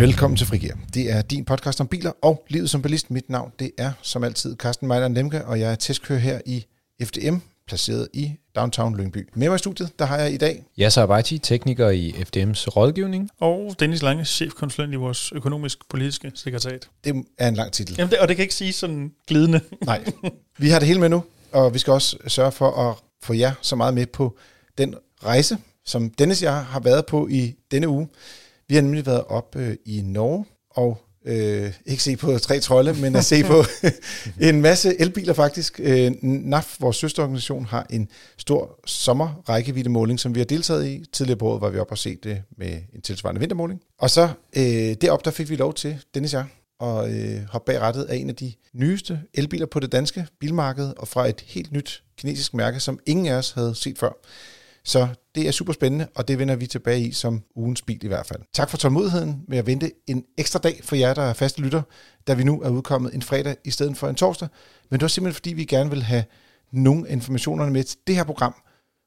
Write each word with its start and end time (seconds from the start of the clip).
Velkommen 0.00 0.36
til 0.36 0.46
Frigir. 0.46 0.74
Det 0.94 1.12
er 1.12 1.22
din 1.22 1.44
podcast 1.44 1.80
om 1.80 1.88
biler 1.88 2.12
og 2.22 2.44
livet 2.48 2.70
som 2.70 2.82
bilist. 2.82 3.10
Mit 3.10 3.30
navn 3.30 3.52
det 3.58 3.70
er 3.78 3.92
som 4.02 4.24
altid 4.24 4.56
Carsten 4.56 4.88
Mejler 4.88 5.08
Lemke, 5.08 5.44
og 5.44 5.60
jeg 5.60 5.72
er 5.72 5.74
testkører 5.74 6.18
her 6.18 6.40
i 6.46 6.66
FDM, 7.02 7.36
placeret 7.66 8.08
i 8.12 8.32
downtown 8.56 8.96
Lyngby. 8.96 9.28
Med 9.34 9.48
mig 9.48 9.54
i 9.54 9.58
studiet, 9.58 9.98
der 9.98 10.04
har 10.04 10.18
jeg 10.18 10.32
i 10.32 10.36
dag... 10.36 10.64
Yasser 10.78 11.02
Abaiti, 11.02 11.38
tekniker 11.38 11.90
i 11.90 12.10
FDM's 12.10 12.68
rådgivning. 12.68 13.30
Og 13.40 13.76
Dennis 13.80 14.02
Lange, 14.02 14.24
chefkonsulent 14.24 14.92
i 14.92 14.96
vores 14.96 15.32
økonomisk-politiske 15.32 16.32
sekretariat. 16.34 16.88
Det 17.04 17.24
er 17.38 17.48
en 17.48 17.54
lang 17.54 17.72
titel. 17.72 17.94
Jamen, 17.98 18.10
det, 18.10 18.18
og 18.18 18.28
det 18.28 18.36
kan 18.36 18.42
ikke 18.42 18.54
sige 18.54 18.72
sådan 18.72 19.12
glidende. 19.26 19.60
Nej. 19.86 20.04
Vi 20.58 20.68
har 20.68 20.78
det 20.78 20.88
hele 20.88 21.00
med 21.00 21.08
nu, 21.08 21.24
og 21.52 21.74
vi 21.74 21.78
skal 21.78 21.92
også 21.92 22.16
sørge 22.26 22.52
for 22.52 22.90
at 22.90 22.96
få 23.22 23.32
jer 23.32 23.52
så 23.60 23.76
meget 23.76 23.94
med 23.94 24.06
på 24.06 24.36
den 24.78 24.94
rejse, 25.24 25.58
som 25.84 26.10
Dennis 26.10 26.42
og 26.42 26.44
jeg 26.44 26.64
har 26.64 26.80
været 26.80 27.06
på 27.06 27.28
i 27.28 27.54
denne 27.70 27.88
uge. 27.88 28.08
Vi 28.70 28.74
har 28.74 28.82
nemlig 28.82 29.06
været 29.06 29.24
op 29.24 29.56
øh, 29.56 29.76
i 29.86 30.02
Norge 30.02 30.44
og 30.70 30.98
øh, 31.26 31.72
ikke 31.86 32.02
se 32.02 32.16
på 32.16 32.38
tre 32.38 32.60
trolde, 32.60 32.94
men 32.94 33.16
at 33.16 33.24
se 33.24 33.44
på 33.44 33.64
en 34.48 34.60
masse 34.60 35.00
elbiler 35.00 35.32
faktisk. 35.32 35.80
Øh, 35.82 36.12
NAF, 36.22 36.76
vores 36.80 36.96
søsterorganisation, 36.96 37.64
har 37.64 37.86
en 37.90 38.08
stor 38.38 38.80
sommerrækkeviddemåling, 38.86 40.20
som 40.20 40.34
vi 40.34 40.40
har 40.40 40.44
deltaget 40.44 40.86
i. 40.86 41.04
Tidligere 41.12 41.38
på 41.38 41.48
året 41.48 41.60
var 41.60 41.70
vi 41.70 41.78
op 41.78 41.90
og 41.90 41.98
se 41.98 42.16
det 42.22 42.42
med 42.58 42.78
en 42.94 43.00
tilsvarende 43.00 43.38
vintermåling. 43.38 43.80
Og 43.98 44.10
så 44.10 44.28
øh, 44.56 44.94
derop 45.00 45.24
der 45.24 45.30
fik 45.30 45.50
vi 45.50 45.56
lov 45.56 45.74
til, 45.74 45.98
Dennis 46.14 46.34
og 46.34 46.40
jeg, 46.40 46.46
at 46.88 47.38
øh, 47.38 47.44
hoppe 47.44 47.72
bag 47.72 47.80
rettet 47.80 48.04
af 48.04 48.16
en 48.16 48.28
af 48.28 48.36
de 48.36 48.52
nyeste 48.72 49.20
elbiler 49.34 49.66
på 49.66 49.80
det 49.80 49.92
danske 49.92 50.26
bilmarked, 50.40 50.92
og 50.96 51.08
fra 51.08 51.28
et 51.28 51.40
helt 51.46 51.72
nyt 51.72 52.02
kinesisk 52.18 52.54
mærke, 52.54 52.80
som 52.80 52.98
ingen 53.06 53.26
af 53.26 53.34
os 53.34 53.50
havde 53.50 53.74
set 53.74 53.98
før. 53.98 54.12
Så 54.84 55.08
det 55.34 55.48
er 55.48 55.50
super 55.50 55.72
spændende, 55.72 56.08
og 56.14 56.28
det 56.28 56.38
vender 56.38 56.56
vi 56.56 56.66
tilbage 56.66 57.00
i 57.00 57.12
som 57.12 57.42
ugens 57.56 57.82
bil 57.82 58.04
i 58.04 58.08
hvert 58.08 58.26
fald. 58.26 58.40
Tak 58.52 58.70
for 58.70 58.76
tålmodigheden 58.76 59.42
med 59.48 59.58
at 59.58 59.66
vente 59.66 59.92
en 60.06 60.24
ekstra 60.38 60.58
dag 60.58 60.80
for 60.84 60.96
jer, 60.96 61.14
der 61.14 61.22
er 61.22 61.32
faste 61.32 61.60
lytter, 61.60 61.82
da 62.26 62.34
vi 62.34 62.44
nu 62.44 62.62
er 62.62 62.70
udkommet 62.70 63.14
en 63.14 63.22
fredag 63.22 63.56
i 63.64 63.70
stedet 63.70 63.96
for 63.96 64.08
en 64.08 64.14
torsdag. 64.14 64.48
Men 64.90 65.00
det 65.00 65.02
var 65.02 65.08
simpelthen 65.08 65.34
fordi, 65.34 65.52
vi 65.52 65.64
gerne 65.64 65.90
vil 65.90 66.02
have 66.02 66.24
nogle 66.72 67.08
informationerne 67.08 67.72
med 67.72 67.84
til 67.84 67.98
det 68.06 68.16
her 68.16 68.24
program, 68.24 68.54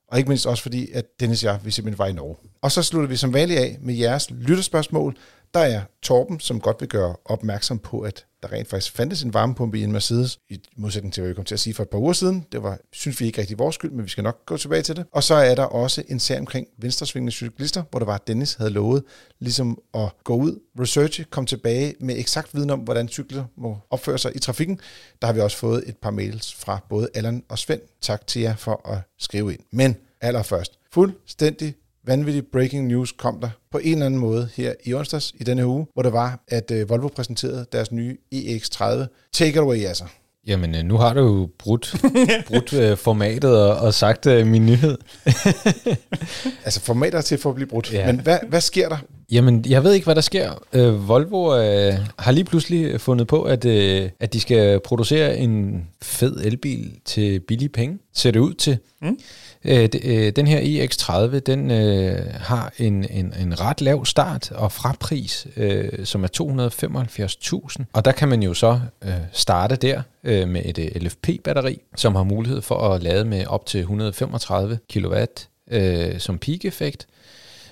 og 0.08 0.18
ikke 0.18 0.28
mindst 0.28 0.48
også 0.48 0.64
fordi, 0.64 0.92
at 0.92 1.06
Dennis 1.20 1.44
og 1.44 1.54
jeg, 1.54 1.66
vi 1.66 1.72
simpelthen 1.72 2.00
var 2.00 2.08
i 2.08 2.14
Norge. 2.14 2.36
Og 2.62 2.72
så 2.72 2.84
slutter 2.84 3.10
vi 3.10 3.16
som 3.16 3.34
vanligt 3.34 3.60
af 3.60 3.78
med 3.82 3.94
jeres 3.94 4.32
lytterspørgsmål. 4.32 5.18
Der 5.54 5.60
er 5.60 5.82
Torben, 6.02 6.40
som 6.40 6.60
godt 6.60 6.82
vil 6.82 6.90
gøre 6.90 7.16
opmærksom 7.26 7.80
på, 7.80 8.00
at 8.00 8.26
der 8.44 8.52
rent 8.52 8.68
faktisk 8.68 8.96
fandtes 8.96 9.24
en 9.24 9.34
varmepumpe 9.34 9.80
i 9.80 9.84
en 9.84 9.92
Mercedes, 9.92 10.40
i 10.50 10.60
modsætning 10.78 11.14
til, 11.14 11.22
hvad 11.22 11.30
vi 11.30 11.36
kom 11.36 11.46
til 11.46 11.56
at 11.56 11.60
sige 11.60 11.74
for 11.74 11.84
et 11.84 11.90
par 11.90 11.98
uger 11.98 12.14
siden. 12.14 12.46
Det 12.52 12.64
var, 12.64 12.78
synes 12.92 13.20
vi 13.20 13.26
ikke 13.26 13.42
rigtig 13.42 13.60
vores 13.60 13.76
skyld, 13.76 13.92
men 13.92 14.06
vi 14.06 14.10
skal 14.10 14.24
nok 14.24 14.46
gå 14.46 14.58
tilbage 14.58 14.82
til 14.82 14.96
det. 14.96 15.06
Og 15.12 15.24
så 15.24 15.36
er 15.36 15.56
der 15.56 15.64
også 15.64 16.04
en 16.08 16.20
sag 16.20 16.40
omkring 16.40 16.68
venstresvingende 16.78 17.32
cyklister, 17.32 17.84
hvor 17.90 18.00
der 18.00 18.06
var, 18.06 18.16
at 18.16 18.28
Dennis 18.28 18.54
havde 18.54 18.72
lovet 18.72 19.04
ligesom 19.40 19.82
at 19.94 20.10
gå 20.24 20.36
ud, 20.36 20.60
researche, 20.80 21.24
komme 21.24 21.48
tilbage 21.48 21.96
med 22.00 22.18
eksakt 22.18 22.56
viden 22.56 22.70
om, 22.70 22.80
hvordan 22.80 23.08
cykler 23.08 23.46
må 23.58 23.78
opføre 23.90 24.18
sig 24.18 24.36
i 24.36 24.40
trafikken. 24.40 24.80
Der 25.22 25.28
har 25.28 25.34
vi 25.34 25.40
også 25.40 25.58
fået 25.58 25.84
et 25.88 25.98
par 25.98 26.12
mails 26.12 26.54
fra 26.54 26.80
både 26.90 27.10
Allan 27.14 27.44
og 27.50 27.60
Svend. 27.60 27.82
Tak 28.02 28.28
til 28.28 28.42
jer 28.42 28.56
for 28.56 28.90
at 28.90 28.98
skrive 29.20 29.54
ind. 29.54 29.62
Men 29.72 29.96
allerførst, 30.22 30.80
fuldstændig 30.92 31.76
vanvittig 32.08 32.44
breaking 32.52 32.88
news 32.88 33.12
kom 33.12 33.40
der 33.42 33.50
på 33.72 33.78
en 33.78 33.94
eller 33.94 34.06
anden 34.06 34.20
måde 34.20 34.50
her 34.56 34.74
i 34.86 34.94
onsdags 34.94 35.34
i 35.40 35.44
denne 35.44 35.68
uge, 35.68 35.88
hvor 35.94 36.04
det 36.04 36.14
var, 36.14 36.44
at 36.48 36.72
uh, 36.72 36.90
Volvo 36.90 37.08
præsenterede 37.08 37.66
deres 37.72 37.92
nye 37.92 38.18
EX30. 38.36 38.84
Take 39.34 39.50
it 39.50 39.58
away, 39.58 39.86
altså. 39.86 40.04
Jamen, 40.48 40.76
øh, 40.76 40.84
nu 40.84 40.98
har 40.98 41.14
du 41.14 41.20
jo 41.20 41.50
brudt, 41.60 41.96
brudt 42.48 42.74
uh, 42.74 42.98
formatet 42.98 43.62
og, 43.62 43.76
og 43.78 43.94
sagt 43.94 44.26
uh, 44.26 44.48
min 44.48 44.66
nyhed. 44.66 44.98
altså, 46.66 46.82
formatet 46.82 47.18
er 47.18 47.22
til 47.22 47.38
for 47.38 47.50
at 47.50 47.56
blive 47.56 47.68
brudt. 47.68 47.94
Ja. 47.94 48.06
Men 48.06 48.20
hvad, 48.20 48.38
hvad 48.50 48.62
sker 48.62 48.90
der? 48.90 48.98
Jamen, 49.32 49.66
jeg 49.68 49.84
ved 49.84 49.94
ikke, 49.94 50.06
hvad 50.06 50.16
der 50.16 50.22
sker. 50.22 50.52
Uh, 50.78 51.08
Volvo 51.08 51.48
uh, 51.48 51.96
har 52.20 52.32
lige 52.32 52.44
pludselig 52.44 53.02
fundet 53.02 53.28
på, 53.28 53.44
at, 53.44 53.66
uh, 53.66 54.10
at 54.20 54.34
de 54.34 54.40
skal 54.40 54.80
producere 54.80 55.38
en 55.38 55.84
fed 56.02 56.46
elbil 56.46 56.92
til 57.06 57.40
billige 57.40 57.70
penge. 57.70 57.98
Ser 58.14 58.32
det 58.32 58.40
ud 58.40 58.54
til. 58.54 58.78
Mm. 59.02 59.18
Øh, 59.66 59.90
øh, 60.04 60.32
den 60.36 60.48
her 60.48 60.60
EX30, 60.60 61.40
den 61.40 61.72
øh, 61.72 62.34
har 62.34 62.74
en, 62.78 63.06
en, 63.10 63.34
en 63.42 63.62
ret 63.62 63.82
lav 63.82 64.06
start 64.06 64.52
og 64.52 64.72
frapris, 64.72 65.48
øh, 65.58 66.06
som 66.06 66.24
er 66.24 66.28
275.000. 67.78 67.84
Og 67.94 68.06
der 68.06 68.12
kan 68.12 68.28
man 68.30 68.44
jo 68.44 68.54
så 68.54 68.80
øh, 69.04 69.14
starte 69.32 69.76
der 69.76 70.02
øh, 70.24 70.48
med 70.48 70.62
et 70.66 70.78
øh, 70.78 71.02
LFP-batteri, 71.02 71.82
som 71.96 72.16
har 72.16 72.24
mulighed 72.24 72.62
for 72.62 72.76
at 72.76 73.04
lade 73.04 73.26
med 73.26 73.46
op 73.46 73.66
til 73.66 73.80
135 73.80 74.80
kW 74.94 75.16
øh, 75.72 76.20
som 76.20 76.38
peak-effekt. 76.38 77.08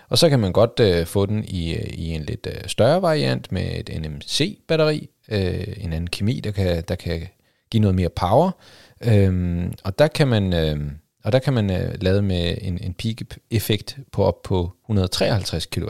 Og 0.10 0.18
så 0.18 0.30
kan 0.30 0.40
man 0.40 0.52
godt 0.52 0.80
øh, 0.80 1.06
få 1.06 1.26
den 1.26 1.46
i, 1.48 1.74
øh, 1.74 1.90
i 1.94 2.10
en 2.10 2.22
lidt 2.22 2.48
øh, 2.48 2.68
større 2.68 3.02
variant 3.02 3.52
med 3.52 3.90
et 3.90 4.02
NMC-batteri, 4.02 5.10
øh, 5.32 5.68
en 5.78 5.94
anden 5.94 6.08
kemi, 6.08 6.40
der 6.40 6.52
kan, 6.52 6.84
der 6.88 6.96
kan 6.96 7.22
give 7.72 7.82
noget 7.82 7.96
mere 7.96 8.10
power. 8.10 8.52
Øhm, 9.04 9.74
og 9.84 10.00
der 10.00 10.08
kan 10.08 10.28
man... 10.28 10.54
Øh, 10.54 10.80
og 11.24 11.32
der 11.32 11.40
kan 11.40 11.54
man 11.54 11.70
øh, 11.70 11.94
lade 12.02 12.22
med 12.22 12.58
en, 12.62 12.78
en 12.82 12.94
peak-effekt 12.94 13.98
på 14.12 14.24
op 14.24 14.44
på 14.44 14.72
153 14.86 15.66
kW. 15.66 15.90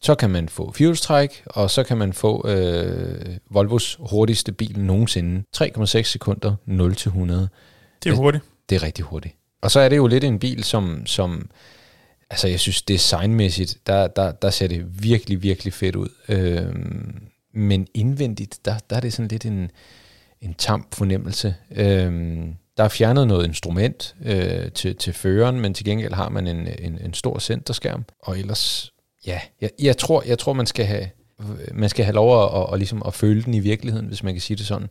Så 0.00 0.14
kan 0.14 0.30
man 0.30 0.48
få 0.48 0.72
fjulstræk, 0.72 1.42
og 1.46 1.70
så 1.70 1.82
kan 1.82 1.96
man 1.96 2.12
få 2.12 2.48
øh, 2.48 3.36
Volvos 3.50 3.98
hurtigste 4.10 4.52
bil 4.52 4.78
nogensinde. 4.78 5.42
3,6 5.56 6.02
sekunder, 6.02 6.54
0 6.66 6.94
til 6.94 7.08
100. 7.08 7.48
Det 8.04 8.10
er 8.10 8.14
hurtigt. 8.14 8.44
Det 8.68 8.76
er 8.76 8.82
rigtig 8.82 9.04
hurtigt. 9.04 9.34
Og 9.62 9.70
så 9.70 9.80
er 9.80 9.88
det 9.88 9.96
jo 9.96 10.06
lidt 10.06 10.24
en 10.24 10.38
bil, 10.38 10.64
som, 10.64 11.06
som 11.06 11.50
altså 12.30 12.48
jeg 12.48 12.60
synes 12.60 12.82
designmæssigt, 12.82 13.78
der, 13.86 14.06
der, 14.06 14.32
der 14.32 14.50
ser 14.50 14.66
det 14.66 15.02
virkelig, 15.02 15.42
virkelig 15.42 15.72
fedt 15.72 15.96
ud. 15.96 16.08
Øh, 16.28 16.74
men 17.54 17.86
indvendigt, 17.94 18.58
der, 18.64 18.78
der 18.90 18.96
er 18.96 19.00
det 19.00 19.12
sådan 19.12 19.28
lidt 19.28 19.46
en, 19.46 19.70
en 20.40 20.54
tam 20.54 20.86
fornemmelse. 20.92 21.54
Øh, 21.70 22.36
der 22.76 22.84
er 22.84 22.88
fjernet 22.88 23.28
noget 23.28 23.46
instrument 23.46 24.14
øh, 24.24 24.72
til, 24.72 24.96
til 24.96 25.12
føreren, 25.12 25.60
men 25.60 25.74
til 25.74 25.84
gengæld 25.84 26.12
har 26.12 26.28
man 26.28 26.46
en, 26.46 26.68
en, 26.78 26.98
en 27.04 27.14
stor 27.14 27.38
centerskærm. 27.38 28.04
Og 28.22 28.38
ellers, 28.38 28.92
ja, 29.26 29.40
jeg, 29.60 29.70
jeg, 29.78 29.96
tror, 29.96 30.22
jeg 30.26 30.38
tror, 30.38 30.52
man 30.52 30.66
skal 30.66 30.86
have, 30.86 31.08
man 31.74 31.88
skal 31.88 32.04
have 32.04 32.14
lov 32.14 32.44
at, 32.44 32.62
at, 32.62 32.72
at, 32.72 32.78
ligesom 32.78 33.02
at 33.06 33.14
føle 33.14 33.42
den 33.42 33.54
i 33.54 33.58
virkeligheden, 33.58 34.06
hvis 34.06 34.22
man 34.22 34.34
kan 34.34 34.40
sige 34.40 34.56
det 34.56 34.66
sådan. 34.66 34.90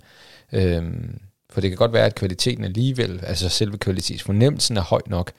Øhm, 0.52 1.20
for 1.50 1.62
det 1.62 1.70
kan 1.70 1.78
godt 1.78 1.94
være, 1.94 2.06
at 2.06 2.16
kvaliteten 2.16 2.64
alligevel, 2.64 3.20
altså 3.24 3.50
selve 3.50 3.78
kvalitetsfornemmelsen 3.78 4.78
er 4.78 4.82
høj 4.82 5.02
nok, 5.08 5.32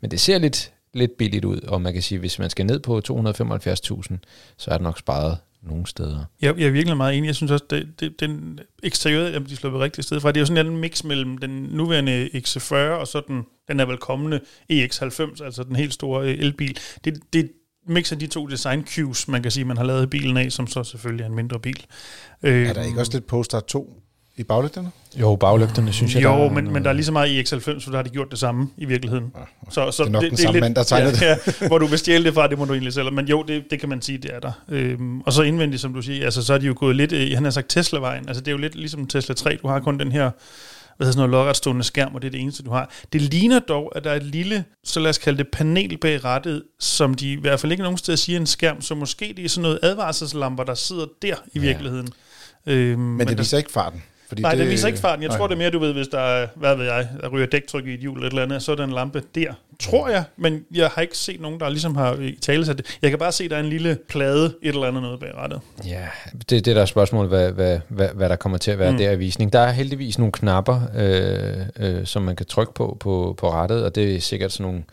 men 0.00 0.10
det 0.10 0.20
ser 0.20 0.38
lidt, 0.38 0.72
lidt 0.94 1.16
billigt 1.18 1.44
ud, 1.44 1.60
og 1.60 1.82
man 1.82 1.92
kan 1.92 2.02
sige, 2.02 2.16
at 2.16 2.20
hvis 2.20 2.38
man 2.38 2.50
skal 2.50 2.66
ned 2.66 2.80
på 2.80 2.98
275.000, 2.98 4.16
så 4.56 4.70
er 4.70 4.74
det 4.74 4.82
nok 4.82 4.98
sparet 4.98 5.38
nogle 5.62 5.86
steder. 5.86 6.24
Jeg, 6.42 6.58
jeg 6.58 6.66
er 6.66 6.70
virkelig 6.70 6.96
meget 6.96 7.18
enig. 7.18 7.26
Jeg 7.26 7.34
synes 7.34 7.52
også, 7.52 7.64
det, 7.70 8.00
det, 8.00 8.20
den 8.20 8.58
eksteriøret, 8.82 9.48
de 9.48 9.56
slår 9.56 9.70
på 9.70 9.80
rigtigt 9.80 10.06
sted 10.06 10.20
fra. 10.20 10.28
Det 10.28 10.36
er 10.36 10.40
jo 10.40 10.46
sådan 10.46 10.66
en 10.66 10.76
mix 10.76 11.04
mellem 11.04 11.38
den 11.38 11.50
nuværende 11.50 12.28
X40 12.34 12.74
og 12.74 13.08
så 13.08 13.22
den, 13.28 13.42
den 13.68 13.80
er 13.80 13.84
velkommende 13.84 14.40
EX90, 14.72 15.44
altså 15.44 15.64
den 15.68 15.76
helt 15.76 15.94
store 15.94 16.28
øh, 16.28 16.38
elbil. 16.38 16.78
Det, 17.04 17.20
det 17.32 17.50
mixer 17.86 18.16
de 18.16 18.26
to 18.26 18.46
design 18.46 18.86
cues, 18.86 19.28
man 19.28 19.42
kan 19.42 19.50
sige, 19.50 19.64
man 19.64 19.76
har 19.76 19.84
lavet 19.84 20.10
bilen 20.10 20.36
af, 20.36 20.52
som 20.52 20.66
så 20.66 20.84
selvfølgelig 20.84 21.22
er 21.22 21.28
en 21.28 21.34
mindre 21.34 21.60
bil. 21.60 21.86
Er 22.42 22.72
der 22.72 22.82
ikke 22.82 23.00
også 23.00 23.12
lidt 23.12 23.26
Polestar 23.26 23.60
2 23.60 24.01
i 24.42 24.44
baglygterne? 24.44 24.90
Jo, 25.20 25.36
baglygterne 25.36 25.92
synes 25.92 26.14
jeg, 26.14 26.22
Jo, 26.22 26.30
der 26.30 26.50
men, 26.50 26.72
men 26.72 26.82
der 26.82 26.90
er 26.90 26.94
lige 26.94 27.04
så 27.04 27.12
meget 27.12 27.28
i 27.28 27.40
X90, 27.40 27.80
så 27.80 27.90
der 27.90 27.96
har 27.96 28.02
de 28.02 28.10
gjort 28.10 28.30
det 28.30 28.38
samme 28.38 28.68
i 28.76 28.84
virkeligheden. 28.84 29.32
Ja, 29.36 29.40
så, 29.70 29.90
så 29.90 30.02
det 30.02 30.08
er 30.08 30.12
nok 30.12 30.22
det, 30.22 30.30
den 30.30 30.36
det 30.36 30.42
samme 30.42 30.52
lidt, 30.52 30.62
mand, 30.62 30.74
der 30.74 30.82
tegner 30.82 31.06
ja, 31.06 31.12
det. 31.12 31.60
Ja, 31.60 31.66
hvor 31.66 31.78
du 31.78 31.86
vil 31.86 31.98
stjæle 31.98 32.24
det 32.24 32.34
fra, 32.34 32.46
det 32.46 32.58
må 32.58 32.64
du 32.64 32.72
egentlig 32.72 32.92
selv. 32.92 33.12
Men 33.12 33.26
jo, 33.26 33.42
det, 33.42 33.64
det 33.70 33.80
kan 33.80 33.88
man 33.88 34.02
sige, 34.02 34.18
det 34.18 34.34
er 34.34 34.40
der. 34.40 34.52
Øhm, 34.68 35.20
og 35.20 35.32
så 35.32 35.42
indvendigt, 35.42 35.82
som 35.82 35.94
du 35.94 36.02
siger, 36.02 36.24
altså, 36.24 36.44
så 36.44 36.54
er 36.54 36.58
de 36.58 36.66
jo 36.66 36.74
gået 36.76 36.96
lidt, 36.96 37.12
øh, 37.12 37.30
han 37.34 37.44
har 37.44 37.50
sagt 37.50 37.68
Tesla-vejen. 37.68 38.28
Altså 38.28 38.40
det 38.40 38.48
er 38.48 38.52
jo 38.52 38.58
lidt 38.58 38.74
ligesom 38.74 39.06
Tesla 39.06 39.34
3, 39.34 39.58
du 39.62 39.68
har 39.68 39.80
kun 39.80 39.98
den 39.98 40.12
her 40.12 40.30
hvad 40.96 41.06
hedder 41.06 41.12
sådan 41.12 41.30
noget 41.30 41.44
lodretstående 41.44 41.84
skærm, 41.84 42.14
og 42.14 42.22
det 42.22 42.28
er 42.28 42.30
det 42.30 42.40
eneste, 42.40 42.62
du 42.62 42.70
har. 42.70 42.90
Det 43.12 43.20
ligner 43.20 43.58
dog, 43.58 43.92
at 43.96 44.04
der 44.04 44.10
er 44.10 44.16
et 44.16 44.22
lille, 44.22 44.64
så 44.84 45.00
lad 45.00 45.10
os 45.10 45.18
kalde 45.18 45.38
det 45.38 45.48
panel 45.48 45.98
bag 45.98 46.24
rattet, 46.24 46.62
som 46.78 47.14
de 47.14 47.32
i 47.32 47.36
hvert 47.36 47.60
fald 47.60 47.72
ikke 47.72 47.82
nogen 47.82 47.98
steder 47.98 48.16
siger 48.16 48.40
en 48.40 48.46
skærm, 48.46 48.80
så 48.80 48.94
måske 48.94 49.34
det 49.36 49.44
er 49.44 49.48
sådan 49.48 49.62
noget 49.62 49.78
advarselslamper, 49.82 50.64
der 50.64 50.74
sidder 50.74 51.06
der 51.22 51.34
i 51.52 51.58
virkeligheden. 51.58 52.08
Ja. 52.66 52.72
Øhm, 52.72 53.00
men, 53.00 53.16
men 53.16 53.28
det 53.28 53.38
viser 53.38 53.58
ikke 53.58 53.72
farten. 53.72 54.02
Fordi 54.32 54.42
Nej, 54.42 54.50
det, 54.50 54.60
det 54.60 54.70
viser 54.70 54.86
ikke 54.86 54.98
farten. 54.98 55.22
Jeg 55.22 55.28
nej. 55.28 55.38
tror, 55.38 55.46
det 55.46 55.54
er 55.54 55.58
mere, 55.58 55.70
du 55.70 55.78
ved, 55.78 55.92
hvis 55.92 56.08
der 56.08 56.18
er, 56.20 56.46
hvad 56.56 56.76
ved 56.76 56.84
jeg, 56.84 57.08
der 57.20 57.28
ryger 57.28 57.46
dæktryk 57.46 57.86
i 57.86 57.94
et 57.94 58.00
hjul 58.00 58.16
eller 58.16 58.26
et 58.26 58.30
eller 58.30 58.42
andet, 58.42 58.62
så 58.62 58.72
er 58.72 58.76
der 58.76 58.84
en 58.84 58.92
lampe 58.92 59.22
der. 59.34 59.52
Tror 59.80 60.08
jeg, 60.08 60.24
men 60.36 60.64
jeg 60.74 60.88
har 60.88 61.02
ikke 61.02 61.18
set 61.18 61.40
nogen, 61.40 61.60
der 61.60 61.68
ligesom 61.68 61.96
har 61.96 62.14
i 62.14 62.38
tale 62.40 62.66
det. 62.66 62.98
Jeg 63.02 63.10
kan 63.10 63.18
bare 63.18 63.32
se, 63.32 63.48
der 63.48 63.56
er 63.56 63.60
en 63.60 63.68
lille 63.68 63.98
plade, 64.08 64.44
et 64.62 64.74
eller 64.74 64.86
andet 64.86 65.02
noget 65.02 65.20
bag 65.20 65.30
rettet. 65.36 65.60
Ja, 65.86 66.06
det, 66.50 66.50
det 66.50 66.76
der 66.76 66.82
er 66.82 66.86
spørgsmålet, 66.86 67.30
hvad, 67.30 67.52
hvad, 67.52 67.80
hvad, 67.88 68.08
hvad 68.14 68.28
der 68.28 68.36
kommer 68.36 68.58
til 68.58 68.70
at 68.70 68.78
være 68.78 68.92
mm. 68.92 68.98
der 68.98 69.10
i 69.10 69.18
visning. 69.18 69.52
Der 69.52 69.60
er 69.60 69.70
heldigvis 69.72 70.18
nogle 70.18 70.32
knapper, 70.32 70.80
øh, 70.96 71.98
øh, 71.98 72.06
som 72.06 72.22
man 72.22 72.36
kan 72.36 72.46
trykke 72.46 72.74
på, 72.74 72.96
på 73.00 73.34
på 73.38 73.50
rettet, 73.50 73.84
og 73.84 73.94
det 73.94 74.16
er 74.16 74.20
sikkert 74.20 74.52
sådan 74.52 74.66
nogle 74.66 74.84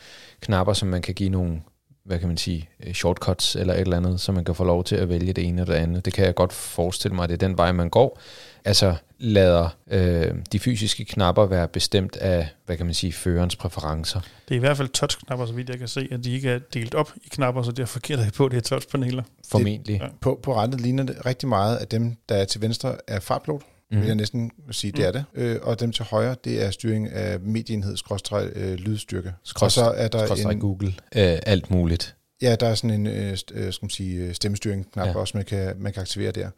knapper, 0.41 0.74
som 0.74 0.88
man 0.88 1.01
kan 1.01 1.13
give 1.13 1.30
nogle 1.30 1.62
hvad 2.09 2.19
kan 2.19 2.27
man 2.27 2.38
sige, 2.38 2.69
øh, 2.83 2.94
shortcuts 2.94 3.56
eller 3.56 3.74
et 3.74 3.80
eller 3.80 3.97
andet, 3.97 4.21
så 4.21 4.31
man 4.31 4.45
kan 4.45 4.56
få 4.56 4.63
lov 4.63 4.83
til 4.83 4.95
at 4.95 5.09
vælge 5.09 5.33
det 5.33 5.47
ene 5.47 5.62
eller 5.62 5.74
det 5.74 5.81
andet. 5.81 6.06
Det 6.06 6.13
kan 6.13 6.25
jeg 6.25 6.36
godt 6.36 6.53
forestille 6.53 7.15
mig, 7.15 7.24
at 7.24 7.30
det 7.30 7.44
er 7.44 7.47
den 7.47 7.57
vej, 7.57 7.71
man 7.71 7.89
går. 7.89 8.19
Altså 8.65 8.95
lader 9.19 9.69
øh, 9.92 10.36
de 10.51 10.60
fysiske 10.60 11.06
knapper 11.06 11.45
være 11.45 11.68
bestemt 11.68 12.16
af, 12.16 12.48
hvad 12.66 12.77
kan 12.77 12.86
man 12.86 12.95
sige, 12.95 13.13
førerens 13.13 13.56
præferencer. 13.56 14.19
Det 14.50 14.56
er 14.56 14.60
i 14.60 14.60
hvert 14.60 14.77
fald 14.77 14.89
touchknapper, 14.89 15.45
så 15.45 15.54
vidt 15.54 15.69
jeg 15.69 15.80
kan 15.80 15.88
se, 15.88 16.07
at 16.12 16.24
de 16.24 16.31
ikke 16.31 16.50
er 16.50 16.60
delt 16.74 16.95
op 16.95 17.13
i 17.16 17.27
knapper, 17.31 17.63
så 17.63 17.71
derfor 17.71 18.00
gælder 18.00 18.24
det 18.24 18.33
på, 18.33 18.45
at 18.45 18.51
det 18.51 18.57
er 18.57 18.62
touchpaneler. 18.62 19.24
Formentlig. 19.50 20.00
Ja. 20.01 20.07
På, 20.21 20.39
på 20.44 20.56
rettet 20.56 20.81
ligner 20.81 21.04
det 21.04 21.25
rigtig 21.25 21.50
meget 21.50 21.77
af 21.77 21.88
dem, 21.88 22.16
der 22.30 22.36
er 22.36 22.45
til 22.45 22.62
venstre, 22.62 22.95
er 23.07 23.19
fartpilot. 23.19 23.62
Mm. 23.92 24.00
vil 24.00 24.06
jeg 24.06 24.16
næsten 24.16 24.51
sige, 24.71 24.92
det 24.92 25.07
er 25.07 25.12
det. 25.12 25.25
Øh, 25.33 25.60
og 25.62 25.80
dem 25.80 25.92
til 25.92 26.06
højre, 26.06 26.36
det 26.44 26.65
er 26.65 26.72
styring 26.72 27.10
af 27.10 27.39
medieenhed, 27.39 27.98
skråstrej, 27.98 28.50
øh, 28.56 28.74
lydstyrke. 28.74 29.33
og 29.62 29.72
så 29.72 29.83
er 29.83 30.07
der 30.07 30.25
Skråstreg 30.25 30.51
en, 30.51 30.60
Google. 30.60 30.88
Øh, 31.15 31.38
alt 31.45 31.72
muligt. 31.72 32.15
Ja, 32.41 32.56
der 32.56 32.68
er 32.68 32.75
sådan 32.75 32.89
en 33.00 33.07
øh, 33.07 33.31
øh, 33.31 33.74
skal 33.74 33.83
man 33.86 33.89
sige, 33.89 34.25
øh, 34.27 34.33
stemmestyring-knap 34.33 35.07
Ja. 35.07 35.15
også, 35.15 35.38
man 35.38 35.45
kan, 35.45 35.75
man 35.81 35.94
kan 35.94 36.01
aktivere 36.01 36.31
der. 36.31 36.50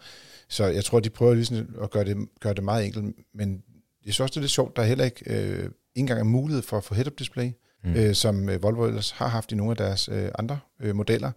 Så 0.50 0.66
jeg 0.66 0.84
tror, 0.86 1.00
de 1.00 1.10
prøver 1.10 1.34
ligesom 1.34 1.76
at 1.84 1.92
gøre 1.92 2.06
det, 2.06 2.18
gøre 2.40 2.54
det 2.54 2.64
meget 2.64 2.86
enkelt, 2.86 3.16
men 3.34 3.64
jeg 4.06 4.14
synes 4.14 4.20
også, 4.20 4.32
det 4.32 4.38
er 4.38 4.42
lidt 4.42 4.52
sjovt, 4.52 4.76
der 4.76 4.82
er 4.82 4.86
heller 4.88 5.06
ikke, 5.06 5.24
øh, 5.28 5.60
ikke 5.60 5.70
engang 5.96 6.20
er 6.20 6.24
mulighed 6.24 6.62
for 6.64 6.78
at 6.78 6.84
få 6.84 6.94
head-up 6.96 7.20
display, 7.20 7.52
Mm. 7.84 7.90
mm. 7.90 7.96
øh, 7.96 8.16
som 8.16 8.50
øh, 8.50 8.64
Volvo 8.64 8.86
ellers 8.88 9.12
har 9.12 9.28
haft 9.28 9.52
i 9.52 9.56
nogle 9.56 9.72
af 9.72 9.78
deres 9.78 10.10
øh, 10.12 10.30
andre 10.40 10.60
øh, 10.80 10.96
modeller. 10.96 11.32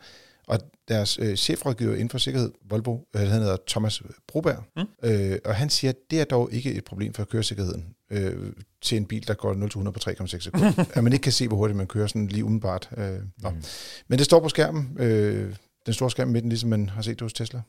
Og 0.46 0.58
deres 0.88 1.18
øh, 1.22 1.36
chefrådgiver 1.36 1.92
inden 1.94 2.10
for 2.10 2.18
sikkerhed, 2.18 2.52
Volvo, 2.70 2.98
øh, 3.16 3.22
han 3.22 3.40
hedder 3.40 3.56
Thomas 3.68 4.02
Broberg, 4.28 4.64
Mm. 4.76 4.82
øh, 5.10 5.38
og 5.44 5.54
han 5.54 5.70
siger, 5.70 5.90
at 5.90 5.96
det 6.10 6.20
er 6.20 6.24
dog 6.24 6.52
ikke 6.52 6.72
et 6.74 6.84
problem 6.84 7.14
for 7.14 7.24
køresikkerheden 7.24 7.86
øh, 8.10 8.52
til 8.82 8.96
en 8.96 9.06
bil, 9.06 9.28
der 9.28 9.34
går 9.34 9.54
0-100 9.86 9.90
på 9.90 10.00
3,6 10.10 10.38
sekunder. 10.38 10.84
at 10.94 11.04
man 11.04 11.12
ikke 11.12 11.22
kan 11.22 11.32
se, 11.32 11.48
hvor 11.48 11.56
hurtigt 11.56 11.76
man 11.76 11.86
kører 11.86 12.06
sådan 12.06 12.26
lige 12.26 12.44
umiddelbart. 12.44 12.88
Øh, 12.96 13.18
nå. 13.42 13.50
Mm. 13.50 13.62
Men 14.08 14.18
det 14.18 14.24
står 14.26 14.40
på 14.40 14.48
skærmen, 14.48 14.96
øh, 14.98 15.54
den 15.86 15.94
store 15.94 16.10
skærm 16.10 16.28
midten, 16.28 16.48
ligesom 16.48 16.70
man 16.70 16.88
har 16.88 17.02
set 17.02 17.12
det 17.14 17.20
hos 17.20 17.32
Tesla. 17.32 17.60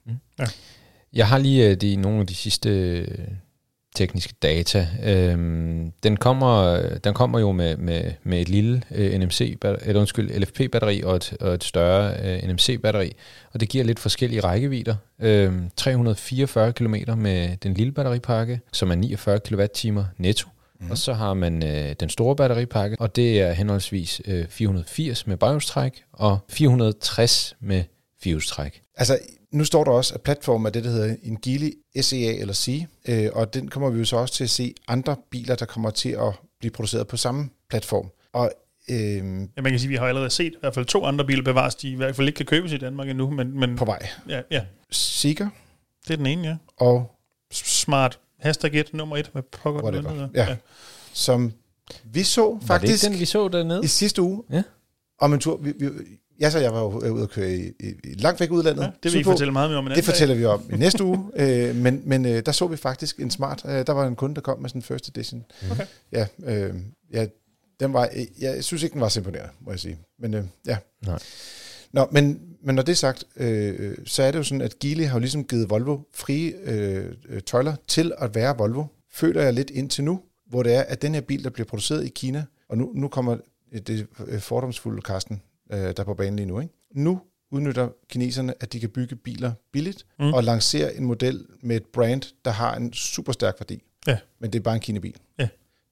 Jeg 1.13 1.27
har 1.27 1.37
lige 1.37 1.69
øh, 1.69 1.75
de, 1.75 1.95
nogle 1.95 2.19
af 2.19 2.27
de 2.27 2.35
sidste 2.35 2.69
øh, 2.69 3.27
tekniske 3.95 4.33
data. 4.41 4.87
Øhm, 5.03 5.91
den, 6.03 6.17
kommer, 6.17 6.81
den 6.97 7.13
kommer 7.13 7.39
jo 7.39 7.51
med, 7.51 7.77
med, 7.77 8.11
med 8.23 8.41
et 8.41 8.49
lille 8.49 8.81
øh, 8.95 9.19
NMC, 9.19 9.57
eller 9.63 9.99
undskyld, 9.99 10.39
LFP-batteri 10.39 11.03
og 11.03 11.15
et, 11.15 11.37
og 11.39 11.53
et 11.53 11.63
større 11.63 12.13
øh, 12.23 12.49
NMC-batteri, 12.49 13.11
og 13.53 13.59
det 13.59 13.69
giver 13.69 13.83
lidt 13.83 13.99
forskellige 13.99 14.41
rækkevidder. 14.41 14.95
Øhm, 15.19 15.69
344 15.75 16.73
km 16.73 16.95
med 17.17 17.57
den 17.57 17.73
lille 17.73 17.91
batteripakke, 17.91 18.59
som 18.73 18.91
er 18.91 18.95
49 18.95 19.39
kWh 19.39 20.03
netto, 20.17 20.49
Mm. 20.79 20.91
Og 20.91 20.97
så 20.97 21.13
har 21.13 21.33
man 21.33 21.63
øh, 21.63 21.95
den 21.99 22.09
store 22.09 22.35
batteripakke, 22.35 22.97
og 22.99 23.15
det 23.15 23.41
er 23.41 23.51
henholdsvis 23.51 24.21
øh, 24.25 24.47
480 24.47 25.27
med 25.27 25.37
baghjulstræk 25.37 26.03
og 26.13 26.39
460 26.49 27.55
med 27.59 27.83
firehjulstræk. 28.21 28.81
Altså, 28.97 29.19
nu 29.51 29.65
står 29.65 29.83
der 29.83 29.91
også, 29.91 30.13
at 30.13 30.21
platformen 30.21 30.65
er 30.65 30.69
det, 30.71 30.83
der 30.83 30.89
hedder 30.89 31.15
en 31.23 31.37
Geely 31.41 31.71
SEA 32.01 32.33
eller 32.39 32.53
C, 32.53 32.85
øh, 33.07 33.29
og 33.33 33.53
den 33.53 33.67
kommer 33.67 33.89
vi 33.89 33.99
jo 33.99 34.05
så 34.05 34.17
også 34.17 34.33
til 34.33 34.43
at 34.43 34.49
se 34.49 34.73
andre 34.87 35.15
biler, 35.31 35.55
der 35.55 35.65
kommer 35.65 35.89
til 35.89 36.09
at 36.09 36.33
blive 36.59 36.71
produceret 36.71 37.07
på 37.07 37.17
samme 37.17 37.49
platform. 37.69 38.09
Og 38.33 38.51
øh, 38.89 38.97
Ja, 38.97 39.21
man 39.61 39.71
kan 39.71 39.79
sige, 39.79 39.87
at 39.87 39.89
vi 39.89 39.95
har 39.95 40.07
allerede 40.07 40.29
set 40.29 40.53
i 40.53 40.57
hvert 40.59 40.73
fald 40.73 40.85
to 40.85 41.05
andre 41.05 41.25
biler 41.25 41.43
bevares, 41.43 41.75
de 41.75 41.89
i 41.91 41.95
hvert 41.95 42.15
fald 42.15 42.27
ikke 42.27 42.37
kan 42.37 42.45
købes 42.45 42.71
i 42.71 42.77
Danmark 42.77 43.09
endnu, 43.09 43.29
men, 43.29 43.59
men 43.59 43.75
på 43.75 43.85
vej. 43.85 44.07
ja, 44.29 44.41
ja, 44.51 44.63
Seeker 44.91 45.49
det 46.07 46.13
er 46.13 46.17
den 46.17 46.25
ene, 46.25 46.47
ja. 46.47 46.55
og 46.77 47.11
Smart 47.53 48.19
hashtag 48.39 48.73
1, 48.75 48.93
nummer 48.93 49.17
1 49.17 49.31
med 49.35 49.43
pokker 49.43 49.83
Whatever. 49.83 50.13
noget. 50.13 50.29
Ja. 50.33 50.55
som 51.13 51.53
vi 52.03 52.23
så 52.23 52.41
Var 52.43 52.57
det 52.59 52.67
faktisk 52.67 53.03
ikke 53.03 53.13
den, 53.13 53.19
vi 53.19 53.25
så 53.25 53.47
dernede? 53.47 53.81
i 53.83 53.87
sidste 53.87 54.21
uge 54.21 54.43
Ja. 54.51 54.63
om 55.19 55.33
en 55.33 55.39
tur. 55.39 55.57
Vi, 55.57 55.73
vi, 55.79 55.89
jeg 56.39 56.51
så 56.51 56.59
jeg 56.59 56.73
var 56.73 56.79
jo 56.79 57.13
ude 57.13 57.23
at 57.23 57.29
køre 57.29 57.51
i, 57.53 57.67
i, 57.79 57.93
i 58.03 58.13
langt 58.13 58.39
væk 58.39 58.51
udlandet. 58.51 58.81
ja, 58.83 58.87
det 58.87 58.95
vil 59.03 59.09
I 59.15 59.17
sydpå. 59.23 59.31
fortælle 59.31 59.53
meget 59.53 59.69
mere 59.69 59.77
om 59.77 59.85
Det 59.95 60.03
fortæller 60.05 60.35
vi 60.35 60.45
om 60.45 60.63
i 60.73 60.77
næste 60.77 61.03
uge, 61.09 61.31
øh, 61.35 61.75
men, 61.75 62.01
men 62.05 62.25
øh, 62.25 62.43
der 62.45 62.51
så 62.51 62.67
vi 62.67 62.77
faktisk 62.77 63.19
en 63.19 63.31
smart, 63.31 63.61
øh, 63.65 63.87
der 63.87 63.93
var 63.93 64.07
en 64.07 64.15
kunde, 64.15 64.35
der 64.35 64.41
kom 64.41 64.59
med 64.59 64.69
sådan 64.69 64.79
en 64.79 64.83
first 64.83 65.07
edition. 65.07 65.45
Okay. 65.71 65.85
Ja, 66.11 66.27
øh, 66.45 66.73
ja 67.13 67.25
den 67.79 67.93
var, 67.93 68.09
øh, 68.15 68.25
jeg 68.39 68.63
synes 68.63 68.83
ikke, 68.83 68.93
den 68.93 69.01
var 69.01 69.09
så 69.09 69.19
imponerende, 69.19 69.51
må 69.61 69.71
jeg 69.71 69.79
sige. 69.79 69.97
Men 70.19 70.33
øh, 70.33 70.43
ja. 70.67 70.77
Nej. 71.05 71.19
Nå, 71.93 72.07
men, 72.11 72.41
men 72.63 72.75
når 72.75 72.83
det 72.83 72.91
er 72.91 72.95
sagt, 72.95 73.23
øh, 73.37 73.97
så 74.05 74.23
er 74.23 74.31
det 74.31 74.37
jo 74.39 74.43
sådan, 74.43 74.61
at 74.61 74.79
Geely 74.79 75.03
har 75.03 75.13
jo 75.13 75.19
ligesom 75.19 75.43
givet 75.43 75.69
Volvo 75.69 75.99
frie 76.13 76.53
øh, 76.63 77.11
øh, 77.29 77.41
tøjler 77.41 77.75
til 77.87 78.11
at 78.17 78.35
være 78.35 78.57
Volvo. 78.57 78.83
Føler 79.13 79.41
jeg 79.41 79.53
lidt 79.53 79.69
indtil 79.69 80.03
nu, 80.03 80.21
hvor 80.49 80.63
det 80.63 80.75
er, 80.75 80.81
at 80.81 81.01
den 81.01 81.13
her 81.13 81.21
bil, 81.21 81.43
der 81.43 81.49
bliver 81.49 81.67
produceret 81.67 82.05
i 82.05 82.09
Kina, 82.09 82.45
og 82.69 82.77
nu, 82.77 82.91
nu 82.95 83.07
kommer 83.07 83.37
det 83.87 84.07
øh, 84.27 84.39
fordomsfulde 84.39 85.01
Karsten, 85.01 85.41
øh, 85.73 85.79
der 85.79 85.93
er 85.97 86.03
på 86.03 86.13
banen 86.13 86.35
lige 86.35 86.45
nu, 86.45 86.59
ikke? 86.59 86.73
Nu 86.93 87.21
udnytter 87.51 87.89
kineserne, 88.09 88.53
at 88.59 88.73
de 88.73 88.79
kan 88.79 88.89
bygge 88.89 89.15
biler 89.15 89.51
billigt, 89.71 90.05
Mm. 90.19 90.33
og 90.33 90.43
lancere 90.43 90.95
en 90.95 91.05
model 91.05 91.45
med 91.61 91.75
et 91.75 91.85
brand, 91.85 92.21
der 92.45 92.51
har 92.51 92.75
en 92.75 92.93
super 92.93 93.31
stærk 93.31 93.55
værdi. 93.59 93.81
Ja. 94.07 94.17
Men 94.39 94.53
det 94.53 94.59
er 94.59 94.63
bare 94.63 94.75
en 94.75 94.81
Kina-bil. 94.81 95.15
Ja. 95.39 95.47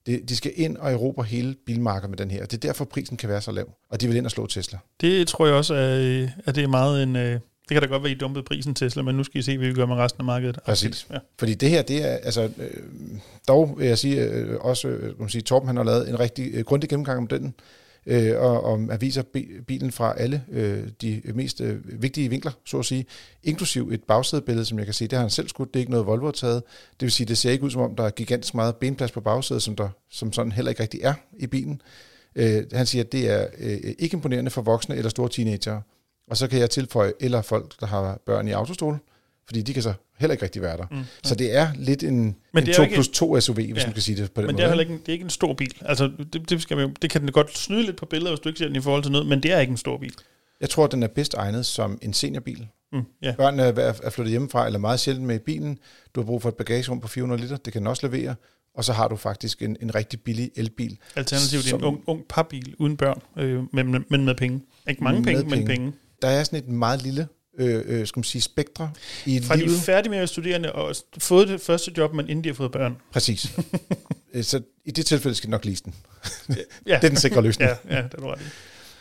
Det, 0.06 0.28
de 0.28 0.36
skal 0.36 0.52
ind 0.54 0.76
og 0.76 0.92
erobre 0.92 1.24
hele 1.24 1.54
bilmarkedet 1.66 2.10
med 2.10 2.18
den 2.18 2.30
her, 2.30 2.42
og 2.42 2.50
det 2.50 2.56
er 2.56 2.68
derfor, 2.68 2.84
prisen 2.84 3.16
kan 3.16 3.28
være 3.28 3.40
så 3.40 3.52
lav. 3.52 3.74
Og 3.88 4.00
de 4.00 4.06
vil 4.08 4.16
ind 4.16 4.24
og 4.24 4.30
slå 4.30 4.46
Tesla. 4.46 4.78
Det 5.00 5.28
tror 5.28 5.46
jeg 5.46 5.54
også, 5.54 5.74
er, 5.74 6.28
at 6.46 6.54
det 6.54 6.64
er 6.64 6.68
meget 6.68 7.02
en... 7.02 7.16
øh, 7.16 7.32
Det 7.32 7.40
kan 7.70 7.80
da 7.82 7.86
godt 7.86 8.02
være, 8.02 8.12
I 8.12 8.14
dumpede 8.14 8.44
prisen 8.44 8.74
Tesla, 8.74 9.02
men 9.02 9.14
nu 9.16 9.24
skal 9.24 9.38
I 9.38 9.42
se, 9.42 9.58
hvad 9.58 9.68
vi 9.68 9.74
gør 9.74 9.86
med 9.86 9.96
resten 9.96 10.20
af 10.20 10.24
markedet. 10.24 10.58
Præcis. 10.66 11.06
Ja. 11.12 11.18
Fordi 11.38 11.54
det 11.54 11.70
her, 11.70 11.82
det 11.82 12.04
er, 12.04 12.16
altså, 12.16 12.42
øh, 12.58 12.70
dog 13.48 13.74
vil 13.78 13.86
jeg 13.86 13.98
sige, 13.98 14.22
øh, 14.24 14.56
også, 14.60 14.88
øh, 14.88 15.00
kan 15.02 15.14
man 15.18 15.28
sige, 15.28 15.42
Torben 15.42 15.66
han 15.66 15.76
har 15.76 15.84
lavet 15.84 16.08
en 16.08 16.20
rigtig 16.20 16.50
øh, 16.54 16.64
grundig 16.64 16.90
gennemgang 16.90 17.18
om 17.18 17.26
den, 17.26 17.54
øh, 18.06 18.40
og, 18.40 18.64
og 18.64 18.78
han 18.78 19.00
viser 19.00 19.22
bilen 19.66 19.92
fra 19.92 20.14
alle 20.18 20.44
øh, 20.50 20.88
de 21.02 21.22
mest 21.34 21.60
øh, 21.60 22.02
vigtige 22.02 22.28
vinkler, 22.28 22.52
så 22.64 22.78
at 22.78 22.84
sige, 22.84 23.06
inklusiv 23.42 23.90
et 23.92 24.02
bagsædebillede, 24.04 24.64
som 24.64 24.78
jeg 24.78 24.86
kan 24.86 24.94
se, 24.94 25.04
det 25.04 25.12
har 25.12 25.20
han 25.20 25.30
selv 25.30 25.48
skudt, 25.48 25.74
det 25.74 25.80
er 25.80 25.82
ikke 25.82 25.92
noget 25.92 26.06
Volvo 26.06 26.24
har 26.24 26.32
taget. 26.32 26.62
Det 26.90 27.02
vil 27.02 27.12
sige, 27.12 27.26
det 27.26 27.38
ser 27.38 27.50
ikke 27.50 27.64
ud 27.64 27.70
som 27.70 27.80
om, 27.80 27.96
der 27.96 28.04
er 28.04 28.10
gigantisk 28.10 28.54
meget 28.54 28.76
benplads 28.76 29.12
på 29.12 29.20
bagsædet, 29.20 29.62
som 29.62 29.76
der 29.76 29.88
som 30.10 30.32
sådan 30.32 30.52
heller 30.52 30.70
ikke 30.70 30.82
rigtig 30.82 31.00
er 31.02 31.14
i 31.38 31.46
bilen. 31.46 31.82
Øh, 32.36 32.62
han 32.72 32.86
siger, 32.86 33.04
at 33.04 33.12
det 33.12 33.30
er 33.30 33.46
øh, 33.58 33.94
ikke 33.98 34.14
imponerende 34.14 34.50
for 34.50 34.62
voksne 34.62 34.96
eller 34.96 35.10
store 35.10 35.28
teenagere. 35.28 35.82
Og 36.30 36.36
så 36.36 36.48
kan 36.48 36.60
jeg 36.60 36.70
tilføje, 36.70 37.12
eller 37.20 37.42
folk, 37.42 37.80
der 37.80 37.86
har 37.86 38.20
børn 38.26 38.48
i 38.48 38.50
autostol, 38.50 38.98
fordi 39.46 39.62
de 39.62 39.74
kan 39.74 39.82
så 39.82 39.92
heller 40.18 40.32
ikke 40.32 40.44
rigtig 40.44 40.62
være 40.62 40.76
der. 40.76 40.86
Mm. 40.90 40.96
Så 41.24 41.34
det 41.34 41.56
er 41.56 41.68
lidt 41.76 42.02
en, 42.02 42.16
Men 42.16 42.34
en 42.56 42.66
det 42.66 42.68
er 42.68 42.76
2 42.76 42.82
jo 42.82 42.84
ikke 42.84 42.94
plus 42.94 43.08
2 43.08 43.40
SUV, 43.40 43.54
hvis 43.54 43.68
Ja. 43.68 43.86
man 43.86 43.92
kan 43.92 44.02
sige 44.02 44.22
det 44.22 44.32
på 44.32 44.40
den 44.40 44.46
Men 44.46 44.52
måde. 44.54 44.56
det 44.56 44.64
er, 44.64 44.68
heller 44.68 44.82
ikke 44.82 44.92
en, 44.94 44.98
det 45.00 45.08
er 45.08 45.12
ikke 45.12 45.22
en 45.24 45.30
stor 45.30 45.54
bil. 45.54 45.72
Altså, 45.80 46.10
det, 46.32 46.50
det, 46.50 46.62
skal 46.62 46.76
man, 46.76 46.86
jo- 46.88 46.94
det 47.02 47.10
kan 47.10 47.20
den 47.20 47.32
godt 47.32 47.58
snyde 47.58 47.82
lidt 47.82 47.96
på 47.96 48.06
billeder, 48.06 48.30
hvis 48.30 48.40
du 48.40 48.48
ikke 48.48 48.58
ser 48.58 48.66
den 48.66 48.76
i 48.76 48.80
forhold 48.80 49.02
til 49.02 49.12
noget, 49.12 49.26
men 49.26 49.42
det 49.42 49.52
er 49.52 49.60
ikke 49.60 49.70
en 49.70 49.76
stor 49.76 49.98
bil. 49.98 50.14
Jeg 50.60 50.70
tror, 50.70 50.86
den 50.86 51.02
er 51.02 51.06
bedst 51.08 51.34
egnet 51.34 51.66
som 51.66 51.98
en 52.02 52.12
seniorbil. 52.12 52.66
Mm, 52.92 53.02
ja. 53.22 53.34
Børnene 53.36 53.62
er 53.62 53.92
er 54.02 54.10
flyttet 54.10 54.30
hjemmefra, 54.30 54.66
eller 54.66 54.78
meget 54.78 55.00
sjældent 55.00 55.26
med 55.26 55.34
i 55.34 55.38
bilen. 55.38 55.78
Du 56.14 56.20
har 56.20 56.26
brug 56.26 56.42
for 56.42 56.48
et 56.48 56.54
bagagerum 56.54 57.00
på 57.00 57.08
400 57.08 57.42
liter, 57.42 57.56
det 57.56 57.72
kan 57.72 57.80
den 57.82 57.86
også 57.86 58.06
levere. 58.06 58.34
Og 58.74 58.84
så 58.84 58.92
har 58.92 59.08
du 59.08 59.16
faktisk 59.16 59.62
en, 59.62 59.76
en 59.82 59.94
rigtig 59.94 60.20
billig 60.20 60.50
elbil. 60.56 60.98
Alternativt 61.16 61.62
er 61.62 61.74
en 61.74 61.80
Som- 61.80 61.84
ung, 61.84 62.02
ung 62.06 62.22
papbil 62.28 62.74
uden 62.78 62.96
børn, 62.96 63.20
øh, 63.38 63.62
men, 63.72 64.04
men 64.10 64.24
med 64.24 64.34
penge. 64.34 64.60
Ikke 64.88 65.04
mange 65.04 65.20
Med 65.20 65.26
penge, 65.26 65.42
men 65.42 65.50
penge. 65.50 65.66
penge. 65.66 65.92
Der 66.22 66.28
er 66.28 66.44
sådan 66.44 66.58
et 66.58 66.68
meget 66.68 67.02
lille 67.02 67.28
øh, 67.58 67.82
øh, 67.86 68.06
skal 68.06 68.18
man 68.18 68.24
sige, 68.24 68.42
spektre 68.42 68.90
i 69.26 69.40
Fra 69.40 69.56
de 69.56 69.62
er 69.62 69.66
livet. 69.66 69.80
færdige 69.80 70.10
med 70.10 70.18
at 70.18 70.20
være 70.20 70.26
studerende 70.28 70.72
og 70.72 70.94
fået 71.18 71.48
det 71.48 71.60
første 71.60 71.92
job, 71.96 72.14
men 72.14 72.28
inden 72.28 72.44
de 72.44 72.48
har 72.48 72.54
fået 72.54 72.72
børn. 72.72 72.96
Præcis. 73.12 73.46
Øh, 74.36 74.44
så 74.44 74.60
i 74.84 74.90
det 74.90 75.06
tilfælde 75.06 75.34
skal 75.36 75.46
du 75.48 75.50
nok 75.50 75.64
lease 75.64 75.84
den. 75.84 75.94
Ja, 76.48 76.54
Det 76.86 76.90
er 76.90 76.98
den 77.08 77.16
sikre 77.16 77.42
løsning. 77.42 77.70
ja, 77.90 77.96
ja 77.96 78.02
det 78.02 78.14
er 78.14 78.18
du 78.18 78.26
ret 78.26 78.40
i. 78.40 78.44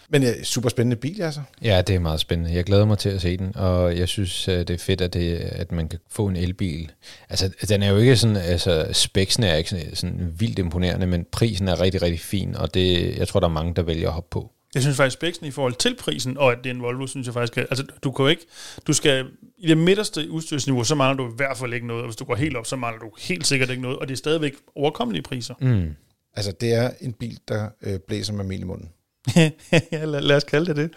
Men 0.10 0.24
ja, 0.24 0.44
super 0.44 0.70
spændende 0.70 0.96
bil, 0.96 1.22
altså. 1.22 1.42
Ja, 1.62 1.82
det 1.88 1.96
er 1.96 2.00
meget 2.00 2.20
spændende. 2.20 2.54
Jeg 2.54 2.64
glæder 2.64 2.86
mig 2.86 2.98
til 2.98 3.10
at 3.10 3.22
se 3.22 3.38
den, 3.38 3.56
og 3.56 3.98
jeg 3.98 4.08
synes, 4.08 4.48
øh, 4.48 4.60
det 4.60 4.70
er 4.70 4.78
fedt, 4.78 5.02
at, 5.02 5.14
det, 5.14 5.36
at 5.38 5.72
man 5.72 5.88
kan 5.88 6.00
få 6.12 6.28
en 6.28 6.36
elbil. 6.36 6.92
Altså, 7.30 7.50
den 7.70 7.84
er 7.84 7.90
jo 7.90 7.98
ikke 7.98 8.18
sådan, 8.18 8.36
altså, 8.38 8.88
speksen 8.92 9.44
er 9.44 9.56
ikke 9.56 9.70
sådan, 9.70 9.96
sådan 9.96 10.34
vildt 10.38 10.60
imponerende, 10.60 11.08
men 11.08 11.26
prisen 11.32 11.68
er 11.68 11.82
rigtig, 11.82 12.02
rigtig 12.02 12.20
fin, 12.20 12.56
og 12.56 12.74
det, 12.74 13.18
jeg 13.18 13.28
tror, 13.28 13.40
der 13.40 13.48
er 13.48 13.52
mange, 13.52 13.74
der 13.76 13.82
vælger 13.82 14.08
at 14.08 14.14
hoppe 14.14 14.30
på. 14.32 14.52
Jeg 14.74 14.82
synes 14.82 14.98
faktisk, 14.98 15.14
spæksen 15.14 15.46
i 15.46 15.52
forhold 15.52 15.74
til 15.74 15.96
prisen, 15.96 16.38
og 16.38 16.52
at 16.52 16.58
det 16.58 16.66
er 16.70 16.74
en 16.74 16.82
Volvo, 16.82 17.08
synes 17.08 17.28
jeg 17.28 17.34
faktisk, 17.34 17.58
er, 17.58 17.62
altså 17.62 17.86
du 18.04 18.12
kan 18.12 18.24
jo 18.24 18.30
ikke, 18.30 18.46
du 18.88 18.94
skal, 18.94 19.26
i 19.58 19.68
det 19.68 19.78
midterste 19.78 20.30
udstyrsniveau, 20.30 20.84
så 20.84 20.96
mangler 20.96 21.26
du 21.26 21.32
i 21.32 21.36
hvert 21.36 21.58
fald 21.58 21.74
ikke 21.74 21.88
noget, 21.88 22.02
og 22.02 22.08
hvis 22.08 22.16
du 22.16 22.26
går 22.26 22.36
helt 22.36 22.58
op, 22.58 22.66
så 22.66 22.76
mangler 22.76 23.00
du 23.00 23.12
helt 23.20 23.48
sikkert 23.48 23.70
ikke 23.70 23.82
noget, 23.82 24.00
og 24.00 24.08
det 24.08 24.14
er 24.14 24.18
stadigvæk 24.18 24.54
overkommelige 24.76 25.24
priser. 25.24 25.54
Mm. 25.62 25.90
Altså, 26.36 26.52
det 26.52 26.74
er 26.74 26.92
en 27.02 27.14
bil, 27.14 27.40
der 27.48 27.70
øh, 27.82 28.00
blæser 28.08 28.34
med 28.34 28.46
mel 28.46 28.62
i 28.62 28.64
munden. 28.64 28.90
ja, 29.92 30.06
lad, 30.06 30.22
lad 30.22 30.36
os 30.36 30.44
kalde 30.44 30.66
det 30.66 30.76
det. 30.76 30.92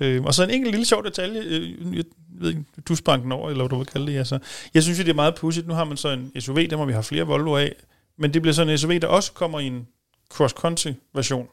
Øh, 0.00 0.24
og 0.24 0.34
så 0.34 0.44
en 0.44 0.50
enkelt 0.50 0.70
lille 0.70 0.86
sjov 0.86 1.04
detalje, 1.04 1.40
øh, 1.40 1.96
jeg 1.96 2.04
ved 2.40 2.48
ikke, 2.48 2.64
du 2.88 2.94
sprang 2.94 3.22
den 3.22 3.32
over, 3.32 3.50
eller 3.50 3.64
hvad 3.64 3.68
du 3.68 3.76
vil 3.76 3.86
kalde 3.86 4.12
det. 4.12 4.18
Altså. 4.18 4.38
Jeg 4.74 4.82
synes 4.82 4.98
jo, 4.98 5.04
det 5.04 5.10
er 5.10 5.14
meget 5.14 5.34
pudsigt. 5.34 5.66
Nu 5.66 5.74
har 5.74 5.84
man 5.84 5.96
så 5.96 6.08
en 6.08 6.40
SUV, 6.40 6.56
der 6.56 6.76
må 6.76 6.84
vi 6.84 6.92
have 6.92 7.02
flere 7.02 7.24
Volvo 7.24 7.56
af, 7.56 7.74
men 8.18 8.34
det 8.34 8.42
bliver 8.42 8.54
sådan 8.54 8.72
en 8.72 8.78
SUV, 8.78 8.92
der 8.92 9.06
også 9.06 9.32
kommer 9.32 9.60
i 9.60 9.66
en 9.66 9.86
cross-country 10.34 10.92
version, 11.14 11.46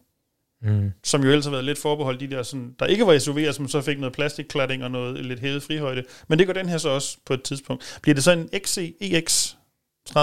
Mm. 0.62 0.92
som 1.04 1.24
jo 1.24 1.30
ellers 1.30 1.46
har 1.46 1.52
været 1.52 1.64
lidt 1.66 1.78
forbeholdt 1.78 2.20
de 2.20 2.28
der, 2.30 2.44
sådan, 2.44 2.76
der 2.80 2.86
ikke 2.86 3.08
var 3.08 3.18
SUV'er, 3.18 3.52
som 3.52 3.68
så 3.68 3.82
fik 3.82 4.00
noget 4.00 4.14
plastikklatting 4.14 4.84
og 4.84 4.92
noget 4.92 5.26
lidt 5.26 5.40
hævet 5.40 5.64
frihøjde. 5.64 6.04
Men 6.28 6.40
det 6.40 6.48
går 6.48 6.54
den 6.54 6.70
her 6.70 6.78
så 6.78 6.90
også 6.90 7.18
på 7.26 7.34
et 7.34 7.42
tidspunkt. 7.44 8.00
Bliver 8.02 8.16
det 8.16 8.24
så 8.24 8.32
en 8.32 8.50
XC 8.66 8.96
EX30? 9.04 10.20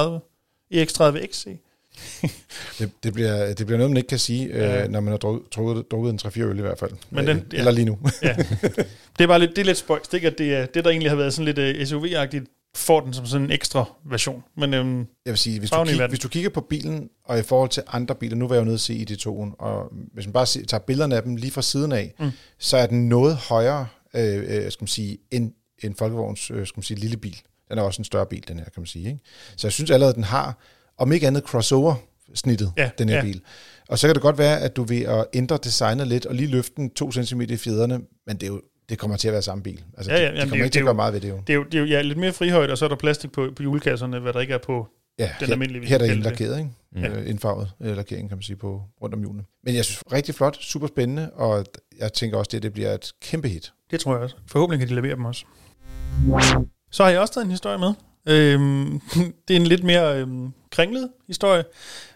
EX30 0.75 1.27
XC? 1.33 1.47
det, 2.79 2.91
det, 3.03 3.13
bliver, 3.15 3.55
det 3.55 3.67
bliver 3.67 3.79
noget, 3.79 3.91
man 3.91 3.97
ikke 3.97 4.09
kan 4.09 4.19
sige, 4.19 4.47
Ja. 4.49 4.83
øh, 4.85 4.89
når 4.91 5.01
man 5.01 5.11
har 5.11 5.19
drukket, 5.19 5.91
drukket, 5.91 6.11
en 6.13 6.21
3-4 6.27 6.41
øl 6.41 6.59
i 6.59 6.61
hvert 6.61 6.79
fald. 6.79 6.91
Men 7.11 7.27
den- 7.27 7.37
Øh, 7.37 7.43
ja. 7.53 7.59
Eller 7.59 7.71
lige 7.71 7.85
nu. 7.85 7.99
Ja. 8.23 8.37
Det 9.19 9.25
er 9.25 9.27
bare 9.27 9.39
lidt, 9.39 9.51
det 9.51 9.59
er 9.59 9.65
lidt 9.65 9.79
spøjst, 9.79 10.15
ikke? 10.15 10.27
At 10.27 10.39
det, 10.39 10.55
er, 10.55 10.67
det, 10.67 10.85
der 10.85 10.91
egentlig 10.91 11.11
har 11.11 11.17
været 11.17 11.35
sådan 11.35 11.55
lidt 11.55 11.59
uh, 11.59 11.83
SUV-agtigt, 11.89 12.45
får 12.75 13.01
den 13.01 13.15
som 13.15 13.27
sådan 13.27 13.45
en 13.45 13.51
ekstra 13.51 13.85
version. 14.05 14.43
Men 14.57 14.75
øhm, 14.75 14.99
Jeg 14.99 15.07
vil 15.33 15.39
sige, 15.39 15.59
hvis 15.59 15.71
du, 15.71 15.77
kig, 15.85 15.97
hvis 16.09 16.19
du 16.19 16.29
kigger 16.29 16.51
på 16.51 16.61
bilen, 16.61 17.09
og 17.25 17.39
i 17.39 17.43
forhold 17.43 17.71
til 17.71 17.83
andre 17.89 18.15
biler, 18.15 18.37
nu 18.37 18.49
var 18.49 18.55
jeg 18.55 18.61
jo 18.61 18.65
nede 18.65 18.75
at 18.75 18.81
se 18.81 18.95
i 18.95 19.05
ID2'en, 19.05 19.55
og 19.59 19.93
hvis 20.15 20.27
man 20.27 20.33
bare 20.33 20.47
se, 20.47 20.67
tager 20.67 20.81
billederne 20.81 21.17
af 21.17 21.23
dem 21.23 21.37
lige 21.37 21.51
fra 21.51 21.63
siden 21.63 21.93
af, 21.93 22.15
Mm. 22.19 22.31
så 22.59 22.77
er 22.77 22.87
den 22.87 23.09
noget 23.09 23.37
højere, 23.37 23.87
øh, 24.15 24.65
øh, 24.65 24.73
skal 24.73 24.83
man 24.83 24.89
sige, 24.89 25.19
end 25.31 25.53
en 25.83 25.95
Folkevogns 25.95 26.51
øh, 26.51 26.67
skal 26.67 26.79
man 26.79 26.83
sige, 26.83 27.01
lille 27.01 27.17
bil. 27.17 27.41
Den 27.71 27.79
er 27.79 27.83
også 27.83 28.01
en 28.01 28.05
større 28.05 28.27
bil, 28.27 28.49
den 28.49 28.57
her, 28.59 28.65
kan 28.65 28.73
man 28.81 28.87
sige. 28.87 29.07
Ikke? 29.09 29.21
Så 29.57 29.67
jeg 29.67 29.73
synes 29.73 29.91
allerede, 29.91 30.15
den 30.15 30.25
har, 30.25 30.59
om 30.99 31.13
ikke 31.13 31.27
andet, 31.27 31.43
crossover-snittet, 31.45 32.73
Ja, 32.77 32.91
den 32.99 33.09
her 33.09 33.17
ja. 33.17 33.23
bil. 33.23 33.41
Og 33.89 33.99
så 33.99 34.07
kan 34.09 34.15
det 34.15 34.23
godt 34.23 34.39
være, 34.39 34.61
at 34.61 34.77
du 34.77 34.83
vil 34.85 35.01
at 35.03 35.25
ændre 35.33 35.59
designet 35.65 36.09
lidt, 36.09 36.27
og 36.27 36.35
lige 36.35 36.47
løfte 36.47 36.73
den 36.77 36.91
to 36.91 37.13
cm 37.13 37.41
i 37.41 37.57
fjederne, 37.57 38.01
men 38.27 38.37
det, 38.37 38.43
er 38.43 38.47
jo, 38.47 38.63
det 38.93 38.99
kommer 39.01 39.17
til 39.17 39.29
at 39.29 39.33
være 39.33 39.43
samme 39.43 39.63
bil. 39.63 39.83
Altså, 39.97 40.13
Ja, 40.13 40.19
ja, 40.19 40.25
jamen, 40.25 40.37
de 40.37 40.41
det 40.41 40.43
er 40.43 40.49
kommer 40.49 40.57
jo- 40.59 40.65
ikke 40.65 40.65
det 40.65 40.73
til 40.73 40.79
at 40.81 40.85
gøre 40.85 40.95
meget 40.95 41.15
ved 41.15 41.21
det 41.21 41.29
jo. 41.29 41.41
det 41.47 41.51
er 41.53 41.55
jo, 41.55 41.65
det 41.65 41.75
er 41.75 41.79
jo 41.79 41.85
ja, 41.87 42.01
lidt 42.03 42.19
mere 42.19 42.33
frihøjt, 42.33 42.71
og 42.71 42.79
så 42.79 42.85
er 42.85 42.89
der 42.89 42.97
plastik 42.97 43.33
på, 43.33 43.49
på 43.57 43.63
julekasserne, 43.63 44.19
hvad 44.19 44.33
der 44.33 44.41
ikke 44.41 44.55
er 44.55 44.59
på. 44.59 44.89
Ja, 45.19 45.31
den 45.41 45.47
her, 45.47 45.53
almindelige, 45.53 45.87
her 45.87 45.95
er 45.95 45.99
der 45.99 46.07
det. 46.07 46.15
indlakeret, 46.15 46.59
ikke? 46.59 47.11
Øh, 47.17 47.31
indfarvet 47.31 47.71
øh, 47.83 47.97
lakering, 47.97 48.29
kan 48.29 48.37
man 48.39 48.43
sige, 48.43 48.57
på 48.57 48.83
rundt 49.03 49.15
om 49.15 49.21
hjulene. 49.21 49.45
Men 49.65 49.75
jeg 49.75 49.85
synes, 49.85 50.03
rigtig 50.13 50.35
flot, 50.35 50.57
super 50.61 50.87
spændende, 50.87 51.31
og 51.35 51.65
jeg 51.99 52.13
tænker 52.13 52.39
også, 52.39 52.49
det, 52.53 52.63
det 52.63 52.73
bliver 52.73 52.93
et 52.95 53.13
kæmpe 53.23 53.49
hit. 53.49 53.73
Det 53.91 54.01
tror 54.01 54.13
jeg 54.15 54.23
også. 54.23 54.37
Forhåbentlig 54.47 54.79
kan 54.89 54.97
de 54.97 55.03
levere 55.03 55.17
dem 55.17 55.25
også. 55.25 55.45
Så 56.91 57.03
har 57.05 57.11
jeg 57.11 57.21
også 57.21 57.35
taget 57.35 57.45
en 57.45 57.51
historie 57.51 57.79
med. 57.79 57.93
Øhm, 58.29 59.01
det 59.49 59.57
er 59.57 59.61
en 59.61 59.67
lidt 59.67 59.85
mere 59.85 60.21
øhm, 60.21 60.53
kringlet 60.73 61.09
historie, 61.27 61.65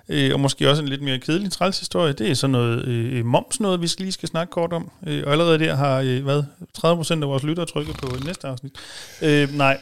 øh, 0.08 0.34
og 0.34 0.40
måske 0.40 0.70
også 0.70 0.82
en 0.82 0.88
lidt 0.88 1.02
mere 1.02 1.18
kedelig 1.18 1.52
træls 1.52 1.78
historie. 1.78 2.12
Det 2.12 2.30
er 2.30 2.34
sådan 2.34 2.52
noget 2.52 2.84
øh, 2.84 3.24
moms 3.24 3.60
noget, 3.60 3.82
vi 3.82 3.86
skal 3.86 4.02
lige 4.02 4.12
skal 4.12 4.28
snakke 4.28 4.50
kort 4.50 4.72
om. 4.72 4.90
Øh, 5.06 5.22
og 5.26 5.32
allerede 5.32 5.58
der 5.58 5.74
har 5.74 6.00
øh, 6.00 6.22
hvad, 6.22 6.42
30% 6.78 7.12
af 7.12 7.28
vores 7.28 7.42
lyttere 7.42 7.66
trykket 7.66 7.96
på 7.96 8.16
næste 8.24 8.48
afsnit. 8.48 8.72
Øh, 9.22 9.56
nej, 9.56 9.78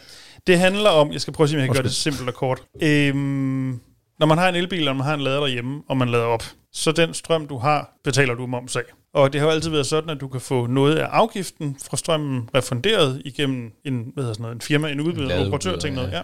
det 0.47 0.59
handler 0.59 0.90
om, 0.90 1.12
jeg 1.12 1.21
skal 1.21 1.33
prøve 1.33 1.45
at 1.45 1.50
se, 1.50 1.57
om 1.57 1.61
jeg 1.61 1.69
kan 1.69 1.75
gøre 1.75 1.83
det 1.83 1.95
simpelt 1.95 2.28
og 2.28 2.35
kort. 2.35 2.62
Øhm, 2.83 3.81
når 4.19 4.26
man 4.26 4.38
har 4.38 4.49
en 4.49 4.54
elbil, 4.54 4.88
og 4.88 4.97
man 4.97 5.07
har 5.07 5.14
en 5.14 5.21
lader 5.21 5.40
derhjemme, 5.40 5.83
og 5.88 5.97
man 5.97 6.09
lader 6.09 6.25
op, 6.25 6.45
så 6.73 6.93
den 6.93 7.14
strøm, 7.14 7.47
du 7.47 7.59
har, 7.59 7.90
betaler 8.04 8.35
du 8.35 8.47
moms 8.47 8.76
af. 8.76 8.83
Og 9.14 9.33
det 9.33 9.40
har 9.40 9.49
jo 9.49 9.54
altid 9.54 9.71
været 9.71 9.87
sådan, 9.87 10.11
at 10.11 10.21
du 10.21 10.28
kan 10.28 10.40
få 10.40 10.66
noget 10.66 10.97
af 10.97 11.07
afgiften 11.07 11.76
fra 11.85 11.97
strømmen 11.97 12.49
refunderet 12.54 13.23
igennem 13.25 13.73
en, 13.85 14.11
hvad 14.14 14.25
hedder 14.25 14.35
sådan 14.35 14.43
noget, 14.43 14.54
en 14.54 14.61
firma, 14.61 14.90
en 14.90 15.00
udbyder, 15.00 15.37
en 15.37 15.47
operatør, 15.47 15.78
ting 15.78 15.95
noget. 15.95 16.12
ja. 16.12 16.23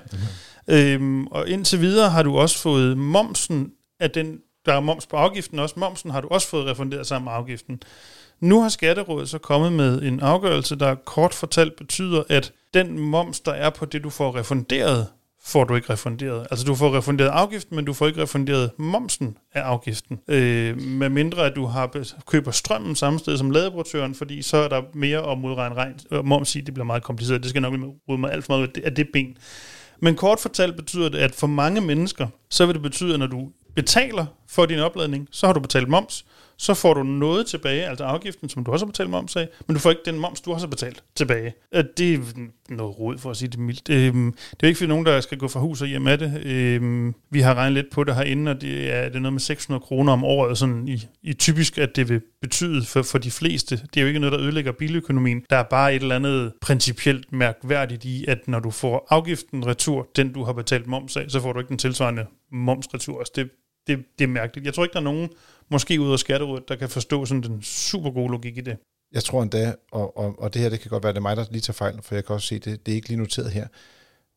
Øhm, 0.69 1.27
og 1.27 1.49
indtil 1.49 1.81
videre 1.81 2.11
har 2.11 2.23
du 2.23 2.37
også 2.39 2.59
fået 2.59 2.99
momsen 2.99 3.71
af 4.01 4.11
den, 4.11 4.39
der 4.67 4.73
er 4.75 4.81
moms 4.81 5.07
på 5.07 5.17
afgiften 5.17 5.59
også, 5.59 5.75
momsen 5.79 6.11
har 6.11 6.21
du 6.21 6.29
også 6.29 6.49
fået 6.49 6.67
refunderet 6.67 7.07
sammen 7.07 7.25
med 7.25 7.33
afgiften. 7.33 7.83
Nu 8.41 8.61
har 8.63 8.69
Skatterådet 8.69 9.29
så 9.29 9.39
kommet 9.39 9.73
med 9.73 10.03
en 10.03 10.21
afgørelse, 10.21 10.77
der 10.77 10.95
kort 10.95 11.35
fortalt 11.35 11.77
betyder, 11.77 12.23
at 12.29 12.53
den 12.75 12.99
moms, 12.99 13.41
der 13.41 13.53
er 13.53 13.71
på 13.71 13.85
det, 13.85 14.05
du 14.05 14.11
får 14.11 14.37
refunderet, 14.37 15.07
får 15.45 15.65
du 15.65 15.75
ikke 15.75 15.93
refunderet. 15.93 16.47
Altså 16.51 16.67
du 16.67 16.75
får 16.75 16.97
refunderet 16.97 17.29
afgiften, 17.29 17.77
men 17.77 17.85
du 17.85 17.93
får 17.93 18.07
ikke 18.07 18.23
refunderet 18.23 18.71
momsen 18.79 19.37
af 19.55 19.61
afgiften. 19.63 20.19
Øh, 20.29 20.81
med 20.83 21.09
mindre 21.09 21.47
at 21.47 21.53
du 21.57 21.67
har 21.67 21.97
køber 22.27 22.51
strømmen 22.51 22.97
samme 22.97 23.19
sted 23.19 23.39
som 23.39 23.51
ladeoperatøren, 23.51 24.15
fordi 24.15 24.43
så 24.43 24.57
er 24.57 24.69
der 24.69 24.83
mere 24.95 25.33
at 25.33 25.39
modregne 25.39 25.75
regn. 25.77 25.95
Moms 26.25 26.57
i, 26.57 26.61
det 26.61 26.75
bliver 26.75 26.87
meget 26.87 27.03
kompliceret. 27.03 27.43
Det 27.43 27.51
skal 27.51 27.63
nok 27.63 27.73
lige 27.75 27.87
rydde 28.09 28.21
mig 28.21 28.33
alt 28.33 28.45
for 28.45 28.57
meget 28.57 28.75
det- 28.75 28.85
af 28.85 28.95
det 28.95 29.09
ben. 29.13 29.37
Men 30.01 30.17
kort 30.17 30.41
fortalt 30.41 30.77
betyder 30.77 31.09
det, 31.09 31.19
at 31.19 31.35
for 31.35 31.47
mange 31.47 31.81
mennesker, 31.81 32.27
så 32.51 32.67
vil 32.67 32.75
det 32.75 32.83
betyde, 32.83 33.13
at 33.13 33.19
når 33.19 33.27
du 33.27 33.49
betaler 33.75 34.27
for 34.49 34.67
din 34.67 34.79
opladning, 34.79 35.29
så 35.31 35.47
har 35.47 35.53
du 35.53 35.61
betalt 35.61 35.89
moms, 35.89 36.25
så 36.61 36.75
får 36.75 36.95
du 36.95 37.03
noget 37.03 37.47
tilbage, 37.47 37.89
altså 37.89 38.05
afgiften, 38.05 38.49
som 38.49 38.65
du 38.65 38.73
også 38.73 38.87
har 38.87 38.91
betalt 38.91 39.11
moms 39.11 39.37
af, 39.37 39.49
men 39.67 39.75
du 39.75 39.81
får 39.81 39.91
ikke 39.91 40.03
den 40.05 40.19
moms, 40.19 40.41
du 40.41 40.53
også 40.53 40.67
har 40.67 40.71
betalt 40.71 41.03
tilbage. 41.15 41.55
Øh, 41.75 41.85
det 41.97 42.15
er 42.15 42.19
noget 42.69 42.99
rod, 42.99 43.19
for 43.19 43.31
at 43.31 43.37
sige 43.37 43.49
det 43.49 43.59
mildt. 43.59 43.91
Øh, 43.91 43.97
det 43.97 44.13
er 44.15 44.33
jo 44.63 44.67
ikke 44.67 44.79
for 44.79 44.87
nogen, 44.87 45.07
der 45.07 45.21
skal 45.21 45.39
gå 45.39 45.49
fra 45.49 45.61
hus 45.61 45.83
og 45.83 45.89
hjem 45.89 46.07
af 46.07 46.19
det. 46.19 46.47
Øh, 46.47 47.13
vi 47.31 47.41
har 47.41 47.55
regnet 47.55 47.73
lidt 47.73 47.91
på 47.93 48.05
det 48.05 48.15
herinde, 48.15 48.51
og 48.51 48.61
det 48.61 48.95
er, 48.95 49.05
det 49.05 49.17
er 49.17 49.21
noget 49.21 49.33
med 49.33 49.41
600 49.41 49.81
kroner 49.81 50.13
om 50.13 50.25
året, 50.25 50.59
sådan 50.59 50.89
i, 50.89 51.07
i 51.23 51.33
typisk, 51.33 51.79
at 51.79 51.97
det 51.97 52.09
vil 52.09 52.21
betyde 52.41 52.85
for, 52.85 53.03
for 53.03 53.19
de 53.19 53.31
fleste. 53.31 53.77
Det 53.77 53.97
er 53.97 54.01
jo 54.01 54.07
ikke 54.07 54.21
noget, 54.21 54.33
der 54.33 54.41
ødelægger 54.41 54.73
biløkonomien. 54.73 55.43
Der 55.51 55.57
er 55.57 55.63
bare 55.63 55.95
et 55.95 56.03
eller 56.03 56.17
andet 56.17 56.53
principielt 56.61 57.33
mærkværdigt 57.33 58.05
i, 58.05 58.25
at 58.29 58.49
når 58.49 58.61
du 58.61 58.71
får 58.71 59.07
afgiften 59.11 59.67
retur, 59.67 60.09
den 60.17 60.33
du 60.33 60.45
har 60.45 60.53
betalt 60.53 60.87
moms 60.87 61.17
af, 61.17 61.25
så 61.29 61.41
får 61.41 61.53
du 61.53 61.59
ikke 61.59 61.69
den 61.69 61.79
tilsvarende 61.79 62.27
momsretur. 62.53 63.19
Altså 63.19 63.33
det, 63.37 63.51
det, 63.87 64.05
det 64.19 64.25
er 64.25 64.29
mærkeligt. 64.29 64.67
Jeg 64.67 64.75
tror 64.75 64.85
ikke, 64.85 64.93
der 64.93 64.99
er 64.99 65.05
nogen, 65.05 65.31
måske 65.71 66.01
ud 66.01 66.13
af 66.13 66.19
skatterådet, 66.19 66.69
der 66.69 66.77
kan 66.77 66.89
forstå 66.89 67.25
sådan 67.25 67.43
den 67.43 67.63
super 67.63 68.11
gode 68.11 68.31
logik 68.33 68.57
i 68.57 68.61
det. 68.61 68.77
Jeg 69.13 69.25
tror 69.25 69.43
endda, 69.43 69.75
og, 69.93 70.17
og, 70.17 70.39
og 70.39 70.55
det 70.55 70.63
her, 70.63 70.69
det 70.69 70.81
kan 70.81 70.91
godt 70.91 71.03
være, 71.03 71.13
det 71.13 71.19
er 71.19 71.23
mig, 71.23 71.37
der 71.37 71.45
lige 71.51 71.61
tager 71.61 71.75
fejl, 71.75 72.03
for 72.03 72.15
jeg 72.15 72.25
kan 72.25 72.35
også 72.35 72.47
se, 72.47 72.59
det, 72.59 72.87
det 72.87 72.93
er 72.93 72.97
ikke 72.97 73.09
lige 73.09 73.19
noteret 73.19 73.51
her, 73.51 73.67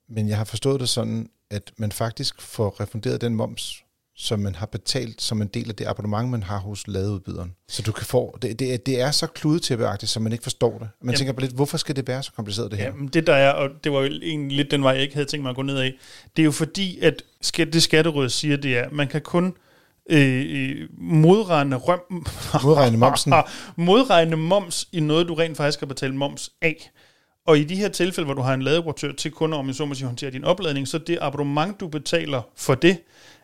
men 0.10 0.30
jeg 0.30 0.38
har 0.38 0.46
forstået 0.46 0.80
det 0.80 0.90
sådan, 0.90 1.30
at 1.50 1.72
man 1.78 1.92
faktisk 1.92 2.42
får 2.42 2.80
refunderet 2.82 3.22
den 3.22 3.36
moms, 3.36 3.83
som 4.18 4.40
man 4.40 4.56
har 4.56 4.66
betalt 4.66 5.22
som 5.22 5.42
en 5.42 5.48
del 5.48 5.70
af 5.70 5.76
det 5.76 5.88
abonnement, 5.88 6.30
man 6.30 6.44
har 6.44 6.58
hos 6.60 6.88
ladeudbyderen. 6.88 7.56
Så 7.70 7.82
du 7.82 7.92
kan 7.92 8.06
få, 8.06 8.38
det, 8.42 8.60
det, 8.60 8.74
er- 8.74 8.78
det 8.78 9.02
er 9.02 9.12
så 9.12 9.28
kludetæppeagtigt, 9.28 10.12
så 10.12 10.20
man 10.20 10.32
ikke 10.32 10.44
forstår 10.44 10.72
det. 10.72 10.80
Man 10.80 10.90
Jamen. 11.04 11.16
tænker 11.18 11.34
på 11.34 11.42
lidt, 11.42 11.52
hvorfor 11.54 11.78
skal 11.78 11.96
det 11.96 12.08
være 12.08 12.24
så 12.24 12.32
kompliceret 12.32 12.72
det 12.72 12.80
her? 12.80 12.86
Ja, 12.86 12.92
men 12.92 13.08
det 13.08 13.28
der 13.28 13.34
er, 13.36 13.52
og 13.52 13.70
det 13.84 13.92
var 13.92 14.00
jo 14.00 14.06
egentlig 14.06 14.58
lidt 14.58 14.72
den 14.72 14.84
vej, 14.84 14.92
jeg 14.94 15.02
ikke 15.02 15.14
havde 15.14 15.28
tænkt 15.28 15.42
mig 15.44 15.50
at 15.50 15.56
gå 15.56 15.62
ned 15.62 15.78
af, 15.78 15.94
det 16.36 16.42
er 16.42 16.46
jo 16.46 16.52
fordi, 16.52 17.00
at 17.00 17.24
det 17.58 17.84
skatteråd 17.84 18.30
siger, 18.30 18.58
det 18.58 18.78
er, 18.78 18.84
at 18.84 18.92
man 18.92 19.08
kan 19.08 19.22
kun 19.22 19.54
øh, 20.10 20.46
øh, 20.50 20.88
modregne, 20.98 21.76
røm, 21.76 22.02
Modregne 22.64 22.98
momsen. 22.98 23.34
modregne 23.76 24.36
moms 24.36 24.88
i 24.92 25.00
noget, 25.00 25.28
du 25.28 25.34
rent 25.34 25.58
faktisk 25.58 25.80
har 25.80 25.88
betalt 25.88 26.16
moms 26.16 26.52
af. 26.62 26.92
Og 27.48 27.58
i 27.60 27.64
de 27.64 27.76
her 27.76 27.90
tilfælde, 27.90 28.26
hvor 28.26 28.34
du 28.34 28.42
har 28.42 28.54
en 28.54 28.62
ladeoperatør 28.62 29.12
til 29.12 29.32
kunder, 29.32 29.58
om 29.58 29.68
jeg 29.68 29.76
så 29.76 29.86
må 29.86 29.94
sige, 29.94 30.06
håndtere 30.08 30.32
din 30.32 30.44
opladning, 30.44 30.88
så 30.88 30.98
det 30.98 31.18
abonnement, 31.22 31.80
du 31.80 31.88
betaler 31.88 32.42
for 32.58 32.76
det, 32.76 32.98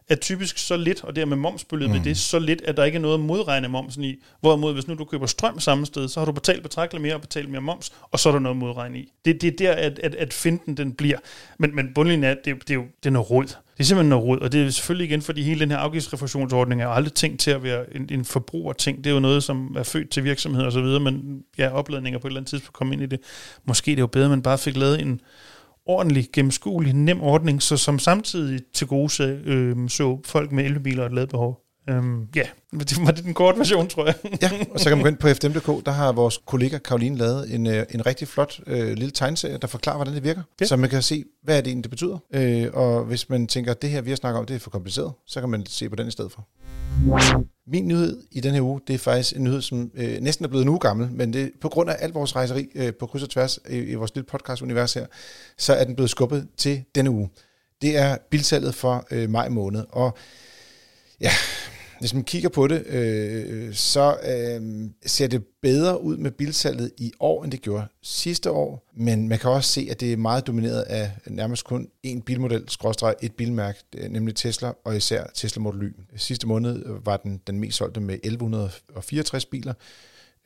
er 0.10 0.16
typisk 0.16 0.58
så 0.58 0.78
lidt, 0.78 1.04
og 1.04 1.16
dermed 1.16 1.38
momsbeløbet, 1.38 1.96
mm. 1.96 2.04
det 2.04 2.12
er 2.12 2.16
så 2.16 2.40
lidt, 2.40 2.62
at 2.62 2.78
der 2.78 2.84
ikke 2.84 2.96
er 2.96 3.00
noget 3.00 3.14
at 3.14 3.20
modregne 3.20 3.68
momsen 3.68 4.04
i. 4.04 4.16
Hvorimod, 4.42 4.74
hvis 4.74 4.88
nu 4.88 4.94
du 4.94 5.06
køber 5.06 5.26
strøm 5.26 5.60
samme 5.60 5.86
sted, 5.86 6.08
så 6.08 6.20
har 6.20 6.26
du 6.26 6.32
betalt 6.32 6.64
betragteligt 6.64 7.02
mere 7.02 7.16
og 7.16 7.22
betalt 7.22 7.50
mere 7.50 7.62
moms, 7.62 7.92
og 8.12 8.20
så 8.20 8.30
er 8.30 8.34
der 8.34 8.40
noget 8.40 8.56
at 8.56 8.60
modregne 8.60 9.00
i. 9.00 9.12
Det, 9.26 9.42
det 9.42 9.48
er 9.54 9.58
der, 9.58 9.72
at, 9.72 10.00
at, 10.00 10.16
at 10.16 10.34
finden 10.34 10.78
den 10.78 10.94
bliver. 10.94 11.18
Men, 11.60 11.76
men 11.76 11.94
bundlinjen 11.96 12.24
er, 12.24 12.34
det, 12.34 12.48
er 12.48 12.52
jo- 12.52 12.58
det, 12.58 12.70
er 12.70 12.74
jo 12.76 12.84
det 13.04 13.06
er 13.06 13.10
noget 13.10 13.30
råd. 13.30 13.46
Det 13.46 13.84
er 13.84 13.88
simpelthen 13.88 14.10
noget 14.10 14.26
råd, 14.26 14.40
og 14.40 14.52
det 14.52 14.66
er 14.66 14.70
selvfølgelig 14.70 15.10
igen, 15.10 15.22
fordi 15.22 15.44
hele 15.44 15.60
den 15.60 15.72
her 15.72 15.78
afgiftsrefusionsordning 15.78 16.82
er 16.82 16.86
jo 16.86 16.94
aldrig 16.94 17.14
tænkt 17.14 17.40
til 17.40 17.52
at 17.52 17.64
være 17.64 17.96
en, 17.96 18.10
en 18.12 18.26
forbrugerting. 18.26 18.98
Det 18.98 19.08
er 19.10 19.14
jo 19.14 19.20
noget, 19.20 19.44
som 19.44 19.76
er 19.78 19.84
født 19.84 20.10
til 20.10 20.24
virksomheder 20.24 20.66
og 20.66 20.72
så 20.72 20.82
videre, 20.82 21.00
men 21.00 21.44
ja, 21.58 21.70
opladninger 21.70 22.20
på 22.20 22.28
et 22.28 22.30
eller 22.30 22.40
andet 22.40 22.50
tidspunkt 22.50 22.74
komme 22.74 22.94
ind 22.94 23.04
i 23.04 23.06
det. 23.06 23.20
Måske 23.66 23.92
det 23.92 23.98
er 23.98 24.02
jo 24.02 24.08
bedre, 24.08 24.26
at 24.26 24.30
man 24.30 24.42
bare 24.42 24.58
fik 24.58 24.78
lavet 24.78 25.02
en 25.02 25.22
ordentlig, 25.90 26.30
gennemskuelig, 26.34 26.94
nem 26.94 27.22
ordning, 27.22 27.62
så 27.62 27.78
som 27.78 28.00
samtidig 28.00 28.60
til 28.74 28.88
gode 28.88 29.10
øh, 29.46 29.90
så 29.90 30.20
folk 30.26 30.52
med 30.52 30.66
elbiler 30.66 31.04
og 31.04 31.08
et 31.08 31.14
ladbehov. 31.14 31.69
Øhm, 31.90 32.28
ja, 32.36 32.44
det 32.72 32.98
var 33.06 33.12
det 33.12 33.24
den 33.24 33.34
korte 33.34 33.58
version, 33.60 33.88
tror 33.88 34.06
jeg. 34.06 34.16
Ja, 34.42 34.52
og 34.72 34.80
så 34.80 34.90
kan 34.90 34.98
man 34.98 35.04
gå 35.04 35.08
ind 35.08 35.18
på 35.18 35.28
FDM.dk, 35.28 35.86
der 35.86 35.92
har 35.92 36.12
vores 36.12 36.40
kollega 36.46 36.78
Karoline 36.78 37.18
lavet 37.18 37.56
en, 37.56 37.68
øh, 37.68 37.86
en 37.90 38.06
rigtig 38.06 38.28
flot 38.28 38.60
øh, 38.68 38.88
lille 38.88 39.12
tegneserie, 39.12 39.58
der 39.58 39.68
forklarer, 39.68 39.98
hvordan 39.98 40.14
det 40.14 40.24
virker. 40.24 40.42
Ja. 40.62 40.66
Så 40.66 40.76
man 40.76 40.90
kan 40.90 41.02
se, 41.02 41.24
hvad 41.44 41.58
er 41.58 41.62
det 41.62 41.68
egentlig, 41.68 41.84
det 41.84 41.92
betyder. 41.92 42.18
Øh, 42.34 42.68
og 42.74 43.04
hvis 43.04 43.30
man 43.30 43.48
tænker, 43.48 43.72
at 43.72 43.82
det 43.82 43.90
her, 43.90 44.02
vi 44.02 44.10
har 44.12 44.18
snakket 44.18 44.40
om, 44.40 44.46
det 44.46 44.56
er 44.56 44.60
for 44.60 44.70
kompliceret, 44.70 45.12
så 45.28 45.40
kan 45.40 45.50
man 45.50 45.66
se 45.66 45.90
på 45.90 45.96
den 45.96 46.08
i 46.08 46.12
stedet 46.12 46.32
for. 46.32 46.48
Min 47.68 47.88
nyhed 47.88 48.24
i 48.32 48.40
den 48.40 48.54
her 48.54 48.62
uge, 48.62 48.82
det 48.88 48.94
er 48.94 48.98
faktisk 48.98 49.36
en 49.36 49.44
nyhed, 49.44 49.62
som 49.62 49.92
øh, 49.96 50.20
næsten 50.22 50.46
er 50.46 50.50
blevet 50.50 50.64
en 50.64 50.70
uge 50.70 50.80
gammel, 50.80 51.10
men 51.12 51.34
det, 51.34 51.52
på 51.62 51.70
grund 51.70 51.90
af 51.90 51.96
alt 52.00 52.14
vores 52.14 52.36
rejseri 52.36 52.68
øh, 52.76 52.94
på 53.00 53.06
kryds 53.06 53.24
og 53.24 53.30
tværs 53.30 53.60
i, 53.70 53.78
i 53.78 53.96
vores 53.96 54.16
lille 54.16 54.28
podcast-univers 54.28 54.94
her, 54.94 55.06
så 55.58 55.74
er 55.74 55.84
den 55.84 55.96
blevet 55.96 56.10
skubbet 56.10 56.48
til 56.58 56.84
denne 56.96 57.10
uge. 57.10 57.30
Det 57.82 57.98
er 57.98 58.18
bilsalget 58.30 58.76
for 58.76 59.08
øh, 59.12 59.30
maj 59.30 59.50
måned, 59.50 59.84
og 59.90 60.18
ja, 61.22 61.32
hvis 62.00 62.14
man 62.14 62.24
kigger 62.24 62.50
på 62.50 62.68
det, 62.68 62.86
øh, 62.88 63.74
så 63.74 64.18
øh, 64.24 64.90
ser 65.06 65.28
det 65.28 65.44
bedre 65.62 66.02
ud 66.02 66.18
med 66.18 66.32
bilsalget 66.32 66.92
i 66.98 67.12
år, 67.20 67.44
end 67.44 67.52
det 67.52 67.62
gjorde 67.62 67.88
sidste 68.02 68.52
år. 68.52 68.90
Men 68.96 69.28
man 69.28 69.40
kan 69.40 69.50
også 69.50 69.72
se, 69.72 69.88
at 69.92 70.00
det 70.00 70.14
er 70.14 70.18
meget 70.18 70.48
domineret 70.48 70.82
af 70.82 71.12
nærmest 71.28 71.66
kun 71.66 71.88
én 72.08 72.22
bilmodel, 72.22 72.64
skråstreg 72.68 73.16
et 73.22 73.34
bilmærke, 73.34 73.80
nemlig 74.10 74.36
Tesla, 74.36 74.72
og 74.86 74.98
især 74.98 75.24
Tesla 75.34 75.62
Model 75.62 75.84
Y. 75.84 75.96
Sidste 76.16 76.48
måned 76.48 76.84
var 77.06 77.18
den 77.18 77.42
den 77.48 77.60
mest 77.60 77.78
solgte 77.78 78.00
med 78.00 78.16
1164 78.24 79.46
biler. 79.46 79.74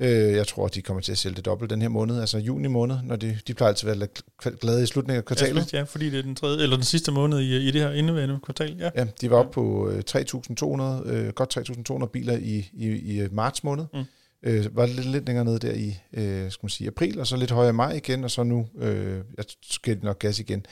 Øh, 0.03 0.33
jeg 0.33 0.48
tror, 0.48 0.67
de 0.67 0.81
kommer 0.81 1.01
til 1.01 1.12
at 1.12 1.17
sælge 1.17 1.36
det 1.36 1.45
dobbelt 1.45 1.69
den 1.69 1.81
her 1.81 1.89
måned, 1.89 2.19
altså 2.19 2.38
juni 2.38 2.67
måned, 2.67 2.95
når 3.03 3.15
de, 3.15 3.38
de 3.48 3.53
plejer 3.53 3.69
altid 3.69 3.89
at 3.89 4.00
være 4.00 4.55
glade 4.62 4.83
i 4.83 4.86
slutningen 4.86 5.17
af 5.17 5.25
kvartalet. 5.25 5.74
Ja, 5.74 5.83
fordi 5.83 6.10
det 6.10 6.19
er 6.19 6.24
den 6.24 6.36
tredje, 6.36 6.63
eller 6.63 6.75
den 6.75 6.86
sidste 6.86 7.12
måned 7.12 7.39
i, 7.39 7.67
i 7.67 7.72
det 7.72 7.81
her 7.81 7.91
indeværende 7.91 8.39
kvartal. 8.43 8.75
Ja. 8.79 8.89
Ja, 8.95 9.05
de 9.22 9.29
var 9.31 9.38
oppe 9.38 9.51
på 9.51 9.89
øh, 9.89 10.03
3.200, 10.10 11.10
øh, 11.10 11.33
godt 11.33 11.57
3.200 12.01 12.05
biler 12.05 12.38
i, 12.38 12.69
i, 12.74 12.88
i 12.88 13.22
øh, 13.22 13.33
marts 13.33 13.63
måned. 13.63 13.86
Mm. 13.93 14.03
Øh, 14.43 14.75
var 14.75 14.86
lidt, 14.86 15.05
lidt 15.05 15.25
længere 15.25 15.45
nede 15.45 15.60
der 15.60 15.74
i 15.74 15.98
øh, 16.13 16.51
skal 16.51 16.65
man 16.65 16.69
sige, 16.69 16.88
april, 16.88 17.19
og 17.19 17.27
så 17.27 17.38
lidt 17.38 17.51
højere 17.51 17.69
i 17.69 17.74
maj 17.74 17.93
igen, 17.93 18.24
og 18.24 18.31
så 18.31 18.43
nu 18.43 18.67
øh, 18.79 19.17
jeg 19.38 19.45
skal 19.62 19.95
det 19.95 20.03
nok 20.03 20.19
gas 20.19 20.39
igen. 20.39 20.65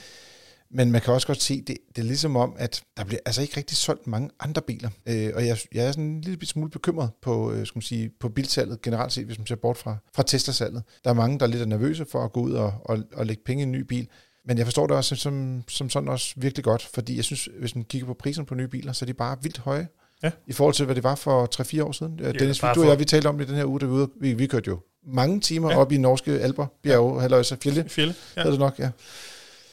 Men 0.74 0.92
man 0.92 1.01
kan 1.01 1.13
også 1.13 1.28
godt 1.28 1.42
se, 1.42 1.62
det, 1.62 1.78
det 1.96 2.01
er 2.01 2.06
ligesom 2.06 2.36
om, 2.36 2.54
at 2.58 2.84
der 2.98 3.04
bliver 3.04 3.20
altså 3.25 3.42
ikke 3.42 3.58
rigtig 3.58 3.78
solgt 3.78 4.08
mange 4.08 4.30
andre 4.40 4.62
biler. 4.62 4.90
Øh, 5.06 5.32
og 5.36 5.48
jeg, 5.48 5.58
jeg 5.74 5.86
er 5.86 5.92
sådan 5.92 6.04
en 6.04 6.22
lille 6.22 6.46
smule 6.46 6.70
bekymret 6.70 7.10
på, 7.22 7.51
øh, 7.51 7.66
skal 7.66 7.78
man 7.78 7.82
sige, 7.82 8.12
på 8.20 8.30
bilsalget 8.30 8.82
generelt 8.82 9.13
set, 9.13 9.25
hvis 9.25 9.38
man 9.38 9.48
ser 9.48 9.56
bort 9.56 9.78
fra, 9.78 9.98
fra 10.16 10.24
Tesla-salget. 10.24 10.84
Der 11.04 11.10
er 11.10 11.13
mange, 11.13 11.40
der 11.40 11.46
er 11.46 11.50
lidt 11.50 11.70
nervøse 11.70 12.06
for 12.12 12.24
at 12.25 12.32
gå 12.34 12.40
ud 12.42 12.51
og, 12.51 12.74
og, 12.86 13.00
og 13.13 13.25
lægge 13.25 13.42
penge 13.46 13.62
i 13.62 13.63
en 13.63 13.72
ny 13.72 13.80
bil. 13.82 14.08
Men 14.46 14.58
jeg 14.58 14.66
forstår 14.66 14.88
det 14.88 14.96
også 14.96 15.16
som, 15.16 15.63
som 15.68 15.90
sådan 15.90 16.10
også 16.10 16.34
virkelig 16.38 16.63
godt, 16.63 16.90
fordi 16.94 17.16
jeg 17.16 17.24
synes, 17.24 17.50
hvis 17.60 17.75
man 17.75 17.84
kigger 17.84 18.08
på 18.08 18.13
priserne 18.13 18.46
på 18.46 18.56
nye 18.56 18.68
biler, 18.68 18.94
så 18.94 19.06
er 19.06 19.08
de 19.08 19.13
bare 19.13 19.38
vildt 19.42 19.58
høje. 19.58 19.88
Ja. 20.24 20.32
I 20.48 20.54
forhold 20.54 20.75
til, 20.75 20.86
hvad 20.86 20.96
det 20.96 21.04
var 21.04 21.16
for 21.16 21.48
3-4 21.80 21.84
år 21.84 21.92
siden. 21.92 22.20
Ja, 22.20 22.32
Dennis, 22.32 22.60
bare 22.60 22.75
du 22.75 22.82
og 22.82 22.88
jeg, 22.88 23.00
vi 23.00 23.06
talte 23.06 23.28
om 23.28 23.38
det 23.38 23.46
i 23.46 23.48
den 23.48 23.56
her 23.56 23.66
uge, 23.66 23.80
da 23.80 23.86
vi, 23.86 24.06
vi, 24.20 24.34
vi 24.34 24.48
kørte 24.48 24.68
jo 24.68 24.80
mange 25.08 25.40
timer 25.40 25.72
Ja. 25.72 25.78
op 25.78 25.92
i 25.92 25.98
norske 25.98 26.32
alber, 26.32 26.68
bjerge, 26.84 27.13
ja. 27.16 27.20
halvøjse, 27.22 27.58
fjelle, 27.63 27.90
Fjelle. 27.90 28.16
ja. 28.38 28.51
Det 28.51 28.60
nok, 28.60 28.80
ja. 28.80 28.90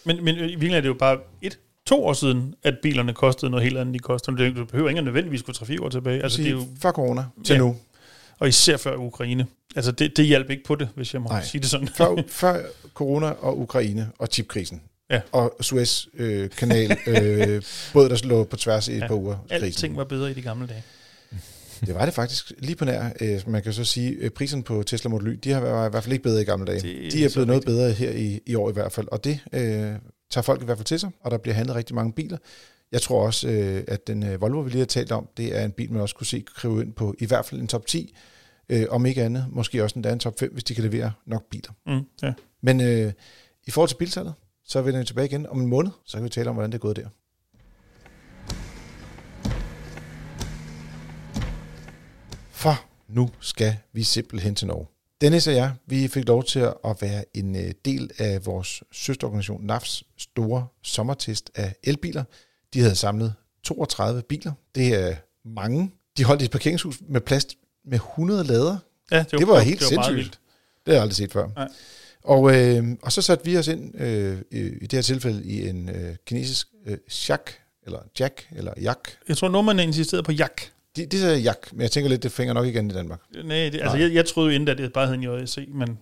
Men, 0.04 0.24
men 0.24 0.34
i 0.34 0.40
virkeligheden 0.40 0.74
er 0.74 0.80
det 0.80 0.88
jo 0.88 0.94
bare 0.94 1.18
et, 1.42 1.58
to 1.86 2.04
år 2.04 2.12
siden, 2.12 2.54
at 2.62 2.74
bilerne 2.82 3.12
kostede 3.14 3.50
noget 3.50 3.64
helt 3.64 3.78
andet, 3.78 3.94
de 3.94 3.98
koster. 3.98 4.32
du 4.56 4.64
behøver 4.64 4.88
ikke 4.88 5.02
nødvendigvis 5.02 5.42
gå 5.42 5.52
3-4 5.52 5.82
år 5.82 5.88
tilbage. 5.88 6.22
Altså, 6.22 6.38
det 6.38 6.46
er 6.46 6.50
jo, 6.50 6.66
Før 6.82 6.90
corona 6.92 7.24
til 7.44 7.52
Ja. 7.54 7.58
nu. 7.58 7.76
og 8.38 8.48
især 8.48 8.76
før 8.76 8.96
Ukraine. 8.96 9.46
Altså, 9.76 9.92
det, 9.92 10.16
det 10.16 10.26
hjalp 10.26 10.50
ikke 10.50 10.64
på 10.64 10.74
det, 10.74 10.88
hvis 10.94 11.12
jeg 11.14 11.22
må 11.22 11.28
Nej. 11.28 11.44
sige 11.44 11.60
det 11.60 11.70
sådan. 11.70 11.88
Før, 11.88 12.22
før 12.28 12.60
corona 12.94 13.26
og 13.26 13.58
Ukraine 13.60 14.10
og 14.18 14.28
chipkrisen. 14.32 14.82
Ja. 15.10 15.20
Og 15.32 15.56
Suez-kanal, 15.60 16.42
øh, 16.42 16.50
kanal, 16.50 16.98
øh, 17.06 17.62
båd, 17.92 18.08
der 18.08 18.26
lå 18.26 18.44
på 18.44 18.56
tværs 18.56 18.88
i 18.88 18.92
et 18.92 18.98
Ja. 19.00 19.06
par 19.06 19.14
uger. 19.14 19.36
Alting 19.50 19.96
var 19.96 20.04
bedre 20.04 20.30
i 20.30 20.34
de 20.34 20.42
gamle 20.42 20.66
dage. 20.66 20.82
Det 21.86 21.94
var 21.94 22.04
det 22.04 22.14
faktisk 22.14 22.52
lige 22.58 22.76
på 22.76 22.84
nær. 22.84 23.10
Øh, 23.20 23.40
man 23.46 23.62
kan 23.62 23.72
så 23.72 23.84
sige, 23.84 24.10
øh, 24.10 24.30
priserne 24.30 24.62
på 24.62 24.82
Tesla 24.82 25.10
Model 25.10 25.28
Y, 25.28 25.38
de 25.44 25.52
har 25.52 25.60
været 25.60 25.88
i 25.88 25.90
hvert 25.90 26.02
fald 26.04 26.12
ikke 26.12 26.22
bedre 26.22 26.42
i 26.42 26.44
gamle 26.44 26.66
dage. 26.66 26.80
Det 26.80 27.06
er 27.06 27.10
de 27.10 27.24
er 27.24 27.30
blevet 27.32 27.46
noget 27.46 27.60
rigtigt. 27.60 27.66
bedre 27.66 27.92
her 27.92 28.10
i, 28.10 28.40
i 28.46 28.54
år 28.54 28.70
i 28.70 28.72
hvert 28.72 28.92
fald, 28.92 29.08
og 29.12 29.24
det 29.24 29.40
øh, 29.52 29.60
tager 30.30 30.42
folk 30.42 30.62
i 30.62 30.64
hvert 30.64 30.78
fald 30.78 30.84
til 30.86 31.00
sig, 31.00 31.10
og 31.20 31.30
der 31.30 31.38
bliver 31.38 31.54
handlet 31.54 31.76
rigtig 31.76 31.94
mange 31.94 32.12
biler. 32.12 32.38
Jeg 32.92 33.02
tror 33.02 33.26
også, 33.26 33.48
øh, 33.48 33.84
at 33.88 34.06
den 34.06 34.22
øh, 34.22 34.40
Volvo, 34.40 34.60
vi 34.60 34.70
lige 34.70 34.78
har 34.78 34.86
talt 34.86 35.12
om, 35.12 35.28
det 35.36 35.58
er 35.58 35.64
en 35.64 35.72
bil, 35.72 35.92
man 35.92 36.02
også 36.02 36.14
kunne 36.14 36.26
se 36.26 36.44
kræve 36.54 36.82
ind 36.82 36.92
på 36.92 37.14
i 37.18 37.26
hvert 37.26 37.44
fald 37.44 37.60
en 37.60 37.66
top 37.68 37.86
10, 37.86 38.14
øh, 38.68 38.86
om 38.90 39.06
ikke 39.06 39.22
andet, 39.22 39.46
måske 39.50 39.82
også 39.82 39.98
en 39.98 40.18
top 40.18 40.38
5, 40.38 40.52
hvis 40.52 40.64
de 40.64 40.74
kan 40.74 40.84
levere 40.84 41.12
nok 41.26 41.44
biler. 41.50 41.72
Mm, 41.86 42.00
ja. 42.22 42.32
Men 42.62 42.80
øh, 42.80 43.12
i 43.66 43.70
forhold 43.70 43.88
til 43.88 43.96
bilsalget, 43.96 44.34
så 44.64 44.82
vender 44.82 45.00
vi 45.00 45.06
tilbage 45.06 45.26
igen 45.26 45.46
om 45.46 45.60
en 45.60 45.66
måned, 45.66 45.90
så 46.04 46.16
kan 46.16 46.24
vi 46.24 46.28
tale 46.28 46.50
om, 46.50 46.54
hvordan 46.54 46.72
det 46.72 46.78
er 46.78 46.80
gået 46.80 46.96
der. 46.96 47.08
For 52.58 52.84
nu 53.08 53.30
skal 53.40 53.76
vi 53.92 54.02
simpelthen 54.02 54.54
til 54.54 54.66
Norge. 54.66 54.86
Dennis 55.20 55.46
og 55.46 55.54
jeg, 55.54 55.72
vi 55.86 56.08
fik 56.08 56.28
lov 56.28 56.44
til 56.44 56.58
at 56.60 56.96
være 57.00 57.24
en 57.34 57.56
øh, 57.56 57.72
del 57.84 58.10
af 58.18 58.46
vores 58.46 58.82
søsterorganisation 58.92 59.64
NAFs 59.66 60.04
store 60.16 60.66
sommertest 60.82 61.50
af 61.54 61.74
elbiler. 61.84 62.24
De 62.74 62.80
havde 62.80 62.94
samlet 62.94 63.34
32 63.62 64.22
biler. 64.22 64.52
Det 64.74 64.94
er 64.94 65.16
mange. 65.44 65.90
De 66.16 66.24
holdt 66.24 66.42
i 66.42 66.44
et 66.44 66.50
parkeringshus 66.50 66.98
med 67.08 67.20
plads 67.20 67.46
med 67.84 67.94
100 67.94 68.44
lader. 68.44 68.76
ja 69.10 69.24
Det 69.30 69.48
var 69.48 69.60
helt 69.60 69.80
det 69.80 69.84
var 69.84 69.88
sindssygt. 69.88 70.16
vildt. 70.16 70.40
Det 70.86 70.92
har 70.92 70.92
jeg 70.92 71.02
aldrig 71.02 71.16
set 71.16 71.32
før. 71.32 71.48
Nej. 71.56 71.68
Og, 72.24 72.56
øh, 72.56 72.96
og 73.02 73.12
så 73.12 73.22
satte 73.22 73.44
vi 73.44 73.56
os 73.56 73.68
ind 73.68 74.00
øh, 74.00 74.38
i, 74.50 74.62
det 74.62 74.92
her 74.92 75.02
tilfælde 75.02 75.44
i 75.44 75.68
en 75.68 75.88
øh, 75.88 76.16
kinesisk 76.26 76.68
øh, 76.86 76.98
jak, 77.28 77.50
eller 77.86 77.98
jack, 78.20 78.48
eller 78.56 78.72
jak. 78.80 79.08
Jeg 79.28 79.36
tror, 79.36 79.48
nordmændene 79.48 79.82
insisterede 79.82 80.22
på 80.22 80.32
jak. 80.32 80.62
De, 80.96 81.06
de 81.06 81.20
sagde 81.20 81.38
jak, 81.38 81.72
men 81.72 81.80
jeg 81.80 81.90
tænker 81.90 82.08
lidt, 82.10 82.22
det 82.22 82.32
fænger 82.32 82.54
nok 82.54 82.66
igen 82.66 82.90
i 82.90 82.94
Danmark. 82.94 83.20
Nej, 83.34 83.42
det, 83.44 83.80
altså, 83.80 83.96
Nej. 83.96 84.00
jeg, 84.00 84.14
jeg 84.14 84.26
troede 84.26 84.50
jo 84.50 84.54
inden, 84.54 84.68
at 84.68 84.78
det 84.78 84.92
bare 84.92 85.06
hed 85.06 85.14
en 85.14 85.22
JSC, 85.42 85.68
men 85.72 85.98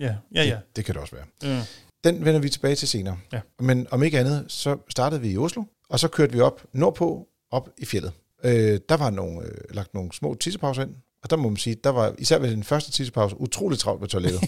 ja, 0.00 0.14
ja, 0.34 0.42
ja. 0.44 0.54
Det, 0.54 0.76
det 0.76 0.84
kan 0.84 0.94
det 0.94 1.02
også 1.02 1.16
være. 1.16 1.52
ja. 1.54 1.62
Den 2.04 2.24
vender 2.24 2.40
vi 2.40 2.48
tilbage 2.48 2.74
til 2.74 2.88
senere. 2.88 3.18
Ja. 3.32 3.40
Men 3.60 3.86
om 3.90 4.02
ikke 4.02 4.18
andet, 4.18 4.44
så 4.48 4.76
startede 4.88 5.20
vi 5.20 5.30
i 5.30 5.36
Oslo, 5.36 5.64
og 5.88 6.00
så 6.00 6.08
kørte 6.08 6.32
vi 6.32 6.40
op 6.40 6.64
nordpå, 6.72 7.28
op 7.50 7.68
i 7.78 7.84
fjellet. 7.84 8.12
Øh, 8.44 8.80
der 8.88 8.96
var 8.96 9.10
nogle, 9.10 9.46
øh, 9.46 9.54
lagt 9.70 9.94
nogle 9.94 10.12
små 10.12 10.34
tissepauser 10.34 10.82
ind, 10.82 10.94
og 11.24 11.30
der 11.30 11.36
må 11.36 11.48
man 11.48 11.56
sige, 11.56 11.76
der 11.84 11.90
var 11.90 12.14
især 12.18 12.38
ved 12.38 12.50
den 12.50 12.64
første 12.64 12.90
tissepause 12.90 13.40
utroligt 13.40 13.80
travlt 13.80 14.00
på 14.00 14.06
toilettet. 14.06 14.40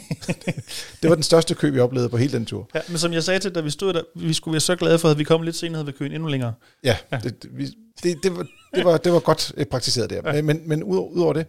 det 1.03 1.11
var 1.11 1.15
den 1.15 1.23
største 1.23 1.55
kø, 1.55 1.71
vi 1.71 1.81
oplevede 1.81 2.09
på 2.09 2.17
hele 2.17 2.33
den 2.33 2.47
tur. 2.47 2.69
ja. 2.75 2.81
Men 2.89 2.99
som 2.99 3.13
jeg 3.13 3.23
sagde 3.23 3.41
til, 3.41 3.55
da 3.55 3.61
vi 3.61 3.71
stod 3.71 3.93
der, 3.93 4.03
vi 4.15 4.33
skulle 4.33 4.53
være 4.53 4.61
så 4.61 4.77
glade 4.77 4.99
for, 4.99 5.09
at 5.09 5.19
vi 5.19 5.25
kom 5.25 5.43
lidt 5.43 5.57
senere, 5.57 5.77
havde 5.77 5.87
vi 5.87 5.93
køen 5.93 6.13
endnu 6.13 6.29
længere. 6.29 6.53
Ja, 6.85 6.97
ja. 7.13 7.19
Det, 7.23 7.43
det, 7.43 7.75
det, 8.03 8.17
det, 8.23 8.37
var, 8.37 8.47
det, 8.75 8.85
var, 8.85 8.97
det 8.97 9.13
var 9.13 9.19
godt 9.19 9.53
øh, 9.57 9.67
praktiseret 9.67 10.11
der. 10.11 10.35
Ja. 10.35 10.43
Men, 10.43 10.63
men 10.67 10.83
ud, 10.83 10.99
ud 10.99 11.35
det, 11.35 11.47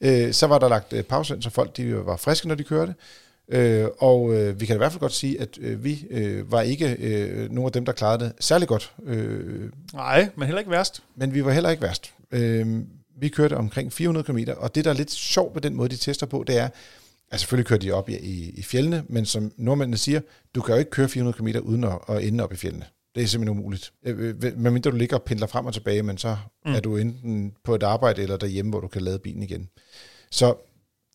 øh, 0.00 0.32
så 0.32 0.46
var 0.46 0.58
der 0.58 0.68
lagt 0.68 0.92
øh, 0.92 1.02
pause 1.02 1.34
ind, 1.34 1.42
så 1.42 1.50
folk 1.50 1.76
de 1.76 2.06
var 2.06 2.16
friske, 2.16 2.48
når 2.48 2.54
de 2.54 2.64
kørte. 2.64 2.94
Øh, 3.52 3.86
og 3.98 4.34
øh, 4.34 4.60
vi 4.60 4.66
kan 4.66 4.76
i 4.76 4.78
hvert 4.78 4.92
fald 4.92 5.00
godt 5.00 5.12
sige, 5.12 5.40
at 5.40 5.58
øh, 5.60 5.84
vi 5.84 6.06
øh, 6.10 6.52
var 6.52 6.60
ikke 6.60 6.96
øh, 7.00 7.50
nogle 7.50 7.66
af 7.66 7.72
dem, 7.72 7.84
der 7.84 7.92
klarede 7.92 8.24
det 8.24 8.32
særlig 8.40 8.68
godt. 8.68 8.92
Øh, 9.06 9.70
Nej, 9.94 10.28
men 10.36 10.46
heller 10.46 10.58
ikke 10.58 10.70
værst. 10.70 11.02
men 11.16 11.34
vi 11.34 11.44
var 11.44 11.52
heller 11.52 11.70
ikke 11.70 11.82
værst. 11.82 12.12
Øh, 12.32 12.66
vi 13.20 13.28
kørte 13.28 13.56
omkring 13.56 13.92
400 13.92 14.24
km, 14.24 14.38
og 14.56 14.74
det, 14.74 14.84
der 14.84 14.90
er 14.90 14.94
lidt 14.94 15.10
sjovt 15.10 15.54
ved 15.54 15.62
den 15.62 15.74
måde, 15.74 15.88
de 15.88 15.96
tester 15.96 16.26
på, 16.26 16.44
det 16.46 16.58
er, 16.58 16.68
at 17.30 17.40
selvfølgelig 17.40 17.66
kører 17.66 17.80
de 17.80 17.92
op 17.92 18.08
i, 18.08 18.16
i, 18.16 18.50
i 18.50 18.62
fjellene, 18.62 19.04
men 19.08 19.26
som 19.26 19.52
nordmændene 19.56 19.96
siger, 19.96 20.20
du 20.54 20.60
kan 20.60 20.74
jo 20.74 20.78
ikke 20.78 20.90
køre 20.90 21.08
400 21.08 21.36
km 21.36 21.68
uden 21.68 21.84
at, 21.84 21.98
at 22.08 22.24
ende 22.24 22.44
op 22.44 22.52
i 22.52 22.56
fjellene. 22.56 22.84
Det 23.14 23.22
er 23.22 23.26
simpelthen 23.26 23.58
umuligt. 23.58 23.92
Øh, 24.06 24.28
øh, 24.28 24.58
Medmindre 24.58 24.90
du 24.90 24.96
ligger 24.96 25.16
og 25.16 25.22
pendler 25.22 25.46
frem 25.46 25.66
og 25.66 25.74
tilbage, 25.74 26.02
men 26.02 26.18
så 26.18 26.36
mm. 26.64 26.74
er 26.74 26.80
du 26.80 26.96
enten 26.96 27.52
på 27.64 27.74
et 27.74 27.82
arbejde 27.82 28.22
eller 28.22 28.36
derhjemme, 28.36 28.70
hvor 28.70 28.80
du 28.80 28.88
kan 28.88 29.02
lade 29.02 29.18
bilen 29.18 29.42
igen. 29.42 29.68
Så 30.30 30.54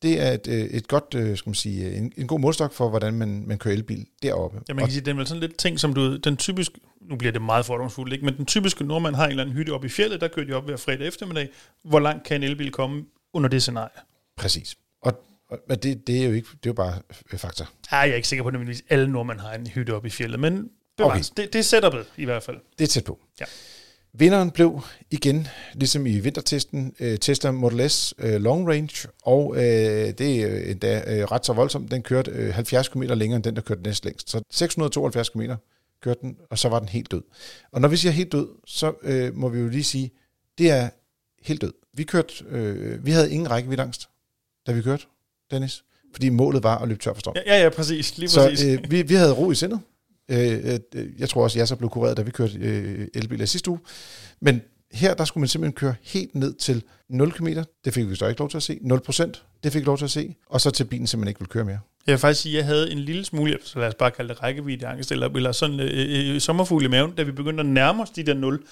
det 0.02 0.20
er 0.20 0.32
et, 0.32 0.46
øh, 0.48 0.64
et 0.64 0.88
godt, 0.88 1.14
øh, 1.16 1.36
skal 1.36 1.50
man 1.50 1.54
sige, 1.54 1.96
en, 1.96 2.12
en 2.16 2.26
god 2.26 2.40
målstok 2.40 2.72
for, 2.72 2.88
hvordan 2.88 3.14
man, 3.14 3.44
man 3.46 3.58
kører 3.58 3.74
elbil 3.74 4.06
deroppe. 4.22 4.60
Ja, 4.68 4.74
man 4.74 4.82
Og 4.82 4.88
kan 4.88 4.92
sige, 4.92 5.04
det 5.04 5.10
er 5.10 5.14
vel 5.14 5.26
sådan 5.26 5.40
lidt 5.40 5.56
ting, 5.56 5.80
som 5.80 5.94
du, 5.94 6.16
den 6.16 6.36
typiske, 6.36 6.80
nu 7.00 7.16
bliver 7.16 7.32
det 7.32 7.42
meget 7.42 7.66
fordomsfuldt, 7.66 8.12
ikke? 8.12 8.24
men 8.24 8.36
den 8.36 8.46
typiske 8.46 8.84
nordmand 8.84 9.14
har 9.14 9.24
en 9.24 9.30
eller 9.30 9.42
anden 9.42 9.56
hytte 9.56 9.70
oppe 9.70 9.86
i 9.86 9.90
fjellet, 9.90 10.20
der 10.20 10.28
kører 10.28 10.46
de 10.46 10.52
op 10.52 10.64
hver 10.64 10.76
fredag 10.76 11.06
eftermiddag. 11.06 11.48
Hvor 11.84 12.00
langt 12.00 12.24
kan 12.24 12.36
en 12.36 12.42
elbil 12.42 12.70
komme 12.70 13.04
under 13.32 13.48
det 13.48 13.62
scenarie? 13.62 14.00
Præcis. 14.36 14.76
Og, 15.02 15.20
og 15.48 15.82
det, 15.82 16.06
det 16.06 16.20
er 16.22 16.24
jo 16.24 16.32
ikke, 16.32 16.48
det 16.52 16.66
er 16.66 16.70
jo 16.70 16.72
bare 16.72 16.98
fakta. 17.36 17.64
Ej, 17.90 17.98
jeg 17.98 18.10
er 18.10 18.14
ikke 18.14 18.28
sikker 18.28 18.42
på, 18.42 18.48
at 18.48 18.82
alle 18.88 19.08
nordmænd 19.08 19.40
har 19.40 19.52
en 19.52 19.66
hytte 19.66 19.94
oppe 19.94 20.08
i 20.08 20.10
fjellet, 20.10 20.40
men 20.40 20.70
bevares. 20.96 21.30
Okay. 21.30 21.42
Det, 21.42 21.52
det 21.52 21.72
er 21.72 21.80
setup'et 21.80 22.04
i 22.16 22.24
hvert 22.24 22.42
fald. 22.42 22.56
Det 22.78 22.84
er 22.84 22.88
tæt 22.88 23.04
på. 23.04 23.18
Ja. 23.40 23.44
Vinderen 24.18 24.50
blev 24.50 24.80
igen, 25.10 25.48
ligesom 25.74 26.06
i 26.06 26.18
vintertesten, 26.18 26.94
øh, 27.00 27.18
Tesla 27.18 27.50
Model 27.50 27.90
S 27.90 28.14
øh, 28.18 28.40
Long 28.40 28.68
Range, 28.68 29.08
og 29.22 29.56
øh, 29.56 29.62
det 30.18 30.42
er 30.42 30.70
endda 30.70 31.02
øh, 31.06 31.24
ret 31.24 31.46
så 31.46 31.52
voldsomt. 31.52 31.90
Den 31.90 32.02
kørte 32.02 32.30
øh, 32.30 32.54
70 32.54 32.88
km 32.88 33.02
længere 33.02 33.36
end 33.36 33.44
den, 33.44 33.56
der 33.56 33.62
kørte 33.62 33.82
næst 33.82 34.04
længst. 34.04 34.30
Så 34.30 34.42
672 34.50 35.28
km 35.28 35.40
kørte 36.02 36.20
den, 36.22 36.36
og 36.50 36.58
så 36.58 36.68
var 36.68 36.78
den 36.78 36.88
helt 36.88 37.10
død. 37.10 37.22
Og 37.72 37.80
når 37.80 37.88
vi 37.88 37.96
siger 37.96 38.12
helt 38.12 38.32
død, 38.32 38.48
så 38.66 38.92
øh, 39.02 39.36
må 39.36 39.48
vi 39.48 39.60
jo 39.60 39.68
lige 39.68 39.84
sige, 39.84 40.10
det 40.58 40.70
er 40.70 40.88
helt 41.42 41.60
død. 41.60 41.72
Vi 41.94 42.04
kørte, 42.04 42.44
øh, 42.48 43.06
vi 43.06 43.10
havde 43.10 43.30
ingen 43.30 43.50
rækkeviddeangst, 43.50 44.08
da 44.66 44.72
vi 44.72 44.82
kørte, 44.82 45.04
Dennis, 45.50 45.84
fordi 46.12 46.28
målet 46.28 46.62
var 46.62 46.78
at 46.78 46.88
løbe 46.88 47.00
tør 47.00 47.12
for 47.12 47.20
strøm. 47.20 47.34
Ja, 47.46 47.56
ja, 47.56 47.62
ja 47.62 47.68
præcis. 47.68 48.18
Lige 48.18 48.28
Så 48.28 48.48
præcis. 48.48 48.66
øh, 48.66 48.90
vi, 48.90 49.02
vi 49.02 49.14
havde 49.14 49.32
ro 49.32 49.50
i 49.50 49.54
sindet. 49.54 49.80
Øh, 50.28 50.78
øh, 50.94 51.06
jeg 51.18 51.28
tror 51.28 51.42
også, 51.42 51.58
jeg 51.58 51.68
så 51.68 51.76
blev 51.76 51.90
kureret, 51.90 52.16
da 52.16 52.22
vi 52.22 52.30
kørte 52.30 52.58
øh, 52.58 53.08
elbiler 53.14 53.46
sidste 53.46 53.70
uge. 53.70 53.80
Men 54.40 54.62
her, 54.92 55.14
der 55.14 55.24
skulle 55.24 55.42
man 55.42 55.48
simpelthen 55.48 55.74
køre 55.74 55.94
helt 56.02 56.34
ned 56.34 56.54
til 56.54 56.82
0 57.08 57.32
km. 57.32 57.48
Det 57.84 57.94
fik 57.94 58.10
vi 58.10 58.14
så 58.14 58.26
ikke 58.26 58.40
lov 58.40 58.50
til 58.50 58.56
at 58.56 58.62
se. 58.62 58.78
0 58.82 59.00
procent, 59.00 59.44
det 59.64 59.72
fik 59.72 59.80
vi 59.80 59.86
lov 59.86 59.98
til 59.98 60.04
at 60.04 60.10
se. 60.10 60.34
Og 60.46 60.60
så 60.60 60.70
til 60.70 60.84
bilen 60.84 61.06
simpelthen 61.06 61.28
ikke 61.28 61.40
vil 61.40 61.48
køre 61.48 61.64
mere. 61.64 61.78
Jeg 62.06 62.12
vil 62.12 62.18
faktisk 62.18 62.42
sige, 62.42 62.52
at 62.52 62.56
jeg 62.56 62.66
havde 62.66 62.92
en 62.92 62.98
lille 62.98 63.24
smule, 63.24 63.58
så 63.62 63.78
lad 63.78 63.88
os 63.88 63.94
bare 63.94 64.10
kalde 64.10 64.34
det 64.34 64.42
rækkeviddeangst, 64.42 65.12
eller, 65.12 65.28
eller 65.28 65.52
sådan 65.52 65.80
øh, 65.80 66.34
øh, 66.34 66.40
sommerfugl 66.40 66.84
i 66.84 66.88
maven, 66.88 67.12
da 67.12 67.22
vi 67.22 67.32
begyndte 67.32 67.60
at 67.60 67.66
nærme 67.66 68.02
os 68.02 68.10
de 68.10 68.22
der 68.22 68.34
0. 68.34 68.64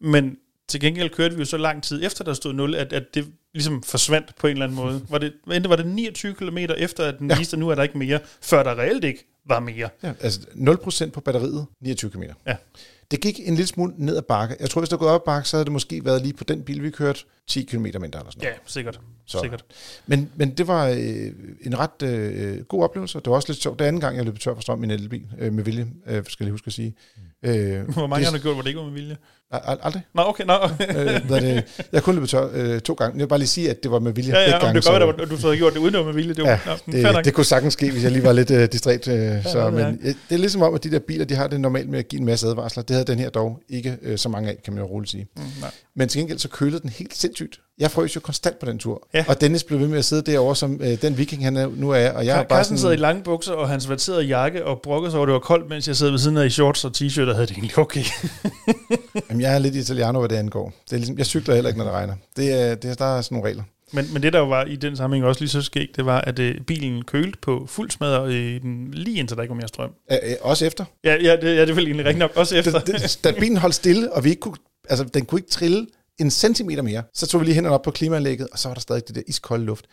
Men 0.00 0.36
til 0.68 0.80
gengæld 0.80 1.10
kørte 1.10 1.34
vi 1.34 1.40
jo 1.40 1.44
så 1.44 1.56
lang 1.56 1.82
tid 1.82 2.04
efter, 2.04 2.24
der 2.24 2.34
stod 2.34 2.52
0, 2.52 2.74
at, 2.74 2.92
at 2.92 3.14
det 3.14 3.26
ligesom 3.54 3.82
forsvandt 3.82 4.34
på 4.40 4.46
en 4.46 4.52
eller 4.52 4.64
anden 4.64 4.76
måde. 4.76 5.02
Var 5.08 5.18
det, 5.18 5.32
var 5.68 5.76
det 5.76 5.86
29 5.86 6.34
km 6.34 6.58
efter, 6.58 7.04
at 7.04 7.18
den 7.18 7.30
ja. 7.30 7.38
viste, 7.38 7.54
at 7.54 7.58
nu 7.58 7.68
er 7.68 7.74
der 7.74 7.82
ikke 7.82 7.98
mere, 7.98 8.20
før 8.42 8.62
der 8.62 8.78
reelt 8.78 9.04
ikke 9.04 9.26
var 9.48 9.60
mere. 9.60 9.88
Ja, 10.02 10.12
altså 10.20 10.40
0 10.54 10.76
procent 10.76 11.12
på 11.12 11.20
batteriet, 11.20 11.66
29 11.80 12.10
km. 12.10 12.22
Ja. 12.46 12.56
Det 13.10 13.20
gik 13.20 13.40
en 13.44 13.54
lille 13.54 13.66
smule 13.66 13.92
ned 13.96 14.16
ad 14.16 14.22
bakke. 14.22 14.56
Jeg 14.60 14.70
tror, 14.70 14.80
hvis 14.80 14.88
der 14.88 14.96
gået 14.96 15.10
op 15.10 15.20
ad 15.20 15.24
bakke, 15.24 15.48
så 15.48 15.56
havde 15.56 15.64
det 15.64 15.72
måske 15.72 16.04
været 16.04 16.22
lige 16.22 16.32
på 16.34 16.44
den 16.44 16.62
bil, 16.62 16.82
vi 16.82 16.90
kørte 16.90 17.20
10 17.48 17.62
km 17.62 17.76
mindre 17.82 17.96
eller 17.98 18.08
sådan 18.12 18.24
noget. 18.36 18.44
Ja, 18.44 18.50
sikkert. 18.66 19.00
Så- 19.26 19.40
sikkert. 19.40 19.64
Men, 20.06 20.30
men 20.36 20.50
det 20.50 20.66
var 20.66 20.86
øh, 20.88 21.32
en 21.62 21.78
ret 21.78 22.02
øh, 22.02 22.64
god 22.64 22.82
oplevelse. 22.84 23.18
Det 23.18 23.26
var 23.26 23.34
også 23.34 23.48
lidt 23.52 23.62
sjovt. 23.62 23.78
Det 23.78 23.84
anden 23.84 24.00
gang, 24.00 24.16
jeg 24.16 24.24
løb 24.24 24.38
tør 24.38 24.54
for 24.54 24.60
strøm 24.60 24.82
i 24.82 24.84
en 24.84 24.90
elbil, 24.90 25.26
øh, 25.38 25.52
med 25.52 25.64
vilje, 25.64 25.86
øh, 26.06 26.24
skal 26.24 26.26
jeg 26.40 26.46
lige 26.46 26.50
huske 26.50 26.66
at 26.66 26.72
sige. 26.72 26.94
Øh, 27.42 27.88
Hvor 27.88 28.06
mange 28.06 28.24
det- 28.24 28.30
har 28.32 28.36
du 28.38 28.42
gjort, 28.42 28.54
hvor 28.54 28.62
det 28.62 28.68
ikke 28.68 28.78
var 28.80 28.86
med 28.86 28.92
vilje? 28.94 29.16
Ald- 29.54 29.78
aldrig. 29.82 30.02
Nå, 30.14 30.22
okay, 30.26 30.44
nå. 30.44 30.52
øh, 30.54 31.06
er 31.06 31.40
det, 31.40 31.52
jeg 31.52 31.62
har 31.92 32.00
kun 32.00 32.14
løbet 32.14 32.28
tør 32.30 32.48
øh, 32.54 32.80
to 32.80 32.94
gange. 32.94 33.12
Jeg 33.14 33.20
vil 33.20 33.26
bare 33.28 33.38
lige 33.38 33.48
sige, 33.48 33.70
at 33.70 33.82
det 33.82 33.90
var 33.90 33.98
med 33.98 34.12
vilje 34.12 34.38
ja, 34.38 34.50
ja, 34.50 34.58
gange. 34.58 34.74
det 34.74 34.84
så- 34.84 34.90
gør, 34.98 35.22
at 35.22 35.30
du 35.30 35.36
så 35.36 35.46
havde 35.46 35.56
gjort 35.58 35.72
det 35.72 35.78
uden 35.80 35.94
være 35.94 36.04
med 36.04 36.12
vilje. 36.12 36.34
Det, 36.34 36.42
var, 36.44 36.48
Ja, 36.50 36.58
ja, 36.92 37.02
nå, 37.12 37.16
det, 37.18 37.24
det 37.24 37.34
kunne 37.34 37.44
sagtens 37.44 37.72
ske, 37.72 37.90
hvis 37.90 38.02
jeg 38.02 38.12
lige 38.12 38.24
var 38.24 38.32
lidt 38.32 38.50
øh, 38.50 38.68
distræt. 38.72 39.08
Øh, 39.08 39.44
så, 39.44 39.58
ja. 39.58 39.70
men 39.70 39.98
øh, 40.02 40.06
det 40.28 40.34
er 40.34 40.36
ligesom 40.38 40.62
om, 40.62 40.74
at 40.74 40.84
de 40.84 40.90
der 40.90 40.98
biler, 40.98 41.24
de 41.24 41.34
har 41.34 41.46
det 41.46 41.60
normalt 41.60 41.88
med 41.90 41.98
at 41.98 42.08
give 42.08 42.20
en 42.20 42.26
masse 42.26 42.46
advarsler. 42.46 42.82
Det 42.82 42.94
havde 42.94 43.04
den 43.06 43.18
her 43.18 43.30
dog 43.30 43.60
ikke 43.68 43.96
øh, 44.02 44.18
så 44.18 44.28
mange 44.28 44.48
af, 44.50 44.56
kan 44.64 44.72
man 44.74 44.82
jo 44.82 44.88
roligt 44.88 45.10
sige. 45.10 45.26
Mm, 45.36 45.42
nej. 45.60 45.70
Men 45.96 46.08
til 46.08 46.20
gengæld 46.20 46.38
så 46.38 46.48
kølede 46.48 46.80
den 46.80 46.90
helt 46.90 47.16
sindssygt. 47.16 47.60
Jeg 47.78 47.90
frøs 47.90 48.16
jo 48.16 48.20
konstant 48.20 48.58
på 48.58 48.66
den 48.66 48.78
tur. 48.78 49.08
Ja. 49.14 49.24
Og 49.28 49.40
Dennis 49.40 49.64
blev 49.64 49.80
ved 49.80 49.88
med 49.88 49.98
at 49.98 50.04
sidde 50.04 50.22
derovre, 50.32 50.56
som 50.56 50.80
øh, 50.82 51.02
den 51.02 51.18
viking, 51.18 51.44
han 51.44 51.56
er, 51.56 51.68
nu 51.76 51.90
er. 51.90 51.94
Og 52.10 52.26
jeg 52.26 52.32
er 52.32 52.36
Jeg 52.36 52.46
bare 52.48 52.58
Carsten 52.58 52.78
sad 52.78 52.88
i 52.88 52.92
sådan, 52.92 52.98
lange 53.00 53.22
bukser 53.22 53.52
og 53.52 53.68
hans 53.68 53.88
vatterede 53.88 54.22
jakke 54.22 54.64
og 54.64 54.80
brokkede 54.82 55.10
sig 55.10 55.18
over, 55.18 55.26
det 55.26 55.32
var 55.32 55.38
koldt, 55.38 55.68
mens 55.68 55.88
jeg 55.88 55.96
sad 55.96 56.10
ved 56.10 56.18
siden 56.18 56.36
af 56.36 56.46
i 56.46 56.50
shorts 56.50 56.84
og 56.84 56.92
t-shirt 56.96 57.28
og 57.28 57.34
havde 57.34 57.46
det 57.46 57.50
egentlig 57.56 57.78
okay. 57.78 58.04
jamen, 59.40 59.50
jeg 59.50 59.54
er 59.54 59.58
lidt 59.58 59.74
italiano, 59.74 60.18
hvad 60.18 60.28
det 60.28 60.36
angår. 60.36 60.72
Det 60.84 60.92
er 60.92 60.96
ligesom, 60.96 61.18
jeg 61.18 61.26
cykler 61.26 61.54
heller 61.54 61.68
ikke, 61.68 61.78
når 61.78 61.84
det 61.84 61.94
regner. 61.94 62.14
Det 62.36 62.52
er, 62.52 62.74
det 62.74 62.90
er, 62.90 62.94
der 62.94 63.16
er 63.16 63.20
sådan 63.20 63.36
nogle 63.36 63.48
regler. 63.48 63.62
Men, 63.92 64.12
men 64.12 64.22
det, 64.22 64.32
der 64.32 64.40
var 64.40 64.64
i 64.64 64.76
den 64.76 64.96
sammenhæng 64.96 65.26
også 65.26 65.40
lige 65.40 65.50
så 65.50 65.62
skægt, 65.62 65.96
det 65.96 66.06
var, 66.06 66.20
at 66.20 66.38
øh, 66.38 66.60
bilen 66.60 67.04
kølte 67.04 67.38
på 67.42 67.66
fuld 67.68 67.90
smadre 67.90 68.34
øh, 68.34 68.60
lige 68.92 69.18
indtil 69.18 69.36
der 69.36 69.42
ikke 69.42 69.50
var 69.50 69.56
mere 69.56 69.68
strøm. 69.68 69.90
Øh, 70.12 70.18
øh, 70.22 70.36
også 70.40 70.66
efter. 70.66 70.84
Ja, 71.04 71.16
ja, 71.22 71.36
det, 71.36 71.56
ja, 71.56 71.60
det 71.60 71.70
er 71.70 71.74
vel 71.74 71.84
egentlig 71.84 72.06
rigtigt 72.06 72.18
nok. 72.18 72.30
Også 72.36 72.56
efter. 72.56 72.78
Det, 72.78 72.86
det, 72.86 73.20
da 73.24 73.32
bilen 73.40 73.56
holdt 73.56 73.74
stille, 73.74 74.12
og 74.12 74.24
vi 74.24 74.30
ikke 74.30 74.40
kunne, 74.40 74.56
altså, 74.88 75.04
den 75.04 75.24
kunne 75.24 75.38
ikke 75.38 75.50
trille 75.50 75.86
en 76.18 76.30
centimeter 76.30 76.82
mere, 76.82 77.02
så 77.14 77.26
tog 77.26 77.40
vi 77.40 77.44
lige 77.46 77.54
hænderne 77.54 77.74
op 77.74 77.82
på 77.82 77.90
klimaanlægget, 77.90 78.48
og 78.52 78.58
så 78.58 78.68
var 78.68 78.74
der 78.74 78.80
stadig 78.80 79.08
det 79.08 79.14
der 79.14 79.22
iskolde 79.26 79.64
luft. 79.64 79.86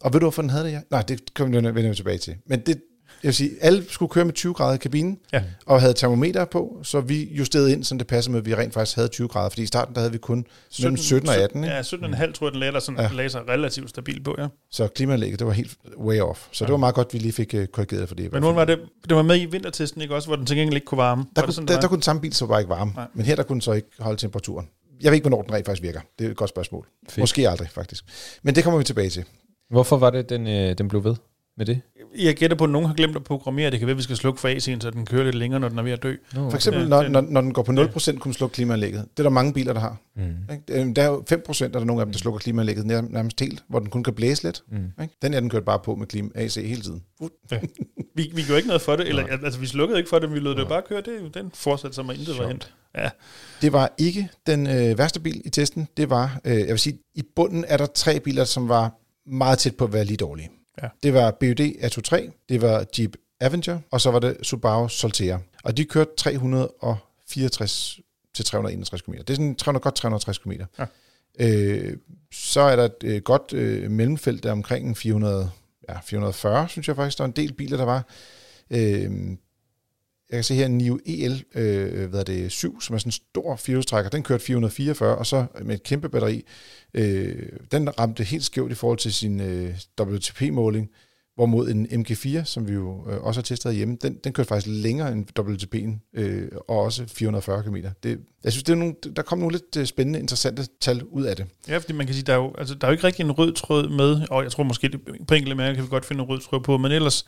Og 0.00 0.12
ved 0.12 0.20
du, 0.20 0.24
hvorfor 0.24 0.42
den 0.42 0.50
havde 0.50 0.64
det 0.64 0.72
her? 0.72 0.80
Nej, 0.90 1.02
det 1.02 1.34
kommer 1.34 1.60
vi 1.60 1.74
vende 1.74 1.94
tilbage 1.94 2.18
til. 2.18 2.34
Men 2.46 2.60
det, 2.60 2.80
jeg 3.22 3.28
vil 3.28 3.34
sige, 3.34 3.50
alle 3.60 3.84
skulle 3.88 4.10
køre 4.10 4.24
med 4.24 4.32
20 4.34 4.54
grader 4.54 4.74
i 4.74 4.78
kabinen, 4.78 5.18
Ja. 5.32 5.42
og 5.66 5.80
havde 5.80 5.94
termometer 5.94 6.44
på, 6.44 6.80
så 6.82 7.00
vi 7.00 7.24
justerede 7.24 7.72
ind, 7.72 7.84
så 7.84 7.94
det 7.94 8.06
passede 8.06 8.32
med, 8.32 8.40
at 8.40 8.46
vi 8.46 8.54
rent 8.54 8.74
faktisk 8.74 8.96
havde 8.96 9.08
20 9.08 9.28
grader, 9.28 9.48
fordi 9.48 9.62
i 9.62 9.66
starten 9.66 9.94
der 9.94 10.00
havde 10.00 10.12
vi 10.12 10.18
kun 10.18 10.46
mellem 10.80 10.96
17 10.96 11.28
og 11.28 11.36
18, 11.36 11.64
ikke? 11.64 11.74
Ja, 11.76 11.82
17,5 11.82 12.32
tror 12.32 12.46
jeg, 12.46 12.52
den 12.52 12.60
lagde, 12.60 12.72
der 12.72 12.80
sådan, 12.80 13.00
Ja. 13.00 13.02
ja. 13.06 13.12
lagde 13.12 13.30
sig 13.30 13.48
relativt 13.48 13.90
stabil 13.90 14.22
på, 14.22 14.34
ja. 14.38 14.46
så 14.70 14.88
klimaanlægget, 14.88 15.38
det 15.38 15.46
var 15.46 15.52
helt 15.52 15.76
way 15.98 16.20
off. 16.20 16.46
Så 16.52 16.64
det 16.64 16.72
var 16.72 16.78
meget 16.78 16.94
godt, 16.94 17.06
at 17.08 17.14
vi 17.14 17.18
lige 17.18 17.32
fik 17.32 17.54
uh, 17.54 17.64
korrigeret 17.64 18.08
for 18.08 18.14
det. 18.14 18.32
Men 18.32 18.42
nu 18.42 18.52
var 18.52 18.64
det, 18.64 18.78
det 19.08 19.16
var 19.16 19.22
med 19.22 19.40
i 19.40 19.44
vintertesten, 19.44 20.00
ikke 20.02 20.14
også, 20.14 20.28
hvor 20.28 20.36
den 20.36 20.46
til 20.46 20.56
gengæld 20.56 20.74
ikke 20.76 20.84
kunne 20.84 20.98
varme. 20.98 21.22
Der, 21.36 21.40
var 21.40 21.46
kunne, 21.46 21.54
sådan, 21.54 21.68
der, 21.68 21.74
der 21.74 21.80
var? 21.80 21.88
kunne 21.88 21.96
den 21.96 22.02
samme 22.02 22.22
bil 22.22 22.32
så 22.32 22.46
bare 22.46 22.60
ikke 22.60 22.70
varme, 22.70 22.92
Nej. 22.96 23.06
men 23.14 23.24
her 23.26 23.36
der 23.36 23.42
kunne 23.42 23.54
den 23.54 23.60
så 23.60 23.72
ikke 23.72 23.88
holde 23.98 24.20
temperaturen. 24.20 24.68
Jeg 25.02 25.10
ved 25.10 25.14
ikke, 25.16 25.28
hvornår 25.28 25.42
den 25.42 25.54
rent 25.54 25.66
faktisk 25.66 25.82
virker. 25.82 26.00
Det 26.18 26.26
er 26.26 26.30
et 26.30 26.36
godt 26.36 26.50
spørgsmål. 26.50 26.86
Fedt. 27.08 27.18
Måske 27.18 27.48
aldrig, 27.48 27.68
faktisk. 27.70 28.04
Men 28.42 28.54
det 28.54 28.64
kommer 28.64 28.78
vi 28.78 28.84
tilbage 28.84 29.10
til. 29.10 29.24
Hvorfor 29.70 29.96
var 29.96 30.10
det, 30.10 30.28
den, 30.28 30.46
øh, 30.46 30.78
den 30.78 30.88
blev 30.88 31.04
ved 31.04 31.14
med 31.56 31.66
det? 31.66 31.80
Jeg 32.18 32.34
gætter 32.36 32.56
på, 32.56 32.64
at 32.64 32.70
nogen 32.70 32.86
har 32.86 32.94
glemt 32.94 33.16
at 33.16 33.24
programmere. 33.24 33.70
Det 33.70 33.78
kan 33.78 33.86
være, 33.86 33.92
at 33.94 33.98
vi 33.98 34.02
skal 34.02 34.16
slukke 34.16 34.40
for 34.40 34.48
AC'en, 34.48 34.80
så 34.80 34.90
den 34.90 35.06
kører 35.06 35.24
lidt 35.24 35.34
længere, 35.34 35.60
når 35.60 35.68
den 35.68 35.78
er 35.78 35.82
ved 35.82 35.92
at 35.92 36.02
dø. 36.02 36.14
Nå, 36.34 36.50
For 36.50 36.56
eksempel, 36.56 36.82
Ja, 36.82 36.88
når, 36.88 37.02
det- 37.02 37.10
når, 37.12 37.20
når 37.20 37.40
den 37.40 37.52
går 37.52 37.62
på 37.62 37.72
0%, 37.72 37.74
kunne 38.18 38.18
den 38.24 38.32
slukke 38.32 38.54
klimaanlægget. 38.54 39.04
Det 39.10 39.18
er 39.18 39.22
der 39.22 39.30
mange 39.30 39.52
biler, 39.52 39.72
der 39.72 39.80
har. 39.80 39.96
Mm. 40.16 40.22
Ikke? 40.52 40.82
Øh, 40.82 40.96
Der 40.96 41.02
er 41.02 41.06
jo 41.06 41.24
5% 41.30 41.64
er 41.64 41.68
der 41.68 41.84
nogle 41.84 42.02
af 42.02 42.06
dem, 42.06 42.12
der 42.12 42.18
slukker 42.18 42.38
klimaanlægget 42.38 42.84
nær- 42.86 43.12
nærmest 43.12 43.40
helt, 43.40 43.64
hvor 43.68 43.78
den 43.78 43.90
kun 43.90 44.02
kan 44.02 44.14
blæse 44.14 44.42
lidt. 44.42 44.62
Mm. 44.70 45.02
Ikke? 45.02 45.14
Den 45.22 45.34
er 45.34 45.40
den 45.40 45.50
kørt 45.50 45.64
bare 45.64 45.78
på 45.84 45.94
med 45.94 46.06
klima 46.06 46.28
AC 46.34 46.54
hele 46.54 46.80
tiden. 46.82 47.02
Vi, 48.14 48.30
vi 48.34 48.42
gjorde 48.42 48.56
ikke 48.58 48.66
noget 48.68 48.82
for 48.82 48.96
det, 48.96 49.08
eller 49.08 49.26
altså, 49.44 49.60
vi 49.60 49.66
slukkede 49.66 49.98
ikke 49.98 50.08
for 50.10 50.18
det, 50.18 50.28
men 50.28 50.34
vi 50.34 50.40
lod 50.40 50.54
det 50.54 50.62
jo 50.62 50.68
bare 50.68 50.82
køre. 50.88 51.00
Det, 51.00 51.34
den 51.34 51.50
fortsatte 51.54 51.94
som 51.94 52.08
om 52.08 52.14
intet 52.18 52.38
var 52.38 52.46
hent. 52.48 52.74
Ja, 52.96 53.08
Det 53.62 53.72
var 53.72 53.94
ikke 53.98 54.28
den 54.46 54.66
øh, 54.66 54.98
værste 54.98 55.20
bil 55.20 55.42
i 55.44 55.50
testen. 55.50 55.88
Det 55.96 56.10
var, 56.10 56.40
øh, 56.44 56.58
jeg 56.58 56.68
vil 56.68 56.78
sige, 56.78 56.98
i 57.14 57.22
bunden 57.36 57.64
er 57.68 57.76
der 57.76 57.86
tre 57.86 58.20
biler, 58.20 58.44
som 58.44 58.68
var 58.68 58.92
meget 59.26 59.58
tæt 59.58 59.76
på 59.76 59.84
at 59.84 59.92
være 59.92 60.04
lige 60.04 60.16
dårlige. 60.16 60.50
Ja. 60.82 60.88
Det 61.02 61.14
var 61.14 61.30
BUD 61.30 61.60
A23, 61.60 62.30
det 62.48 62.62
var 62.62 62.86
Jeep 62.98 63.16
Avenger, 63.40 63.78
og 63.90 64.00
så 64.00 64.10
var 64.10 64.18
det 64.18 64.36
Subaru 64.42 64.88
Solterra. 64.88 65.38
Og 65.64 65.76
de 65.76 65.84
kørte 65.84 66.10
364 66.16 68.00
til 68.34 68.44
361 68.44 69.02
km. 69.02 69.12
Det 69.12 69.30
er 69.30 69.34
sådan 69.34 69.54
300, 69.54 69.82
godt 69.82 69.94
360 69.94 70.38
km. 70.38 70.52
Ja. 70.78 70.86
Øh, 71.40 71.96
så 72.32 72.60
er 72.60 72.76
der 72.76 72.84
et 72.84 73.04
øh, 73.04 73.22
godt 73.22 73.52
øh, 73.52 73.90
mellemfelt 73.90 74.42
der 74.42 74.52
omkring 74.52 74.88
en 74.88 74.94
400, 74.94 75.50
ja, 75.88 76.00
440, 76.00 76.68
synes 76.68 76.88
jeg 76.88 76.96
faktisk, 76.96 77.18
der 77.18 77.24
var 77.24 77.28
en 77.28 77.36
del 77.36 77.52
biler, 77.52 77.76
der 77.76 77.84
var. 77.84 78.04
Øh, 78.70 79.10
jeg 80.30 80.36
kan 80.36 80.44
se 80.44 80.54
her 80.54 80.66
en 80.66 80.78
NIO 80.78 80.98
EL 81.06 81.44
øh, 81.54 82.10
hvad 82.10 82.20
er 82.20 82.24
det, 82.24 82.52
7, 82.52 82.80
som 82.80 82.94
er 82.94 82.98
sådan 82.98 83.08
en 83.08 83.12
stor 83.12 83.56
firehjulstrækker. 83.56 84.10
Den 84.10 84.22
kørte 84.22 84.44
444, 84.44 85.16
og 85.16 85.26
så 85.26 85.46
med 85.62 85.74
et 85.74 85.82
kæmpe 85.82 86.08
batteri. 86.08 86.44
Øh, 86.94 87.48
den 87.72 87.98
ramte 88.00 88.24
helt 88.24 88.44
skævt 88.44 88.72
i 88.72 88.74
forhold 88.74 88.98
til 88.98 89.12
sin 89.12 89.40
øh, 89.40 89.74
WTP-måling, 90.00 90.90
hvorimod 91.34 91.68
en 91.68 91.86
MG4, 91.86 92.44
som 92.44 92.68
vi 92.68 92.72
jo 92.72 93.10
øh, 93.10 93.22
også 93.22 93.40
har 93.40 93.42
testet 93.42 93.74
hjemme, 93.74 93.96
den, 94.02 94.18
den 94.24 94.32
kørte 94.32 94.48
faktisk 94.48 94.82
længere 94.82 95.12
end 95.12 95.26
WTP'en, 95.38 96.20
øh, 96.20 96.48
og 96.68 96.78
også 96.78 97.04
440 97.06 97.62
km. 97.62 97.76
Det, 98.02 98.20
jeg 98.44 98.52
synes, 98.52 98.62
det 98.62 98.72
er 98.72 98.76
nogle, 98.76 98.94
der 99.16 99.22
kom 99.22 99.38
nogle 99.38 99.56
lidt 99.56 99.76
øh, 99.76 99.86
spændende, 99.86 100.20
interessante 100.20 100.66
tal 100.80 101.04
ud 101.04 101.22
af 101.22 101.36
det. 101.36 101.46
Ja, 101.68 101.78
fordi 101.78 101.92
man 101.92 102.06
kan 102.06 102.14
sige, 102.14 102.24
der 102.24 102.32
er 102.32 102.36
jo, 102.36 102.54
altså, 102.58 102.74
der 102.74 102.86
er 102.86 102.90
jo 102.90 102.92
ikke 102.92 103.06
rigtig 103.06 103.24
en 103.24 103.32
rød 103.32 103.52
tråd 103.52 103.88
med, 103.88 104.26
og 104.30 104.42
jeg 104.42 104.52
tror 104.52 104.62
måske 104.62 104.88
det, 104.88 105.00
på 105.28 105.34
enkelte 105.34 105.54
mærker 105.54 105.74
kan 105.74 105.84
vi 105.84 105.88
godt 105.88 106.04
finde 106.04 106.22
en 106.22 106.28
rød 106.28 106.40
tråd 106.40 106.60
på, 106.60 106.76
men 106.78 106.92
ellers, 106.92 107.26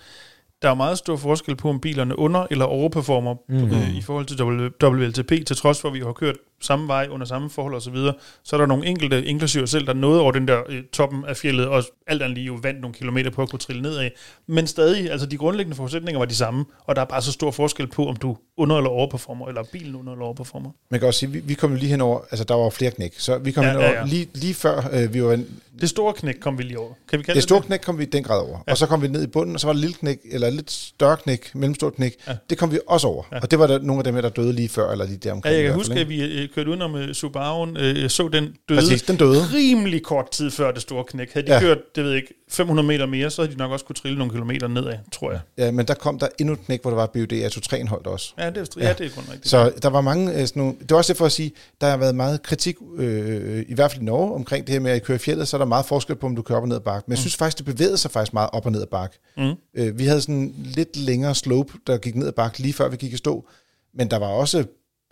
der 0.62 0.70
er 0.70 0.74
meget 0.74 0.98
stor 0.98 1.16
forskel 1.16 1.56
på, 1.56 1.68
om 1.68 1.80
bilerne 1.80 2.18
under- 2.18 2.46
eller 2.50 2.64
overperformer 2.64 3.34
mm. 3.48 3.64
øh, 3.64 3.96
i 3.96 4.02
forhold 4.02 4.26
til 4.26 4.42
WLTP, 4.84 5.46
til 5.46 5.56
trods 5.56 5.80
for, 5.80 5.88
at 5.88 5.94
vi 5.94 6.00
har 6.00 6.12
kørt 6.12 6.36
samme 6.60 6.88
vej 6.88 7.06
under 7.10 7.26
samme 7.26 7.50
forhold 7.50 7.74
osv., 7.74 7.84
så, 7.84 7.90
videre, 7.90 8.14
så 8.44 8.56
er 8.56 8.60
der 8.60 8.66
nogle 8.66 8.86
enkelte, 8.86 9.24
inklusive 9.24 9.66
selv, 9.66 9.86
der 9.86 9.92
nåede 9.92 10.20
over 10.20 10.32
den 10.32 10.48
der 10.48 10.60
øh, 10.68 10.82
toppen 10.92 11.24
af 11.24 11.36
fjellet, 11.36 11.66
og 11.66 11.84
alt 12.06 12.22
andet 12.22 12.34
lige 12.38 12.46
jo 12.46 12.58
vandt 12.62 12.80
nogle 12.80 12.94
kilometer 12.94 13.30
på 13.30 13.42
at 13.42 13.48
kunne 13.50 13.58
trille 13.58 13.82
nedad. 13.82 14.10
Men 14.46 14.66
stadig, 14.66 15.10
altså 15.10 15.26
de 15.26 15.36
grundlæggende 15.36 15.76
forudsætninger 15.76 16.18
var 16.18 16.26
de 16.26 16.34
samme, 16.34 16.64
og 16.84 16.96
der 16.96 17.02
er 17.02 17.06
bare 17.06 17.22
så 17.22 17.32
stor 17.32 17.50
forskel 17.50 17.86
på, 17.86 18.06
om 18.08 18.16
du 18.16 18.36
under- 18.56 18.76
eller 18.76 18.90
overperformer, 18.90 19.46
eller 19.48 19.62
bilen 19.72 19.94
under- 19.96 20.12
eller 20.12 20.24
overperformer. 20.24 20.70
Man 20.90 21.00
kan 21.00 21.06
også 21.06 21.20
sige, 21.20 21.30
vi, 21.32 21.40
vi 21.44 21.54
kom 21.54 21.74
lige 21.74 21.90
hen 21.90 22.00
over, 22.00 22.20
altså 22.30 22.44
der 22.44 22.54
var 22.54 22.70
flere 22.70 22.90
knæk, 22.90 23.14
så 23.18 23.38
vi 23.38 23.52
kom 23.52 23.64
Ja, 23.64 23.70
ja, 23.70 23.76
hen 23.76 23.82
ja, 23.82 23.98
ja. 24.00 24.04
lige, 24.06 24.28
lige 24.34 24.54
før 24.54 24.88
øh, 24.92 25.14
vi 25.14 25.22
var 25.24 25.32
en, 25.32 25.46
Det 25.80 25.88
store 25.88 26.12
knæk 26.12 26.34
kom 26.40 26.58
vi 26.58 26.62
lige 26.62 26.78
over. 26.78 26.92
Kan 27.10 27.18
vi 27.18 27.24
kalde 27.24 27.26
Det 27.28 27.34
det 27.34 27.42
store 27.42 27.62
knæk 27.62 27.78
kom 27.80 27.98
vi 27.98 28.02
i 28.02 28.06
den 28.06 28.22
grad 28.22 28.40
over. 28.40 28.58
Ja. 28.66 28.72
Og 28.72 28.78
så 28.78 28.86
kom 28.86 29.02
vi 29.02 29.08
ned 29.08 29.22
i 29.22 29.26
bunden, 29.26 29.54
og 29.54 29.60
så 29.60 29.66
var 29.66 29.72
der 29.72 29.80
lille 29.80 29.94
knæk, 29.94 30.18
eller 30.32 30.50
lidt 30.50 30.70
større 30.70 31.16
knæk, 31.16 31.54
mellemstort 31.54 31.94
knæk. 31.94 32.14
Ja. 32.28 32.36
Det 32.50 32.58
kom 32.58 32.72
vi 32.72 32.78
også 32.88 33.06
over. 33.06 33.24
Ja. 33.32 33.38
Og 33.40 33.50
det 33.50 33.58
var 33.58 33.66
der 33.66 33.78
nogle 33.78 34.00
af 34.00 34.04
dem, 34.04 34.14
her, 34.14 34.20
der 34.22 34.28
døde 34.28 34.52
lige 34.52 34.68
før, 34.68 34.90
eller 34.92 35.04
lige 35.06 35.16
der 35.16 35.32
omkring. 35.32 35.52
Ja, 35.52 35.58
jeg 35.60 35.66
kan 35.68 35.74
huske, 35.74 35.94
at 35.94 36.08
vi 36.08 36.20
øh, 36.42 36.48
kørte 36.54 36.70
udenom 36.70 36.94
uh, 36.94 37.00
Subaru'en, 37.00 37.78
øh, 37.80 38.10
så 38.10 38.28
den 38.28 38.54
døde 38.68 38.80
Præcis, 38.80 39.02
den 39.02 39.16
døde. 39.16 39.42
rimelig 39.54 40.02
kort 40.02 40.30
tid 40.30 40.50
før 40.50 40.70
det 40.72 40.82
store 40.82 41.04
knæk. 41.04 41.32
Havde 41.32 41.46
de 41.46 41.52
Ja. 41.54 41.60
kørt, 41.60 41.78
det 41.96 42.04
ved 42.04 42.10
jeg 42.10 42.20
ikke, 42.22 42.34
500 42.48 42.86
meter 42.88 43.06
mere, 43.06 43.30
så 43.30 43.42
havde 43.42 43.52
de 43.54 43.58
nok 43.58 43.70
også 43.72 43.84
kunne 43.84 43.96
trille 43.96 44.18
nogle 44.18 44.32
kilometer 44.32 44.68
nedad, 44.68 44.92
tror 45.12 45.30
jeg. 45.30 45.40
Ja, 45.58 45.70
men 45.70 45.86
der 45.88 45.94
kom 45.94 46.18
der 46.18 46.28
endnu 46.40 46.52
et 46.54 46.60
knæk, 46.66 46.82
hvor 46.82 46.90
der 46.90 46.96
var 46.96 47.06
BUD 47.06 47.32
A23 47.32 47.86
holdt 47.88 48.06
også. 48.06 48.34
Ja, 48.38 48.50
det 48.50 48.56
er, 48.56 48.64
ja. 48.80 48.86
Ja. 48.86 48.92
det 48.92 49.06
er 49.06 49.10
kun 49.10 49.24
rigtigt. 49.32 49.48
Så 49.48 49.72
der 49.82 49.88
var 49.88 50.00
mange 50.00 50.32
øh, 50.40 50.46
sådan 50.46 50.60
nogle, 50.62 50.74
det 50.80 50.90
var 50.90 50.96
også 50.96 51.12
det 51.12 51.18
for 51.18 51.26
at 51.26 51.32
sige, 51.32 51.52
der 51.80 51.86
har 51.90 51.96
været 51.96 52.14
meget 52.14 52.42
kritik, 52.42 52.76
øh, 52.96 53.64
i 53.68 53.74
hvert 53.74 53.90
fald 53.90 54.02
i 54.02 54.04
Norge, 54.04 54.34
omkring 54.34 54.66
det 54.66 54.72
her 54.72 54.80
med 54.80 54.90
at 54.90 55.02
køre 55.02 55.14
i 55.14 55.18
fjellet, 55.18 55.48
så 55.48 55.56
er 55.56 55.58
der 55.58 55.66
meget 55.66 55.86
forskel 55.86 56.16
på, 56.16 56.26
om 56.26 56.36
du 56.36 56.42
kører 56.42 56.56
op 56.58 56.62
og 56.62 56.68
ned 56.68 56.76
ad 56.76 56.80
bakke. 56.80 57.04
Men 57.08 57.12
jeg 57.12 57.18
synes 57.18 57.36
faktisk, 57.36 57.58
det 57.58 57.66
bevægede 57.66 57.96
sig 57.96 58.10
faktisk 58.10 58.32
meget 58.32 58.50
op 58.52 58.66
og 58.66 58.72
ned 58.72 58.82
ad 58.82 58.86
bakke. 58.86 59.18
Mm. 59.36 59.52
Øh, 59.76 59.98
vi 59.98 60.04
havde 60.04 60.20
sådan 60.20 60.54
lidt 60.64 60.96
længere 60.96 61.34
slope, 61.34 61.72
der 61.86 61.98
gik 61.98 62.14
ned 62.16 62.26
ad 62.26 62.32
bakke, 62.32 62.58
lige 62.58 62.72
før 62.72 62.88
vi 62.88 62.96
gik 62.96 63.12
i 63.12 63.16
stå. 63.16 63.48
Men 63.94 64.10
der 64.10 64.18
var 64.18 64.26
også 64.26 64.64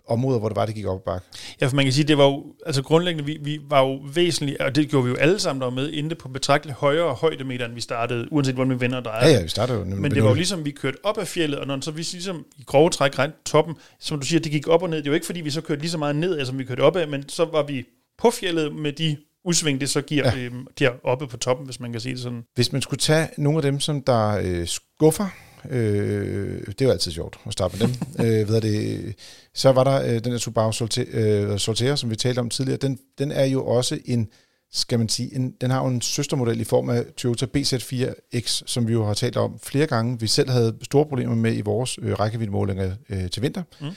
områder, 0.09 0.39
hvor 0.39 0.49
det 0.49 0.55
var, 0.55 0.65
det 0.65 0.75
gik 0.75 0.85
op 0.85 1.03
bakke. 1.05 1.27
Ja, 1.61 1.67
for 1.67 1.75
man 1.75 1.85
kan 1.85 1.93
sige, 1.93 2.07
det 2.07 2.17
var 2.17 2.25
jo, 2.25 2.43
altså 2.65 2.83
grundlæggende, 2.83 3.25
vi, 3.25 3.37
vi 3.41 3.59
var 3.69 3.81
jo 3.81 3.99
væsentligt, 4.13 4.57
og 4.61 4.75
det 4.75 4.89
gjorde 4.89 5.05
vi 5.05 5.09
jo 5.09 5.15
alle 5.15 5.39
sammen 5.39 5.61
der 5.61 5.67
var 5.67 5.73
med, 5.75 5.91
inde 5.91 6.15
på 6.15 6.29
betragteligt 6.29 6.77
højere 6.77 7.13
højdemeter, 7.13 7.65
end 7.65 7.73
vi 7.73 7.81
startede, 7.81 8.27
uanset 8.31 8.55
hvordan 8.55 8.73
vi 8.73 8.79
vender 8.79 8.97
og 8.97 9.05
drejer. 9.05 9.27
Ja, 9.27 9.33
ja, 9.35 9.41
vi 9.41 9.47
startede 9.47 9.79
jo. 9.79 9.85
Men 9.85 10.11
det 10.11 10.23
var 10.23 10.29
jo 10.29 10.35
ligesom, 10.35 10.65
vi 10.65 10.71
kørte 10.71 10.97
op 11.03 11.17
ad 11.17 11.25
fjellet, 11.25 11.59
og 11.59 11.67
når 11.67 11.79
så 11.81 11.91
vi 11.91 11.97
ligesom 12.11 12.45
i 12.57 12.63
grove 12.63 12.89
træk 12.89 13.19
rent 13.19 13.33
toppen, 13.45 13.75
som 13.99 14.19
du 14.19 14.25
siger, 14.25 14.39
det 14.39 14.51
gik 14.51 14.67
op 14.67 14.83
og 14.83 14.89
ned. 14.89 14.97
Det 14.97 15.05
er 15.05 15.09
jo 15.11 15.13
ikke, 15.13 15.25
fordi 15.25 15.41
vi 15.41 15.49
så 15.49 15.61
kørte 15.61 15.81
lige 15.81 15.91
så 15.91 15.97
meget 15.97 16.15
ned, 16.15 16.45
som 16.45 16.59
vi 16.59 16.63
kørte 16.63 16.81
op 16.81 16.95
ad, 16.95 17.05
men 17.05 17.29
så 17.29 17.45
var 17.45 17.63
vi 17.63 17.83
på 18.21 18.31
fjellet 18.31 18.75
med 18.75 18.93
de 18.93 19.17
udsving, 19.45 19.81
det 19.81 19.89
så 19.89 20.01
giver 20.01 20.31
Ja. 20.37 20.43
øhm, 20.43 20.67
der 20.79 20.91
oppe 21.03 21.27
på 21.27 21.37
toppen, 21.37 21.65
hvis 21.65 21.79
man 21.79 21.91
kan 21.91 22.01
sige 22.01 22.13
det 22.13 22.21
sådan. 22.21 22.43
Hvis 22.55 22.71
man 22.71 22.81
skulle 22.81 22.99
tage 22.99 23.27
nogle 23.37 23.57
af 23.57 23.61
dem, 23.61 23.79
som 23.79 24.01
der 24.01 24.39
øh, 24.43 24.67
skuffer, 24.67 25.25
øh, 25.69 26.61
det 26.67 26.81
jo 26.81 26.91
altid 26.91 27.11
sjovt 27.11 27.39
at 27.45 27.53
starte 27.53 27.77
med 27.77 27.87
dem, 27.87 27.95
øh, 28.25 28.49
ved 28.49 28.61
det, 28.61 29.15
så 29.53 29.71
var 29.71 29.83
der 29.83 30.01
øh, 30.01 30.23
den 30.23 30.31
der 30.31 30.37
Subaru 30.37 30.71
Solte, 30.71 31.01
øh, 31.01 31.57
Solterra, 31.57 31.95
som 31.95 32.09
vi 32.09 32.15
talte 32.15 32.39
om 32.39 32.49
tidligere, 32.49 32.77
den, 32.77 32.99
den 33.17 33.31
er 33.31 33.45
jo 33.45 33.65
også 33.65 33.99
en, 34.05 34.27
skal 34.71 34.99
man 34.99 35.09
sige, 35.09 35.35
en, 35.35 35.51
den 35.61 35.71
har 35.71 35.81
jo 35.81 35.87
en 35.87 36.01
søstermodel 36.01 36.61
i 36.61 36.63
form 36.63 36.89
af 36.89 37.05
Toyota 37.17 37.45
BZ4X, 37.57 38.61
som 38.65 38.87
vi 38.87 38.93
jo 38.93 39.05
har 39.05 39.13
talt 39.13 39.37
om 39.37 39.59
flere 39.63 39.87
gange. 39.87 40.19
Vi 40.19 40.27
selv 40.27 40.49
havde 40.49 40.77
store 40.83 41.05
problemer 41.05 41.35
med 41.35 41.57
i 41.57 41.61
vores 41.61 41.99
øh, 42.01 42.19
rækkeviddemålinger 42.19 42.95
øh, 43.09 43.29
til 43.29 43.41
vinter. 43.41 43.63
Mm. 43.81 43.87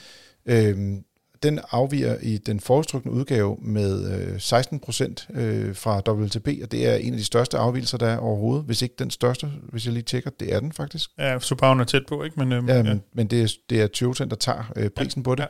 Øh, 0.45 0.97
den 1.43 1.59
afviger 1.71 2.17
i 2.21 2.37
den 2.37 2.59
foretrukne 2.59 3.11
udgave 3.11 3.57
med 3.61 4.19
øh, 4.33 4.39
16 4.39 4.79
procent 4.79 5.27
øh, 5.33 5.75
fra 5.75 6.01
WLTP, 6.09 6.47
og 6.63 6.71
det 6.71 6.87
er 6.87 6.95
en 6.95 7.13
af 7.13 7.17
de 7.17 7.25
største 7.25 7.57
afvielser, 7.57 7.97
der 7.97 8.07
er 8.07 8.17
overhovedet. 8.17 8.65
Hvis 8.65 8.81
ikke 8.81 8.95
den 8.99 9.09
største, 9.11 9.47
hvis 9.69 9.85
jeg 9.85 9.93
lige 9.93 10.03
tjekker, 10.03 10.29
det 10.39 10.53
er 10.53 10.59
den 10.59 10.71
faktisk. 10.71 11.09
Ja, 11.19 11.37
Subaru'en 11.37 11.79
er 11.79 11.83
tæt 11.83 12.01
på, 12.07 12.23
ikke? 12.23 12.39
Men, 12.39 12.51
øhm, 12.51 12.67
Ja, 12.69 12.75
ja. 12.75 12.83
men, 12.83 13.01
men 13.13 13.27
det, 13.27 13.41
er, 13.43 13.53
det 13.69 13.81
er 13.81 13.87
Toyota, 13.87 14.25
der 14.25 14.35
tager 14.35 14.71
øh, 14.75 14.89
prisen 14.89 15.21
ja, 15.21 15.23
på 15.23 15.35
det. 15.35 15.47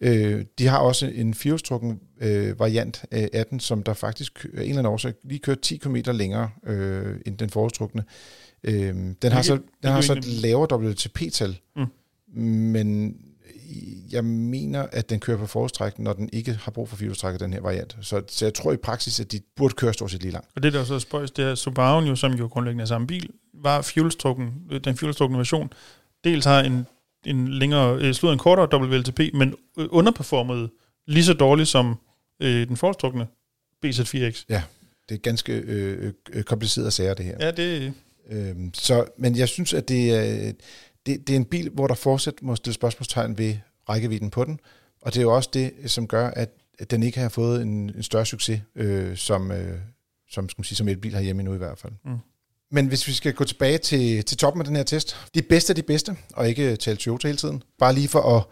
Ja. 0.00 0.14
Øh, 0.14 0.44
de 0.58 0.66
har 0.66 0.78
også 0.78 1.10
en 1.14 1.34
firehjulstrukken 1.34 2.00
øh, 2.20 2.58
variant 2.60 3.04
øh, 3.12 3.26
af 3.32 3.46
den, 3.46 3.60
som 3.60 3.82
der 3.82 3.94
faktisk 3.94 4.44
af 4.44 4.48
en 4.62 4.68
eller 4.68 4.78
anden 4.78 4.92
årsag 4.92 5.12
lige 5.24 5.38
kører 5.38 5.56
10 5.62 5.76
km 5.76 5.96
længere 6.06 6.50
øh, 6.66 7.16
end 7.26 7.38
den 7.38 7.50
foretrukne. 7.50 8.04
Øh, 8.64 8.94
den 9.22 9.32
har 9.32 9.42
så, 9.42 9.58
den 9.82 9.90
har 9.92 10.00
så 10.00 10.12
et 10.12 10.26
lavere 10.26 10.78
WLTP-tal, 10.78 11.56
Mm. 11.76 11.86
men 12.46 13.16
jeg 14.10 14.24
mener, 14.24 14.86
at 14.92 15.10
den 15.10 15.20
kører 15.20 15.38
på 15.38 15.46
forstræk, 15.46 15.98
når 15.98 16.12
den 16.12 16.28
ikke 16.32 16.52
har 16.52 16.70
brug 16.70 16.88
for 16.88 16.96
firehjulstræk 16.96 17.40
den 17.40 17.52
her 17.52 17.60
variant. 17.60 17.96
Så, 18.00 18.22
så 18.28 18.44
jeg 18.44 18.54
tror 18.54 18.72
i 18.72 18.76
praksis, 18.76 19.20
at 19.20 19.32
de 19.32 19.40
burde 19.56 19.74
køre 19.74 19.92
stort 19.92 20.10
set 20.10 20.22
lige 20.22 20.32
langt. 20.32 20.48
Og 20.56 20.62
det 20.62 20.72
der 20.72 20.80
er 20.80 20.84
så 20.84 20.98
spøjs, 20.98 21.30
det 21.30 21.44
er 21.44 21.54
Subaru, 21.54 22.04
jo, 22.04 22.16
som 22.16 22.32
jo 22.32 22.46
grundlæggende 22.46 22.82
er 22.82 22.86
samme 22.86 23.06
bil, 23.06 23.30
var 23.54 23.82
fuelstrukken, 23.82 24.54
den 24.84 24.96
fuelstrukne 24.96 25.38
version, 25.38 25.72
dels 26.24 26.44
har 26.44 26.60
en, 26.60 26.86
en 27.26 27.48
længere, 27.48 27.98
øh, 28.00 28.14
slået 28.14 28.32
en 28.32 28.38
kortere 28.38 28.80
WLTP, 28.80 29.20
men 29.34 29.54
underperformede 29.76 30.68
lige 31.06 31.24
så 31.24 31.32
dårligt 31.32 31.68
som 31.68 31.98
øh, 32.40 32.68
den 32.68 32.76
forstrukne 32.76 33.26
BZ4X. 33.86 34.44
Ja, 34.48 34.62
det 35.08 35.14
er 35.14 35.18
ganske 35.18 35.52
øh, 35.52 36.12
øh, 36.32 36.42
kompliceret 36.42 36.92
sager, 36.92 37.14
det 37.14 37.26
her. 37.26 37.36
Ja, 37.40 37.50
det... 37.50 37.92
Øhm, 38.30 38.74
så, 38.74 39.04
men 39.18 39.36
jeg 39.36 39.48
synes, 39.48 39.74
at 39.74 39.88
det 39.88 40.14
er, 40.14 40.52
det, 41.06 41.26
det 41.26 41.32
er 41.32 41.36
en 41.36 41.44
bil, 41.44 41.70
hvor 41.70 41.86
der 41.86 41.94
fortsat 41.94 42.34
må 42.42 42.56
stille 42.56 42.74
spørgsmålstegn 42.74 43.38
ved 43.38 43.56
rækkevidden 43.88 44.30
på 44.30 44.44
den, 44.44 44.60
og 45.02 45.14
det 45.14 45.20
er 45.20 45.22
jo 45.22 45.34
også 45.34 45.50
det, 45.52 45.72
som 45.86 46.08
gør, 46.08 46.30
at, 46.30 46.50
at 46.78 46.90
den 46.90 47.02
ikke 47.02 47.20
har 47.20 47.28
fået 47.28 47.62
en, 47.62 47.90
en 47.96 48.02
større 48.02 48.26
succes, 48.26 48.60
øh, 48.76 49.16
som, 49.16 49.52
øh, 49.52 49.78
som, 50.30 50.48
skal 50.48 50.60
man 50.60 50.64
sige, 50.64 50.76
som 50.76 50.88
elbil 50.88 51.14
herhjemme 51.14 51.42
nu 51.42 51.54
i 51.54 51.58
hvert 51.58 51.78
fald. 51.78 51.92
Mm. 52.04 52.18
Men 52.70 52.86
hvis 52.86 53.06
vi 53.06 53.12
skal 53.12 53.32
gå 53.32 53.44
tilbage 53.44 53.78
til, 53.78 54.24
til 54.24 54.36
toppen 54.36 54.60
af 54.60 54.66
den 54.66 54.76
her 54.76 54.82
test, 54.82 55.16
de 55.34 55.42
bedste 55.42 55.70
af 55.70 55.74
de 55.74 55.82
bedste, 55.82 56.16
og 56.34 56.48
ikke 56.48 56.76
tale 56.76 56.96
Toyota 56.96 57.28
hele 57.28 57.38
tiden, 57.38 57.62
bare 57.78 57.94
lige 57.94 58.08
for 58.08 58.36
at 58.36 58.42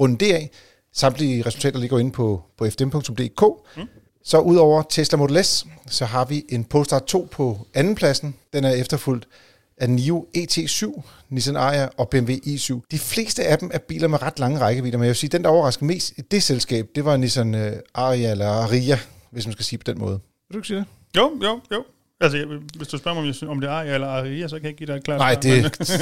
runde 0.00 0.18
det 0.18 0.32
af, 0.32 0.50
samtlige 0.92 1.42
resultater 1.42 1.78
ligger 1.78 1.98
inde 1.98 2.12
på, 2.12 2.42
på 2.58 2.70
fdm.dk, 2.70 3.42
mm. 3.76 3.88
Så 4.26 4.38
udover 4.38 4.82
Tesla 4.82 5.18
Model 5.18 5.44
S, 5.44 5.66
så 5.86 6.04
har 6.04 6.24
vi 6.24 6.44
en 6.48 6.64
Polestar 6.64 6.98
2 6.98 7.28
på 7.30 7.66
andenpladsen. 7.74 8.34
Den 8.52 8.64
er 8.64 8.70
efterfulgt 8.70 9.28
af 9.78 9.90
NIO 9.90 10.26
ET7, 10.36 11.02
Nissan 11.28 11.56
Ariya 11.56 11.88
og 11.96 12.08
BMW 12.10 12.32
i7. 12.32 12.80
De 12.90 12.98
fleste 12.98 13.44
af 13.44 13.58
dem 13.58 13.70
er 13.74 13.78
biler 13.78 14.08
med 14.08 14.22
ret 14.22 14.38
lange 14.38 14.60
rækkevidder, 14.60 14.98
men 14.98 15.04
jeg 15.04 15.08
vil 15.08 15.16
sige, 15.16 15.30
den 15.30 15.44
der 15.44 15.50
overraskede 15.50 15.86
mest 15.86 16.12
i 16.18 16.20
det 16.20 16.42
selskab, 16.42 16.86
det 16.94 17.04
var 17.04 17.16
Nissan 17.16 17.54
uh, 17.54 17.60
Ariya 17.94 18.30
eller 18.30 18.48
Ariya, 18.48 18.98
hvis 19.30 19.46
man 19.46 19.52
skal 19.52 19.64
sige 19.64 19.78
på 19.78 19.84
den 19.86 19.98
måde. 19.98 20.20
Vil 20.48 20.54
du 20.54 20.58
ikke 20.58 20.68
sige 20.68 20.78
det? 20.78 20.86
Jo, 21.16 21.32
jo, 21.42 21.60
jo. 21.72 21.84
Altså, 22.20 22.60
hvis 22.76 22.88
du 22.88 22.98
spørger 22.98 23.20
mig, 23.20 23.50
om 23.50 23.60
det 23.60 23.68
er 23.70 23.72
Ariya 23.72 23.94
eller 23.94 24.06
Ariya, 24.06 24.48
så 24.48 24.56
kan 24.56 24.62
jeg 24.62 24.70
ikke 24.70 24.78
give 24.78 24.86
dig 24.86 24.96
et 24.96 25.04
klart 25.04 25.18
Nej, 25.18 25.34
det 25.34 25.58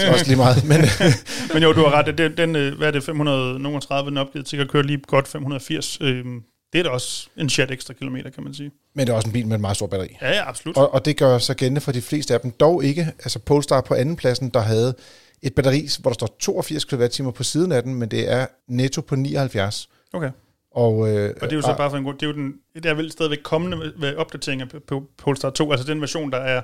er 0.07 0.13
også 0.13 0.27
lige 0.27 0.37
meget. 0.37 0.65
Men, 0.65 0.81
men 1.55 1.63
jo, 1.63 1.73
du 1.73 1.81
har 1.81 1.91
ret. 1.91 2.19
Den, 2.19 2.37
den, 2.37 2.57
øh, 2.57 2.79
hvad 2.79 2.87
er 2.89 2.91
det, 2.91 3.05
530, 3.05 4.11
den 4.11 4.19
opgivet 4.19 4.47
til 4.47 4.57
at 4.57 4.69
køre 4.69 4.83
lige 4.83 4.99
godt 4.99 5.29
580. 5.29 5.99
Øhm, 6.01 6.43
det 6.73 6.79
er 6.79 6.83
da 6.83 6.89
også 6.89 7.29
en 7.37 7.49
chat 7.49 7.71
ekstra 7.71 7.95
kilometer, 7.95 8.31
kan 8.31 8.45
man 8.45 8.55
sige. 8.55 8.71
Men 8.95 9.07
det 9.07 9.13
er 9.13 9.17
også 9.17 9.29
en 9.29 9.33
bil 9.33 9.47
med 9.47 9.55
en 9.55 9.61
meget 9.61 9.77
stor 9.77 9.87
batteri. 9.87 10.17
Ja, 10.23 10.31
ja, 10.31 10.49
absolut. 10.49 10.77
Og, 10.77 10.95
og 10.95 11.05
det 11.05 11.17
gør 11.17 11.39
sig 11.39 11.57
gældende 11.57 11.81
for 11.81 11.93
de 11.93 12.03
fleste 12.03 12.35
af 12.35 12.41
dem. 12.41 12.51
Dog 12.51 12.85
ikke, 12.85 13.13
altså 13.19 13.39
Polestar 13.39 13.81
på 13.81 13.95
andenpladsen, 13.95 14.49
der 14.49 14.61
havde 14.61 14.95
et 15.43 15.55
batteri, 15.55 15.89
hvor 16.01 16.11
der 16.11 16.15
står 16.15 16.37
82 16.41 16.85
kWh 16.85 17.33
på 17.33 17.43
siden 17.43 17.73
af 17.73 17.83
den, 17.83 17.95
men 17.95 18.11
det 18.11 18.33
er 18.33 18.47
netto 18.69 19.01
på 19.01 19.17
79. 19.17 19.89
Okay. 20.13 20.31
Og, 20.75 21.09
øh, 21.09 21.35
og 21.41 21.51
det 21.51 21.53
er 21.53 21.57
jo 21.57 21.63
så 21.63 21.75
bare 21.77 21.91
for 21.91 21.97
en 21.97 22.05
grund, 22.05 22.19
det 22.19 22.27
er 22.27 22.31
jo 22.31 22.37
den, 22.37 22.55
det 22.75 22.87
er 22.87 22.95
vel 22.95 23.13
stadigvæk 23.13 23.39
kommende 23.43 23.93
ved 23.97 24.17
opdateringer 24.17 24.67
på 24.87 25.03
Polestar 25.19 25.51
2, 25.51 25.73
altså 25.73 25.87
den 25.87 26.01
version, 26.01 26.33
der 26.33 26.39
er 26.39 26.63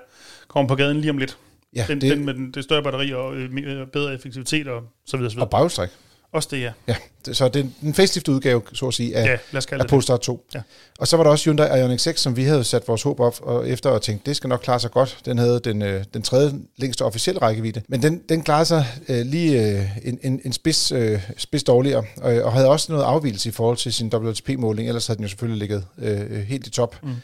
kommer 0.49 0.69
på 0.69 0.75
gaden 0.75 1.01
lige 1.01 1.11
om 1.11 1.19
lidt. 1.19 1.39
Ja, 1.77 1.85
den, 1.89 2.01
det, 2.01 2.11
den 2.11 2.25
med 2.25 2.35
den, 2.35 2.51
det 2.51 2.65
større 2.65 2.83
batteri 2.83 3.13
og 3.13 3.37
øh, 3.37 3.87
bedre 3.93 4.15
effektivitet 4.15 4.69
og 4.69 4.83
så 5.07 5.17
videre. 5.17 5.31
Så 5.31 5.35
videre. 5.35 5.47
Og 5.47 5.51
bagstræk. 5.51 5.89
Også 6.33 6.49
det, 6.51 6.61
ja. 6.61 6.73
Ja, 6.89 6.97
det, 7.27 7.37
så 7.37 7.49
det 7.49 7.61
er 7.61 7.87
en 7.87 7.95
facelift 7.95 8.29
udgave, 8.29 8.63
så 8.73 8.87
at 8.87 8.95
sige, 8.95 9.17
af, 9.17 9.25
ja, 9.27 9.39
lad 9.51 9.59
os 9.59 9.67
af 9.67 9.87
Polestar 9.87 10.17
2. 10.17 10.47
Ja. 10.55 10.63
Og 10.99 11.09
så 11.09 11.17
var 11.17 11.25
der 11.25 11.31
også 11.31 11.45
Hyundai 11.45 11.81
Ioniq 11.81 12.01
6, 12.01 12.21
som 12.21 12.37
vi 12.37 12.45
havde 12.45 12.65
sat 12.65 12.89
vores 12.89 13.03
håb 13.03 13.21
op 13.21 13.41
og 13.43 13.69
efter 13.69 13.91
og 13.91 14.03
tænkt, 14.03 14.27
det 14.27 14.37
skal 14.37 14.49
nok 14.49 14.61
klare 14.61 14.81
sig 14.81 14.91
godt. 14.91 15.19
Den 15.25 15.39
havde 15.39 15.61
den, 15.61 15.83
øh, 15.83 16.05
den 16.15 16.23
tredje 16.23 16.53
længste 16.77 17.05
officielle 17.05 17.43
rækkevidde. 17.43 17.83
Men 17.89 18.03
den, 18.03 18.23
den 18.29 18.43
klarede 18.43 18.65
sig 18.65 18.87
øh, 19.09 19.27
lige 19.27 19.79
øh, 19.79 19.85
en, 20.05 20.19
en, 20.23 20.41
en 20.45 20.53
spids, 20.53 20.93
øh, 20.93 21.31
spids 21.37 21.65
dårligere, 21.65 22.05
og, 22.17 22.33
og 22.43 22.53
havde 22.53 22.69
også 22.69 22.93
noget 22.93 23.05
afvielse 23.05 23.49
i 23.49 23.53
forhold 23.53 23.77
til 23.77 23.93
sin 23.93 24.15
WLTP-måling, 24.15 24.89
ellers 24.89 25.07
havde 25.07 25.17
den 25.17 25.25
jo 25.25 25.29
selvfølgelig 25.29 25.59
ligget 25.59 25.87
øh, 25.99 26.41
helt 26.41 26.67
i 26.67 26.71
top. 26.71 26.97
Mm. 27.03 27.15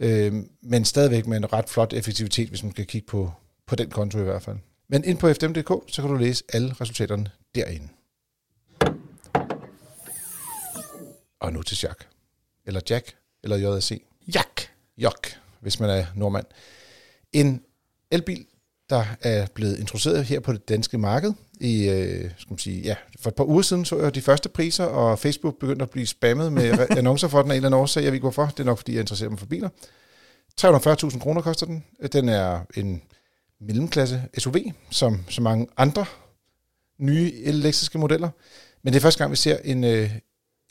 Øh, 0.00 0.32
men 0.62 0.84
stadigvæk 0.84 1.26
med 1.26 1.36
en 1.36 1.52
ret 1.52 1.68
flot 1.68 1.92
effektivitet, 1.92 2.48
hvis 2.48 2.62
man 2.62 2.72
skal 2.72 2.86
kigge 2.86 3.06
på, 3.06 3.32
på 3.66 3.76
den 3.76 3.90
konto 3.90 4.18
i 4.18 4.22
hvert 4.24 4.42
fald. 4.42 4.56
Men 4.88 5.04
ind 5.04 5.18
på 5.18 5.32
fdm.dk, 5.32 5.92
så 5.92 6.02
kan 6.02 6.10
du 6.10 6.16
læse 6.16 6.44
alle 6.52 6.74
resultaterne 6.80 7.26
derinde. 7.54 7.88
Og 11.42 11.52
nu 11.52 11.62
til 11.62 11.78
Jack. 11.82 12.08
Eller 12.66 12.80
Jack, 12.90 13.16
eller 13.42 13.56
JC. 13.56 14.02
Jack. 14.34 14.70
Jack, 14.98 15.40
hvis 15.60 15.80
man 15.80 15.90
er 15.90 16.06
nordmand. 16.16 16.46
En 17.32 17.62
elbil, 18.10 18.46
der 18.90 19.04
er 19.20 19.46
blevet 19.54 19.78
introduceret 19.78 20.24
her 20.24 20.40
på 20.40 20.52
det 20.52 20.68
danske 20.68 20.98
marked. 20.98 21.32
I, 21.60 21.88
øh, 21.88 22.30
skal 22.38 22.52
man 22.52 22.58
sige, 22.58 22.80
ja, 22.80 22.94
for 23.20 23.30
et 23.30 23.34
par 23.34 23.44
uger 23.44 23.62
siden 23.62 23.84
så 23.84 23.98
jeg 23.98 24.14
de 24.14 24.22
første 24.22 24.48
priser, 24.48 24.84
og 24.84 25.18
Facebook 25.18 25.58
begyndte 25.58 25.82
at 25.82 25.90
blive 25.90 26.06
spammet 26.06 26.52
med 26.52 26.78
annoncer 26.98 27.28
for 27.28 27.42
den 27.42 27.50
af 27.50 27.54
en 27.54 27.56
eller 27.56 27.68
anden 27.68 27.80
årsag. 27.80 28.02
Jeg 28.02 28.12
ved 28.12 28.14
ikke 28.14 28.24
hvorfor. 28.24 28.46
Det 28.46 28.60
er 28.60 28.64
nok, 28.64 28.78
fordi 28.78 28.92
jeg 28.92 29.00
interesserer 29.00 29.30
mig 29.30 29.38
for 29.38 29.46
biler. 29.46 29.68
340.000 30.60 31.18
kroner 31.18 31.40
koster 31.40 31.66
den. 31.66 31.84
Den 32.12 32.28
er 32.28 32.60
en 32.76 33.02
mellemklasse 33.60 34.22
SUV, 34.38 34.56
som 34.90 35.24
så 35.28 35.42
mange 35.42 35.66
andre 35.76 36.04
nye 36.98 37.32
elektriske 37.44 37.98
modeller. 37.98 38.28
Men 38.82 38.92
det 38.92 38.98
er 38.98 39.02
første 39.02 39.18
gang, 39.18 39.30
vi 39.30 39.36
ser 39.36 39.58
en, 39.64 39.84
øh, 39.84 40.10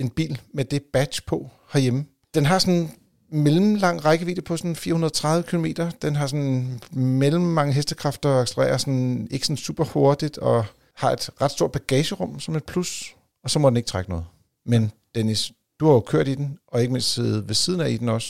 en 0.01 0.09
bil 0.09 0.41
med 0.53 0.65
det 0.65 0.83
badge 0.93 1.21
på 1.27 1.49
herhjemme. 1.73 2.05
Den 2.33 2.45
har 2.45 2.59
sådan 2.59 2.91
mellemlang 3.31 4.05
rækkevidde 4.05 4.41
på 4.41 4.57
sådan 4.57 4.75
430 4.75 5.43
km. 5.43 5.65
Den 6.01 6.15
har 6.15 6.27
sådan 6.27 6.79
mellem 6.91 7.41
mange 7.41 7.73
hestekræfter 7.73 8.29
og 8.29 8.41
accelererer 8.41 8.77
sådan, 8.77 9.27
ikke 9.31 9.45
sådan 9.45 9.57
super 9.57 9.83
hurtigt 9.83 10.37
og 10.37 10.65
har 10.95 11.11
et 11.11 11.29
ret 11.41 11.51
stort 11.51 11.71
bagagerum 11.71 12.39
som 12.39 12.55
et 12.55 12.63
plus. 12.63 13.15
Og 13.43 13.49
så 13.49 13.59
må 13.59 13.69
den 13.69 13.77
ikke 13.77 13.87
trække 13.87 14.09
noget. 14.09 14.25
Men 14.65 14.91
Dennis, 15.15 15.51
du 15.79 15.85
har 15.85 15.93
jo 15.93 15.99
kørt 15.99 16.27
i 16.27 16.35
den, 16.35 16.57
og 16.67 16.81
ikke 16.81 16.93
mindst 16.93 17.13
siddet 17.13 17.47
ved 17.47 17.55
siden 17.55 17.81
af 17.81 17.89
i 17.89 17.97
den 17.97 18.09
også. 18.09 18.29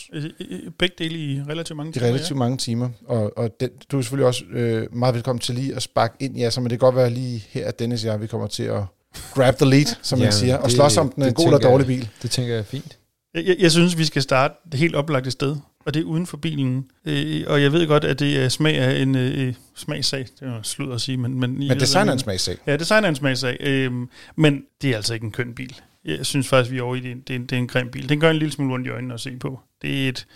Begge 0.79 0.95
dele 0.97 1.17
i 1.17 1.41
relativt 1.41 1.77
mange 1.77 1.91
timer. 1.91 2.05
I 2.05 2.09
relativt 2.09 2.31
ja. 2.31 2.35
mange 2.35 2.57
timer. 2.57 2.89
Og, 3.05 3.37
og 3.37 3.59
den, 3.59 3.69
du 3.91 3.97
er 3.97 4.01
selvfølgelig 4.01 4.27
også 4.27 4.45
øh, 4.51 4.95
meget 4.95 5.15
velkommen 5.15 5.39
til 5.39 5.55
lige 5.55 5.75
at 5.75 5.81
sparke 5.81 6.15
ind 6.19 6.37
i 6.37 6.41
ja, 6.41 6.49
så 6.49 6.61
men 6.61 6.69
det 6.69 6.79
kan 6.79 6.85
godt 6.85 6.95
være 6.95 7.09
lige 7.09 7.45
her, 7.49 7.67
at 7.67 7.79
Dennis 7.79 8.03
og 8.03 8.11
jeg, 8.11 8.21
vi 8.21 8.27
kommer 8.27 8.47
til 8.47 8.63
at 8.63 8.83
grab 9.33 9.55
the 9.55 9.65
lead, 9.65 9.95
som 10.01 10.19
ja, 10.19 10.25
man 10.25 10.33
siger, 10.33 10.57
og 10.57 10.71
slås 10.71 10.97
om 10.97 11.11
den 11.11 11.23
en 11.23 11.33
god 11.33 11.45
eller 11.45 11.59
dårlig 11.59 11.87
bil. 11.87 12.09
Det 12.21 12.31
tænker 12.31 12.53
jeg 12.53 12.59
er 12.59 12.63
fint. 12.63 12.97
Jeg, 13.33 13.45
jeg, 13.45 13.55
jeg 13.59 13.71
synes, 13.71 13.97
vi 13.97 14.05
skal 14.05 14.21
starte 14.21 14.53
det 14.71 14.79
helt 14.79 14.95
oplagte 14.95 15.31
sted, 15.31 15.55
og 15.85 15.93
det 15.93 15.99
er 15.99 16.03
uden 16.03 16.27
for 16.27 16.37
bilen. 16.37 16.85
Øh, 17.05 17.43
og 17.47 17.61
jeg 17.61 17.71
ved 17.71 17.87
godt, 17.87 18.03
at 18.03 18.19
det 18.19 18.43
er 18.43 18.49
smag 18.49 18.77
af 18.77 19.01
en 19.01 19.15
øh, 19.15 19.53
smagssag. 19.75 20.27
Det 20.39 20.47
er 20.47 20.59
slud 20.63 20.93
at 20.93 21.01
sige, 21.01 21.17
men... 21.17 21.39
Men, 21.39 21.57
men 21.67 21.79
design 21.79 22.09
er 22.09 22.13
en 22.13 22.19
smagssag. 22.19 22.57
Ja, 22.67 22.77
design 22.77 23.03
er 23.03 23.09
en 23.09 23.15
smagssag. 23.15 23.57
Øh, 23.59 23.91
men 24.35 24.63
det 24.81 24.91
er 24.91 24.95
altså 24.95 25.13
ikke 25.13 25.23
en 25.23 25.31
køn 25.31 25.53
bil. 25.53 25.75
Jeg 26.05 26.25
synes 26.25 26.47
faktisk, 26.47 26.71
vi 26.71 26.77
er 26.77 26.81
over 26.81 26.95
i 26.95 26.99
det. 26.99 27.27
Det 27.27 27.33
er, 27.33 27.39
en, 27.39 27.45
det 27.45 27.51
er 27.51 27.57
en 27.57 27.67
grim 27.67 27.89
bil. 27.91 28.09
Den 28.09 28.19
gør 28.19 28.29
en 28.29 28.37
lille 28.37 28.51
smule 28.51 28.73
ondt 28.73 28.87
i 28.87 28.89
øjnene 28.89 29.13
at 29.13 29.19
se 29.19 29.37
på. 29.37 29.59
Det 29.81 30.05
er 30.05 30.09
et, 30.09 30.27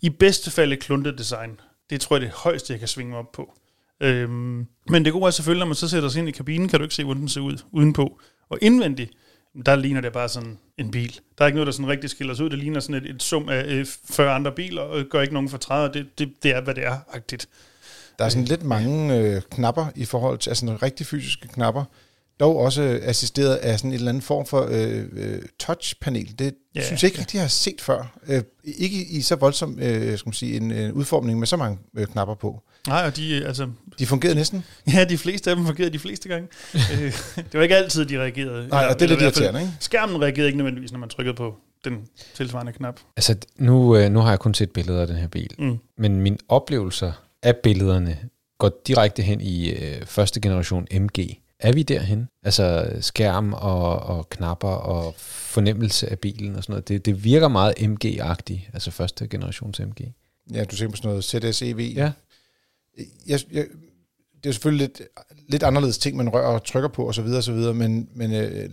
i 0.00 0.10
bedste 0.10 0.50
fald 0.50 0.72
et 0.72 0.80
kluntet 0.80 1.18
design. 1.18 1.50
Det 1.90 2.00
tror 2.00 2.16
jeg 2.16 2.20
det 2.20 2.30
højeste, 2.30 2.72
jeg 2.72 2.78
kan 2.78 2.88
svinge 2.88 3.16
op 3.16 3.32
på. 3.32 3.54
Øhm, 4.02 4.66
men 4.88 5.04
det 5.04 5.12
gode 5.12 5.26
er 5.26 5.30
selvfølgelig, 5.30 5.60
når 5.60 5.66
man 5.66 5.74
så 5.74 5.88
sætter 5.88 6.08
sig 6.08 6.18
ind 6.18 6.28
i 6.28 6.32
kabinen, 6.32 6.68
kan 6.68 6.78
du 6.78 6.84
ikke 6.84 6.94
se, 6.94 7.04
hvordan 7.04 7.20
den 7.20 7.28
ser 7.28 7.40
ud 7.40 7.56
udenpå. 7.72 8.20
Og 8.50 8.58
indvendigt, 8.62 9.10
der 9.66 9.76
ligner 9.76 10.00
det 10.00 10.12
bare 10.12 10.28
sådan 10.28 10.58
en 10.78 10.90
bil. 10.90 11.20
Der 11.38 11.44
er 11.44 11.46
ikke 11.46 11.56
noget, 11.56 11.66
der 11.66 11.72
sådan 11.72 11.88
rigtig 11.88 12.10
skiller 12.10 12.34
sig 12.34 12.44
ud. 12.44 12.50
Det 12.50 12.58
ligner 12.58 12.80
sådan 12.80 13.04
et, 13.04 13.10
et 13.10 13.22
sum 13.22 13.48
af 13.48 13.86
40 13.86 14.28
øh, 14.28 14.34
andre 14.34 14.52
biler, 14.52 14.82
og 14.82 15.04
gør 15.10 15.20
ikke 15.20 15.34
nogen 15.34 15.48
fortræder. 15.48 15.92
Det, 15.92 16.06
det, 16.18 16.32
det 16.42 16.56
er, 16.56 16.60
hvad 16.60 16.74
det 16.74 16.84
er, 16.84 16.98
agtigt. 17.12 17.48
Der 18.18 18.24
er 18.24 18.28
sådan 18.28 18.44
lidt 18.44 18.62
mange 18.62 19.18
øh, 19.18 19.42
knapper 19.50 19.86
i 19.94 20.04
forhold 20.04 20.38
til, 20.38 20.50
altså 20.50 20.64
nogle 20.64 20.82
rigtig 20.82 21.06
fysiske 21.06 21.48
knapper, 21.48 21.84
dog 22.40 22.56
også 22.56 23.00
assisteret 23.02 23.54
af 23.54 23.78
sådan 23.78 23.90
en 23.90 23.94
eller 23.94 24.08
anden 24.08 24.22
form 24.22 24.46
for 24.46 24.68
øh, 24.70 25.04
øh, 25.12 25.42
touchpanel. 25.58 26.38
Det 26.38 26.54
ja, 26.74 26.86
synes 26.86 27.02
jeg 27.02 27.08
ikke 27.08 27.18
ja. 27.18 27.20
rigtig, 27.20 27.36
jeg 27.36 27.42
har 27.42 27.48
set 27.48 27.80
før. 27.80 28.18
Øh, 28.26 28.42
ikke 28.64 29.06
i 29.06 29.20
så 29.20 29.36
voldsom 29.36 29.78
øh, 29.78 30.18
skal 30.18 30.28
man 30.28 30.32
sige, 30.32 30.56
en, 30.56 30.70
en 30.70 30.92
udformning 30.92 31.38
med 31.38 31.46
så 31.46 31.56
mange 31.56 31.78
øh, 31.96 32.06
knapper 32.06 32.34
på. 32.34 32.62
Nej, 32.86 33.06
og 33.06 33.16
de, 33.16 33.44
altså... 33.46 33.68
De 33.98 34.06
fungerede 34.06 34.34
næsten? 34.34 34.64
Ja, 34.94 35.04
de 35.04 35.18
fleste 35.18 35.50
af 35.50 35.56
dem 35.56 35.66
fungerede 35.66 35.92
de 35.92 35.98
fleste 35.98 36.28
gange. 36.28 36.48
Øh, 36.92 37.12
det 37.36 37.54
var 37.54 37.62
ikke 37.62 37.76
altid, 37.76 38.04
de 38.04 38.20
reagerede. 38.20 38.68
Nej, 38.68 38.86
og 38.90 39.00
det 39.00 39.04
er 39.04 39.08
lidt 39.08 39.22
irriterende, 39.22 39.60
ikke? 39.60 39.72
Skærmen 39.80 40.22
reagerede 40.22 40.46
ikke 40.46 40.56
nødvendigvis, 40.56 40.92
når 40.92 40.98
man 40.98 41.08
trykkede 41.08 41.34
på 41.34 41.56
den 41.84 41.98
tilsvarende 42.34 42.72
knap. 42.72 43.00
Altså, 43.16 43.36
nu, 43.56 43.96
øh, 43.96 44.10
nu 44.10 44.20
har 44.20 44.28
jeg 44.28 44.38
kun 44.38 44.54
set 44.54 44.70
billeder 44.70 45.00
af 45.00 45.06
den 45.06 45.16
her 45.16 45.28
bil, 45.28 45.50
mm. 45.58 45.78
men 45.98 46.20
mine 46.20 46.36
oplevelser 46.48 47.12
af 47.42 47.56
billederne 47.56 48.18
går 48.58 48.80
direkte 48.86 49.22
hen 49.22 49.40
i 49.40 49.70
øh, 49.70 50.06
første 50.06 50.40
generation 50.40 50.86
MG. 50.92 51.36
Er 51.60 51.72
vi 51.72 51.82
derhen? 51.82 52.28
Altså 52.44 52.92
skærm 53.00 53.52
og, 53.52 53.98
og 53.98 54.28
knapper 54.28 54.68
og 54.68 55.14
fornemmelse 55.18 56.10
af 56.10 56.18
bilen 56.18 56.56
og 56.56 56.62
sådan 56.62 56.72
noget. 56.72 56.88
Det, 56.88 57.06
det 57.06 57.24
virker 57.24 57.48
meget 57.48 57.74
MG-agtigt, 57.78 58.70
altså 58.72 58.90
første 58.90 59.28
generations 59.28 59.80
MG. 59.80 60.12
Ja, 60.54 60.64
du 60.64 60.76
ser 60.76 60.88
på 60.88 60.96
sådan 60.96 61.08
noget 61.08 61.24
ZSEV. 61.24 61.78
Ja 61.78 62.12
jeg, 63.26 63.40
jeg, 63.52 63.66
det 64.42 64.48
er 64.48 64.52
selvfølgelig 64.52 64.86
lidt, 64.86 65.02
lidt 65.48 65.62
anderledes 65.62 65.98
ting, 65.98 66.16
man 66.16 66.28
rører 66.28 66.46
og 66.46 66.64
trykker 66.64 66.88
på 66.88 67.08
osv., 67.08 67.26
osv. 67.26 67.54
men, 67.54 68.08
men 68.14 68.32
øh, 68.32 68.70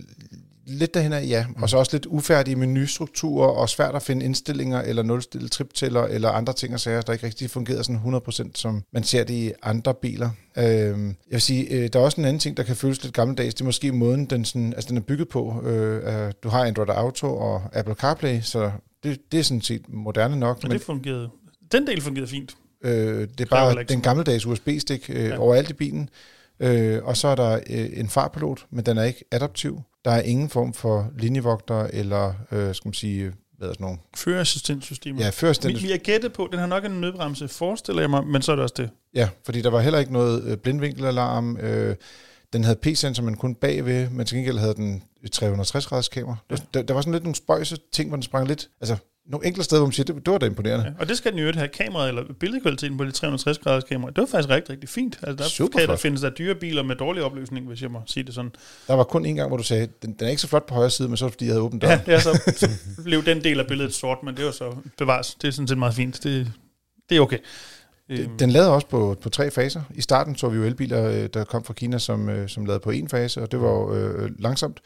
lidt 0.66 0.94
derhen 0.94 1.12
af, 1.12 1.26
ja. 1.28 1.46
Mm. 1.46 1.62
Og 1.62 1.70
så 1.70 1.76
også 1.76 1.96
lidt 1.96 2.06
ufærdige 2.06 2.56
menustrukturer, 2.56 3.48
og 3.48 3.68
svært 3.68 3.94
at 3.94 4.02
finde 4.02 4.24
indstillinger, 4.24 4.80
eller 4.80 5.02
nulstille 5.02 5.48
triptæller, 5.48 6.02
eller 6.02 6.28
andre 6.30 6.52
ting 6.52 6.74
og 6.74 6.80
sager, 6.80 7.00
der 7.00 7.12
ikke 7.12 7.26
rigtig 7.26 7.50
fungerer 7.50 7.82
sådan 7.82 8.14
100%, 8.28 8.50
som 8.54 8.82
man 8.92 9.04
ser 9.04 9.24
det 9.24 9.34
i 9.34 9.52
andre 9.62 9.94
biler. 9.94 10.30
Øh, 10.58 10.64
jeg 10.64 11.14
vil 11.30 11.40
sige, 11.40 11.70
øh, 11.70 11.88
der 11.92 11.98
er 11.98 12.04
også 12.04 12.20
en 12.20 12.24
anden 12.24 12.40
ting, 12.40 12.56
der 12.56 12.62
kan 12.62 12.76
føles 12.76 13.02
lidt 13.02 13.14
gammeldags. 13.14 13.54
Det 13.54 13.60
er 13.60 13.64
måske 13.64 13.92
måden, 13.92 14.24
den, 14.26 14.44
sådan, 14.44 14.72
altså, 14.72 14.88
den 14.88 14.96
er 14.96 15.00
bygget 15.00 15.28
på. 15.28 15.62
Øh, 15.62 16.32
du 16.42 16.48
har 16.48 16.64
Android 16.64 16.88
Auto 16.88 17.36
og 17.36 17.62
Apple 17.72 17.94
CarPlay, 17.94 18.40
så 18.40 18.70
det, 19.02 19.18
det 19.32 19.40
er 19.40 19.44
sådan 19.44 19.60
set 19.60 19.88
moderne 19.88 20.36
nok. 20.36 20.56
Og 20.56 20.62
men, 20.62 20.72
det 20.72 20.82
fungerede. 20.82 21.28
Den 21.72 21.86
del 21.86 22.00
fungerede 22.00 22.30
fint. 22.30 22.56
Øh, 22.84 23.28
det 23.38 23.40
er 23.40 23.44
bare 23.50 23.84
den 23.84 24.00
gammeldags 24.00 24.46
USB-stik 24.46 25.10
øh, 25.10 25.24
Ja. 25.24 25.38
overalt 25.38 25.70
i 25.70 25.74
bilen. 25.74 26.08
Øh, 26.60 27.04
og 27.04 27.16
så 27.16 27.28
er 27.28 27.34
der 27.34 27.60
øh, 27.70 27.88
en 27.92 28.08
farpilot, 28.08 28.66
men 28.70 28.86
den 28.86 28.98
er 28.98 29.02
ikke 29.04 29.24
adaptiv. 29.30 29.80
Der 30.04 30.10
er 30.10 30.22
ingen 30.22 30.48
form 30.48 30.74
for 30.74 31.10
linjevogter 31.18 31.86
eller, 31.92 32.34
øh, 32.52 32.74
skal 32.74 32.88
man 32.88 32.94
sige, 32.94 33.32
hvad 33.58 33.68
er 33.68 33.72
sådan 33.72 33.84
nogle, 33.84 33.98
Førerassistentsystemer. 34.16 35.20
ja, 35.20 35.26
Vi, 35.26 35.32
førerstændigt. 35.32 35.84
vi 35.84 35.90
har 35.90 35.98
gættet 35.98 36.32
på, 36.32 36.48
den 36.52 36.58
har 36.60 36.66
nok 36.66 36.84
en 36.84 36.90
nødbremse, 37.00 37.48
forestiller 37.48 38.02
jeg 38.02 38.10
mig, 38.10 38.26
men 38.26 38.42
så 38.42 38.52
er 38.52 38.56
det 38.56 38.62
også 38.62 38.74
det. 38.78 38.90
Ja, 39.14 39.28
fordi 39.44 39.62
der 39.62 39.70
var 39.70 39.80
heller 39.80 39.98
ikke 39.98 40.12
noget 40.12 40.44
øh, 40.44 40.56
blindvinkelalarm. 40.56 41.56
Øh, 41.56 41.96
den 42.52 42.64
havde 42.64 42.76
P-sensor, 42.82 43.22
men 43.22 43.36
kun 43.36 43.54
bagved, 43.54 44.10
men 44.10 44.26
til 44.26 44.36
gengæld 44.36 44.58
havde 44.58 44.74
den 44.74 45.02
et 45.24 45.32
360 45.32 45.86
graders 45.86 46.08
kamera. 46.08 46.36
Ja. 46.50 46.56
Der, 46.74 46.82
der, 46.82 46.94
var 46.94 47.00
sådan 47.00 47.12
lidt 47.12 47.24
nogle 47.24 47.34
spøjse 47.36 47.76
ting, 47.92 48.08
hvor 48.10 48.16
den 48.16 48.22
sprang 48.22 48.48
lidt, 48.48 48.68
altså 48.80 48.96
nogle 49.30 49.46
enkelte 49.46 49.64
steder, 49.64 49.80
hvor 49.80 49.86
man 49.86 49.92
siger, 49.92 50.04
det, 50.04 50.26
det 50.26 50.32
var 50.32 50.38
da 50.38 50.46
imponerende. 50.46 50.84
Ja. 50.84 50.92
Og 51.00 51.08
det 51.08 51.16
skal 51.16 51.32
den 51.32 51.38
jo 51.40 51.52
have 51.54 51.68
kamera, 51.68 52.08
eller 52.08 52.22
billedkvaliteten 52.40 52.96
på 52.98 53.04
de 53.04 53.10
360 53.10 53.58
graders 53.58 53.84
kamera. 53.84 54.10
Det 54.10 54.18
var 54.18 54.26
faktisk 54.26 54.48
rigtig, 54.48 54.70
rigtig 54.72 54.88
fint. 54.88 55.18
Altså, 55.22 55.44
der 55.44 55.48
Super 55.50 55.78
kan 55.78 55.80
der 55.80 55.86
flot. 55.86 56.00
findes 56.00 56.20
der 56.20 56.30
dyre 56.30 56.54
biler 56.54 56.82
med 56.82 56.96
dårlig 56.96 57.22
opløsning, 57.22 57.66
hvis 57.66 57.82
jeg 57.82 57.90
må 57.90 58.02
sige 58.06 58.24
det 58.24 58.34
sådan. 58.34 58.50
Der 58.86 58.94
var 58.94 59.04
kun 59.04 59.26
en 59.26 59.36
gang, 59.36 59.48
hvor 59.48 59.56
du 59.56 59.62
sagde, 59.62 59.88
den, 60.02 60.12
den 60.12 60.26
er 60.26 60.30
ikke 60.30 60.42
så 60.42 60.48
flot 60.48 60.66
på 60.66 60.74
højre 60.74 60.90
side, 60.90 61.08
men 61.08 61.16
så 61.16 61.28
fordi 61.28 61.44
jeg 61.44 61.52
havde 61.52 61.62
åbent 61.62 61.82
døren. 61.82 62.00
Ja, 62.06 62.12
ja 62.12 62.20
så, 62.20 62.40
så 62.96 63.02
blev 63.04 63.24
den 63.24 63.44
del 63.44 63.60
af 63.60 63.66
billedet 63.66 63.94
sort, 63.94 64.18
men 64.24 64.36
det 64.36 64.44
var 64.44 64.50
så 64.50 64.74
bevares. 64.98 65.34
Det 65.42 65.48
er 65.48 65.52
sådan 65.52 65.68
set 65.68 65.78
meget 65.78 65.94
fint. 65.94 66.24
Det, 66.24 66.52
det 67.08 67.16
er 67.16 67.20
okay. 67.20 67.38
Øhm, 68.08 68.22
Den- 68.28 68.38
Den 68.38 68.50
lavede 68.50 68.72
også 68.74 68.86
på, 68.86 69.16
på 69.22 69.28
tre 69.28 69.50
faser. 69.50 69.82
I 69.94 70.00
starten 70.00 70.36
så 70.36 70.48
vi 70.48 70.56
jo 70.58 70.64
elbiler, 70.64 71.04
øh, 71.08 71.28
der 71.34 71.44
kom 71.44 71.64
fra 71.64 71.74
Kina, 71.74 71.98
som, 71.98 72.28
øh, 72.28 72.48
som 72.48 72.64
lavede 72.64 72.80
på 72.80 72.90
en 72.90 73.08
fase, 73.08 73.42
og 73.42 73.52
det 73.52 73.60
var 73.60 73.70
jo 73.70 73.94
øh, 73.94 74.30
langsomt. 74.38 74.80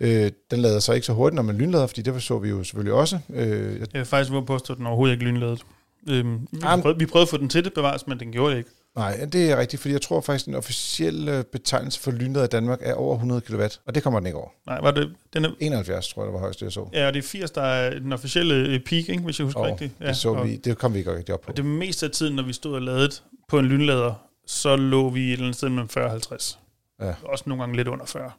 Øh, 0.00 0.30
den 0.50 0.58
lavede 0.60 0.80
så 0.80 0.92
ikke 0.92 1.06
så 1.06 1.12
hurtigt, 1.12 1.34
når 1.34 1.42
man 1.42 1.56
lynlader, 1.58 1.86
fordi 1.86 2.02
det 2.02 2.22
så 2.22 2.38
vi 2.38 2.48
jo 2.48 2.64
selvfølgelig 2.64 2.92
også. 2.94 3.18
Øh, 3.34 3.80
jeg- 3.80 3.94
Jeg 3.94 4.06
faktisk 4.06 4.32
våge 4.32 4.46
påstå, 4.46 4.72
at 4.72 4.78
den 4.78 4.86
overhovedet 4.86 5.12
ikke 5.14 5.24
lynladet. 5.24 5.62
Øhm, 6.08 6.48
vi, 6.52 6.58
Jamen- 6.64 6.82
prøvede, 6.82 6.98
vi 6.98 7.06
prøvede 7.06 7.22
at 7.22 7.28
få 7.28 7.36
den 7.36 7.48
til 7.48 7.64
det 7.64 7.72
bevares, 7.74 8.06
men 8.06 8.20
den 8.20 8.32
gjorde 8.32 8.50
det 8.52 8.58
ikke. 8.58 8.70
nej, 8.96 9.24
det 9.32 9.50
er 9.50 9.56
rigtigt, 9.56 9.82
fordi 9.82 9.92
jeg 9.92 10.02
tror 10.02 10.20
faktisk, 10.20 10.46
den 10.46 10.54
officielle 10.54 11.44
betegnelse 11.52 12.00
for 12.00 12.10
lynlader 12.10 12.44
i 12.44 12.48
Danmark 12.48 12.78
er 12.82 12.94
over 12.94 13.14
100 13.14 13.40
kW, 13.40 13.62
og 13.86 13.94
det 13.94 14.02
kommer 14.02 14.20
den 14.20 14.26
ikke 14.26 14.38
over. 14.38 14.48
Nej, 14.66 14.80
var 14.80 14.90
det, 14.90 15.14
den 15.34 15.44
er, 15.44 15.50
71, 15.60 16.08
tror 16.08 16.22
jeg, 16.22 16.26
det 16.26 16.32
var 16.34 16.40
højst, 16.40 16.58
det 16.60 16.64
jeg 16.64 16.72
så. 16.72 16.88
ja, 16.92 17.06
og 17.06 17.14
det 17.14 17.18
er 17.24 17.28
80, 17.28 17.50
der 17.50 17.62
er 17.62 17.98
den 17.98 18.12
officielle 18.12 18.54
øh, 18.54 18.80
peak, 18.80 19.08
ikke, 19.08 19.18
hvis 19.22 19.38
jeg 19.38 19.44
husker 19.44 19.60
Og 19.60 19.66
rigtigt. 19.66 19.92
Ja, 20.00 20.06
det, 20.08 20.16
så 20.16 20.28
og, 20.34 20.46
vi, 20.48 20.56
det 20.56 20.78
kom 20.78 20.94
vi 20.94 20.98
ikke 20.98 21.16
rigtig 21.16 21.34
op 21.34 21.40
på. 21.40 21.50
og 21.50 21.56
det 21.56 21.64
meste 21.64 22.06
af 22.06 22.12
tiden, 22.12 22.36
når 22.36 22.42
vi 22.42 22.52
stod 22.52 22.74
og 22.74 22.82
ladet 22.82 23.22
på 23.48 23.58
en 23.58 23.64
lynlader, 23.66 24.14
så 24.46 24.76
lå 24.76 25.10
vi 25.10 25.26
et 25.26 25.32
eller 25.32 25.44
andet 25.44 25.56
sted 25.56 25.68
mellem 25.68 25.88
40 25.88 26.04
og 26.04 26.10
50. 26.10 26.58
Ja. 27.00 27.14
Også 27.24 27.44
nogle 27.46 27.62
gange 27.62 27.76
lidt 27.76 27.88
under 27.88 28.04
40. 28.06 28.30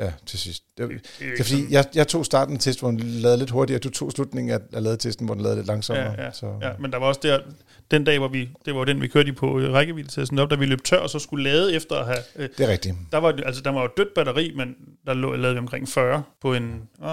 Ja, 0.00 0.12
til 0.26 0.38
sidst. 0.38 0.62
Det, 0.78 0.88
Det, 0.88 1.00
det, 1.18 1.26
er 1.26 1.30
det 1.30 1.40
er 1.40 1.44
fordi, 1.44 1.66
jeg, 1.70 1.84
jeg 1.94 2.08
tog 2.08 2.24
starten 2.26 2.54
af 2.54 2.60
test, 2.60 2.80
hvor 2.80 2.90
den 2.90 3.00
lavede 3.00 3.38
lidt 3.38 3.50
hurtigere, 3.50 3.78
du 3.80 3.90
tog 3.90 4.12
slutningen 4.12 4.52
af, 4.54 4.58
af 4.72 4.82
ladetesten, 4.82 5.26
hvor 5.26 5.34
den 5.34 5.42
lavede 5.42 5.56
lidt 5.58 5.66
langsommere. 5.66 6.12
Ja, 6.18 6.24
ja, 6.24 6.30
så, 6.32 6.46
Ja, 6.62 6.70
men 6.78 6.92
der 6.92 6.98
var 6.98 7.06
også 7.06 7.20
der, 7.22 7.40
den 7.90 8.04
dag, 8.04 8.18
hvor 8.18 8.28
vi, 8.28 8.48
det 8.64 8.74
var 8.74 8.84
den, 8.84 9.00
vi 9.00 9.08
kørte 9.08 9.28
i 9.28 9.32
på 9.32 9.58
øh, 9.60 9.72
rækkeviddetesten 9.72 10.38
op, 10.38 10.50
da 10.50 10.54
vi 10.54 10.66
løb 10.66 10.84
tør, 10.84 10.96
og 10.96 11.10
så 11.10 11.18
skulle 11.18 11.44
lade 11.44 11.74
efter 11.74 11.96
at 11.96 12.06
have... 12.06 12.18
Øh, 12.36 12.48
Det 12.58 12.66
er 12.66 12.72
rigtigt. 12.72 12.94
der 13.12 13.18
var, 13.18 13.28
altså, 13.46 13.62
der 13.62 13.70
var 13.70 13.82
jo 13.82 13.88
dødt 13.96 14.14
batteri, 14.14 14.52
men 14.56 14.74
der 15.06 15.14
lå, 15.14 15.36
lavede 15.36 15.54
vi 15.54 15.58
omkring 15.58 15.88
40 15.88 16.22
på 16.42 16.54
en 16.54 16.82
øh, 17.02 17.06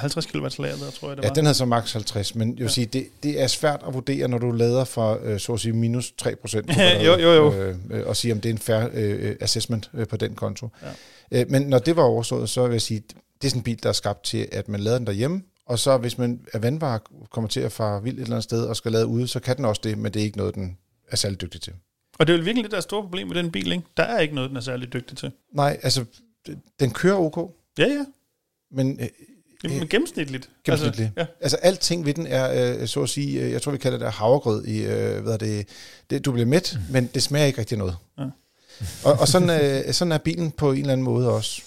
50 0.00 0.26
kW 0.26 0.38
lader, 0.58 0.90
tror 1.00 1.08
jeg, 1.08 1.16
det 1.16 1.22
Ja, 1.22 1.28
var. 1.28 1.34
den 1.34 1.44
havde 1.44 1.54
så 1.54 1.64
max 1.64 1.92
50, 1.92 2.34
men 2.34 2.48
jeg 2.48 2.54
vil 2.54 2.58
Ja. 2.58 2.64
ja. 2.64 2.68
sige, 2.68 2.86
det, 2.86 3.06
det 3.22 3.42
er 3.42 3.46
svært 3.46 3.80
at 3.88 3.94
vurdere, 3.94 4.28
når 4.28 4.38
du 4.38 4.50
lader 4.52 4.84
fra, 4.84 5.16
øh, 5.22 5.40
så 5.40 5.52
at 5.52 5.60
sige, 5.60 5.72
minus 5.72 6.12
3 6.18 6.36
procent. 6.36 6.70
Jo, 7.06 7.12
jo, 7.18 7.32
jo. 7.32 7.52
Øh, 7.54 7.74
øh, 7.90 8.06
og 8.06 8.16
sige, 8.16 8.32
om 8.32 8.40
det 8.40 8.48
er 8.48 8.52
en 8.52 8.58
fair 8.58 8.88
øh, 8.92 9.36
assessment 9.40 9.90
øh, 9.94 10.06
på 10.06 10.16
den 10.16 10.34
konto. 10.34 10.68
Ja. 10.82 10.86
Øh, 11.32 11.46
men 11.48 11.62
når 11.62 11.78
det 11.78 11.96
var 11.96 12.02
overstået, 12.02 12.48
så 12.48 12.66
vil 12.66 12.72
jeg 12.72 12.82
sige, 12.82 13.00
det 13.00 13.44
er 13.44 13.48
sådan 13.48 13.60
en 13.60 13.64
bil, 13.64 13.82
der 13.82 13.88
er 13.88 13.92
skabt 13.92 14.24
til, 14.24 14.48
at 14.52 14.68
man 14.68 14.80
lader 14.80 14.98
den 14.98 15.06
derhjemme, 15.06 15.42
og 15.66 15.78
så 15.78 15.98
hvis 15.98 16.18
man 16.18 16.40
af 16.52 16.62
vandvarer 16.62 16.98
kommer 17.30 17.48
til 17.48 17.60
at 17.60 17.72
fare 17.72 18.02
vildt 18.02 18.18
et 18.18 18.22
eller 18.22 18.36
andet 18.36 18.44
sted 18.44 18.64
og 18.64 18.76
skal 18.76 18.92
lade 18.92 19.06
ude, 19.06 19.28
så 19.28 19.40
kan 19.40 19.56
den 19.56 19.64
også 19.64 19.80
det, 19.84 19.98
men 19.98 20.14
det 20.14 20.20
er 20.20 20.24
ikke 20.24 20.38
noget, 20.38 20.54
den 20.54 20.78
er 21.08 21.16
særlig 21.16 21.40
dygtig 21.40 21.60
til. 21.60 21.72
Og 22.18 22.26
det 22.26 22.32
er 22.32 22.38
jo 22.38 22.44
virkelig 22.44 22.64
det, 22.64 22.70
der 22.70 22.76
er 22.76 22.80
store 22.80 23.02
problem 23.02 23.26
med 23.26 23.34
den 23.34 23.50
bil, 23.50 23.72
ikke? 23.72 23.84
Der 23.96 24.02
er 24.02 24.20
ikke 24.20 24.34
noget, 24.34 24.50
den 24.50 24.56
er 24.56 24.60
særlig 24.60 24.92
dygtig 24.92 25.16
til. 25.16 25.30
Nej, 25.54 25.80
altså, 25.82 26.04
den 26.80 26.90
kører 26.90 27.16
ok, 27.16 27.50
Ja, 27.78 27.86
ja. 27.86 28.04
men 28.70 29.00
øh, 29.00 29.08
er 29.64 29.86
gennemsnitligt. 29.86 30.50
Gennemsnitligt. 30.64 31.12
Altså, 31.16 31.20
ja. 31.20 31.26
Altså 31.40 31.56
alting 31.56 32.06
ved 32.06 32.14
den 32.14 32.26
er, 32.26 32.80
øh, 32.80 32.86
så 32.86 33.02
at 33.02 33.08
sige, 33.08 33.42
øh, 33.42 33.52
jeg 33.52 33.62
tror 33.62 33.72
vi 33.72 33.78
kalder 33.78 33.98
det 33.98 34.12
havregrød 34.12 34.64
i, 34.64 34.82
øh, 34.84 35.22
hvad 35.22 35.32
er 35.32 35.36
det, 35.36 35.68
det, 36.10 36.24
du 36.24 36.32
bliver 36.32 36.46
mæt, 36.46 36.78
mm. 36.78 36.92
men 36.92 37.10
det 37.14 37.22
smager 37.22 37.46
ikke 37.46 37.58
rigtig 37.58 37.78
noget. 37.78 37.96
Ja 38.18 38.24
og 39.04 39.12
og 39.20 39.28
sådan, 39.28 39.50
øh, 39.50 39.92
sådan 39.94 40.12
er 40.12 40.18
bilen 40.18 40.50
på 40.50 40.72
en 40.72 40.80
eller 40.80 40.92
anden 40.92 41.04
måde 41.04 41.30
også. 41.32 41.62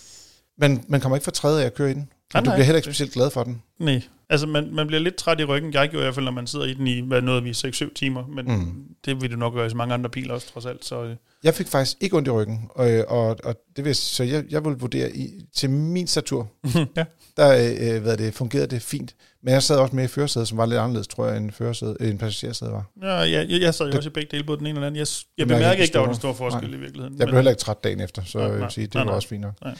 Men 0.58 0.84
man 0.88 1.02
kommer 1.02 1.15
ikke 1.15 1.24
for 1.24 1.32
træde 1.32 1.62
af 1.62 1.65
at 1.65 1.74
køre 1.74 1.91
i 1.91 1.93
den. 1.93 2.10
Og 2.34 2.46
du 2.46 2.52
bliver 2.52 2.63
heller 2.63 2.76
ikke 2.78 2.86
specielt 2.86 3.13
glad 3.13 3.30
for 3.32 3.44
den. 3.44 3.62
Nej, 3.80 4.02
altså 4.30 4.48
man, 4.48 4.70
man 4.74 4.88
bliver 4.88 5.02
lidt 5.02 5.15
træt 5.15 5.39
i 5.39 5.44
ryggen. 5.44 5.74
Jeg 5.74 5.89
gjorde 5.89 6.04
i 6.04 6.06
hvert 6.06 6.15
fald, 6.15 6.26
når 6.26 6.32
man 6.32 6.48
sidder 6.48 6.65
i 6.65 6.74
den 6.74 6.88
i, 6.88 7.00
hvad 7.00 7.22
nåede 7.22 7.44
vi, 7.44 7.52
6-7 7.52 7.94
timer. 7.94 8.28
Men 8.28 8.46
mm. 8.46 8.84
Det 9.06 9.22
vil 9.22 9.32
du 9.32 9.36
nok 9.36 9.54
gøre 9.54 9.65
i 9.65 9.70
så 9.70 9.76
mange 9.76 9.94
andre 9.94 10.10
biler 10.10 10.34
også, 10.34 10.54
trods 10.54 10.65
alt. 10.65 10.86
Så, 10.86 11.04
øh, 11.04 11.15
Jeg 11.44 11.54
fik 11.54 11.68
faktisk 11.68 11.98
ikke 12.02 12.18
ondt 12.18 12.28
i 12.28 12.32
ryggen, 12.32 12.70
og, 12.70 12.92
øh, 12.92 13.04
og, 13.08 13.38
og 13.44 13.56
det 13.76 13.86
vil, 13.86 13.96
så 13.96 14.24
jeg, 14.24 14.44
jeg 14.50 14.65
vil 14.65 14.74
vurdere, 14.74 15.12
i, 15.15 15.46
til 15.56 15.70
min 15.70 16.08
statur, 16.08 16.52
ja. 16.98 17.06
der 17.38 17.50
øh, 17.96 18.02
hvad 18.02 18.12
er 18.13 18.18
det, 18.18 18.34
fungerede 18.34 18.68
det 18.68 18.82
fint. 18.82 19.15
Men 19.44 19.54
jeg 19.54 19.63
sad 19.63 19.78
også 19.78 19.96
med 19.96 20.04
i 20.04 20.08
førersædet, 20.08 20.48
som 20.48 20.58
var 20.58 20.65
lidt 20.65 20.80
anderledes, 20.80 21.08
tror 21.08 21.28
jeg, 21.28 21.38
end, 21.38 21.52
førersæde, 21.52 21.98
end 22.02 22.20
passagersædet 22.20 22.74
var. 22.74 22.92
Ja, 23.02 23.22
ja, 23.22 23.46
jeg, 23.50 23.62
jeg 23.62 23.74
sad 23.74 23.92
jo 23.92 23.98
også 23.98 24.10
i 24.10 24.13
begge 24.13 24.32
dele 24.32 24.44
på 24.44 24.56
den 24.56 24.68
ene 24.68 24.78
eller 24.78 24.88
anden. 24.88 25.00
Jeg, 25.00 25.08
jeg 25.38 25.48
bemærker 25.48 25.82
ikke 25.84 25.94
der 25.94 26.00
var 26.00 26.06
den 26.06 26.15
store 26.15 26.36
forskel 26.36 26.70
Nej. 26.70 26.78
i 26.78 26.80
virkeligheden. 26.80 27.20
Jeg 27.20 27.28
blev 27.28 27.36
heller 27.36 27.52
ikke 27.52 27.60
træt 27.60 27.84
dagen 27.84 28.00
efter, 28.00 28.24
så 28.26 28.38
Nej, 28.38 28.48
jeg 28.48 28.60
vil 28.60 28.72
sige, 28.72 28.88
det 28.88 28.94
Nej, 28.94 29.04
var 29.04 29.10
nej. 29.10 29.15
også 29.15 29.28
fint 29.28 29.42
nok. 29.42 29.54
Nej. 29.63 29.76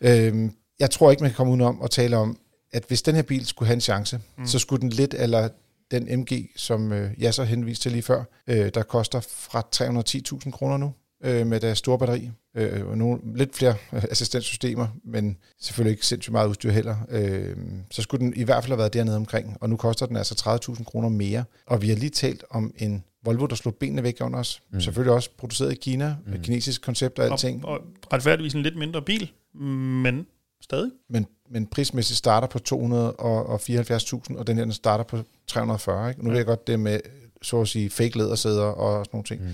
Øhm, 0.00 0.52
jeg 0.80 0.90
tror 0.90 1.10
ikke, 1.10 1.22
man 1.22 1.30
kan 1.30 1.36
komme 1.36 1.52
udenom 1.52 1.80
at 1.84 1.90
tale 1.90 2.16
om, 2.16 2.38
at 2.72 2.84
hvis 2.88 3.02
den 3.02 3.14
her 3.14 3.22
bil 3.22 3.46
skulle 3.46 3.66
have 3.66 3.74
en 3.74 3.80
chance, 3.80 4.20
Mm. 4.38 4.46
så 4.46 4.58
skulle 4.58 4.80
den 4.80 4.90
lidt, 4.90 5.14
eller 5.18 5.48
den 5.90 6.18
MG, 6.20 6.50
som 6.56 6.92
øh, 6.92 7.10
jeg 7.18 7.34
så 7.34 7.44
henviste 7.44 7.82
til 7.82 7.92
lige 7.92 8.02
før, 8.02 8.24
øh, 8.46 8.70
der 8.74 8.82
koster 8.82 9.20
fra 9.20 9.66
310.000 9.76 10.50
kroner 10.50 10.76
nu, 10.76 10.92
øh, 11.24 11.46
med 11.46 11.60
deres 11.60 11.78
store 11.78 11.98
batteri. 11.98 12.30
Øh, 12.56 12.86
og 12.86 12.98
nogle, 12.98 13.20
lidt 13.36 13.56
flere 13.56 13.74
øh, 13.92 14.04
assistenssystemer, 14.10 14.86
men 15.04 15.36
selvfølgelig 15.60 15.90
ikke 15.90 16.06
sindssygt 16.06 16.32
meget 16.32 16.48
udstyr 16.48 16.70
heller. 16.70 16.96
Øh, 17.10 17.56
så 17.90 18.02
skulle 18.02 18.24
den 18.24 18.34
i 18.36 18.42
hvert 18.42 18.64
fald 18.64 18.70
have 18.72 18.78
været 18.78 18.94
dernede 18.94 19.16
omkring, 19.16 19.56
og 19.60 19.70
nu 19.70 19.76
koster 19.76 20.06
den 20.06 20.16
altså 20.16 20.60
30.000 20.78 20.84
kroner 20.84 21.08
mere. 21.08 21.44
Og 21.66 21.82
vi 21.82 21.88
har 21.88 21.96
lige 21.96 22.10
talt 22.10 22.44
om 22.50 22.72
en 22.78 23.04
Volvo, 23.24 23.46
der 23.46 23.54
slog 23.56 23.74
benene 23.74 24.02
væk 24.02 24.16
under 24.20 24.38
os. 24.38 24.62
Mm. 24.72 24.80
Selvfølgelig 24.80 25.12
også 25.14 25.30
produceret 25.38 25.72
i 25.72 25.74
Kina, 25.74 26.16
Mm. 26.26 26.32
mm. 26.32 26.42
kinesisk 26.42 26.82
koncept 26.82 27.18
og 27.18 27.24
alting. 27.26 27.64
Og, 27.64 27.72
og 27.72 27.80
retfærdigvis 28.12 28.54
en 28.54 28.62
lidt 28.62 28.76
mindre 28.76 29.02
bil, 29.02 29.30
men 29.54 30.26
stadig. 30.70 30.90
men, 31.08 31.26
men 31.50 31.66
prismæssigt 31.66 32.18
starter 32.18 32.48
på 32.48 32.58
274.000, 32.68 34.38
og 34.38 34.46
den 34.46 34.56
her 34.56 34.64
den 34.64 34.72
starter 34.72 35.04
på 35.04 35.18
340. 35.46 36.08
Ikke? 36.08 36.24
Nu 36.24 36.30
ved 36.30 36.36
jeg 36.36 36.46
godt 36.46 36.66
det 36.66 36.80
med, 36.80 37.00
så 37.42 37.60
at 37.60 37.68
sige, 37.68 37.90
fake 37.90 38.18
lædersæder 38.18 38.62
og 38.62 39.04
sådan 39.04 39.16
nogle 39.16 39.24
ting. 39.24 39.42
Mm. 39.42 39.48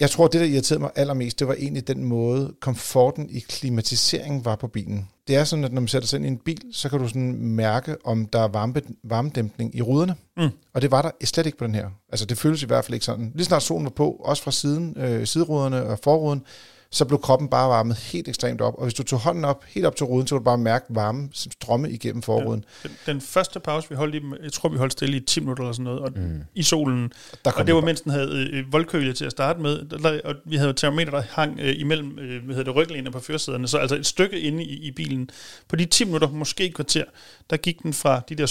Jeg 0.00 0.10
tror, 0.10 0.26
det, 0.28 0.40
der 0.40 0.46
irriterede 0.46 0.80
mig 0.80 0.90
allermest, 0.96 1.38
det 1.38 1.48
var 1.48 1.54
egentlig 1.54 1.88
den 1.88 2.04
måde, 2.04 2.54
komforten 2.60 3.30
i 3.30 3.38
klimatiseringen 3.38 4.44
var 4.44 4.56
på 4.56 4.68
bilen. 4.68 5.08
Det 5.28 5.36
er 5.36 5.44
sådan, 5.44 5.64
at 5.64 5.72
når 5.72 5.80
man 5.80 5.88
sætter 5.88 6.08
sig 6.08 6.16
ind 6.16 6.26
i 6.26 6.28
en 6.28 6.38
bil, 6.38 6.62
så 6.72 6.88
kan 6.88 6.98
du 6.98 7.08
sådan 7.08 7.34
mærke, 7.34 7.96
om 8.04 8.26
der 8.26 8.40
er 8.40 8.48
varme, 8.48 8.82
varmedæmpning 9.04 9.76
i 9.76 9.82
ruderne. 9.82 10.14
Mm. 10.36 10.48
Og 10.74 10.82
det 10.82 10.90
var 10.90 11.02
der 11.02 11.10
slet 11.24 11.46
ikke 11.46 11.58
på 11.58 11.64
den 11.64 11.74
her. 11.74 11.90
Altså, 12.08 12.26
det 12.26 12.38
føles 12.38 12.62
i 12.62 12.66
hvert 12.66 12.84
fald 12.84 12.94
ikke 12.94 13.06
sådan. 13.06 13.32
Lige 13.34 13.44
snart 13.44 13.62
solen 13.62 13.84
var 13.84 13.90
på, 13.90 14.10
også 14.10 14.42
fra 14.42 14.50
siden, 14.50 14.96
øh, 14.96 15.26
sideruderne 15.26 15.82
og 15.82 15.98
forruden, 15.98 16.42
så 16.90 17.04
blev 17.04 17.20
kroppen 17.20 17.48
bare 17.48 17.68
varmet 17.68 17.96
helt 17.96 18.28
ekstremt 18.28 18.60
op. 18.60 18.74
Og 18.74 18.82
hvis 18.82 18.94
du 18.94 19.02
tog 19.02 19.18
hånden 19.18 19.44
op, 19.44 19.64
helt 19.64 19.86
op 19.86 19.96
til 19.96 20.06
ruden, 20.06 20.26
så 20.26 20.34
kunne 20.34 20.38
du 20.40 20.44
bare 20.44 20.58
mærke 20.58 20.84
varme 20.88 21.28
strømme 21.32 21.90
igennem 21.90 22.22
forruden. 22.22 22.64
Den, 22.82 22.90
den 23.06 23.20
første 23.20 23.60
pause, 23.60 23.88
vi 23.88 23.94
holdt 23.94 24.14
i, 24.14 24.20
jeg 24.42 24.52
tror, 24.52 24.68
vi 24.68 24.76
holdt 24.78 24.92
stille 24.92 25.16
i 25.16 25.20
10 25.20 25.40
minutter 25.40 25.62
eller 25.64 25.72
sådan 25.72 25.84
noget, 25.84 26.00
og 26.00 26.12
Mm. 26.16 26.40
i 26.54 26.62
solen. 26.62 27.12
Der 27.44 27.50
Og 27.52 27.66
det 27.66 27.74
var, 27.74 27.80
mens 27.80 28.00
den 28.00 28.12
havde 28.12 28.48
øh, 28.52 28.72
voldkøle 28.72 29.12
til 29.12 29.24
at 29.24 29.30
starte 29.32 29.60
med, 29.60 29.84
der- 29.84 30.20
og 30.24 30.34
vi 30.46 30.56
havde 30.56 30.72
termometer, 30.72 31.10
der 31.10 31.22
hang 31.30 31.60
øh, 31.60 31.74
imellem 31.80 32.18
øh, 32.18 32.44
hvad 32.44 32.54
hedder 32.56 32.72
det, 32.72 32.76
ryglænet 32.82 33.12
på 33.12 33.20
førersæderne, 33.20 33.68
så 33.68 33.78
altså 33.78 33.96
et 33.96 34.06
stykke 34.06 34.40
inde 34.40 34.64
i, 34.64 34.76
i 34.86 34.90
bilen. 34.90 35.30
På 35.68 35.76
de 35.76 35.84
10 35.84 36.04
minutter, 36.04 36.30
måske 36.30 36.64
et 36.66 36.74
kvarter, 36.74 37.04
der 37.50 37.56
gik 37.56 37.82
den 37.82 37.92
fra 37.92 38.20
de 38.28 38.34
der 38.34 38.46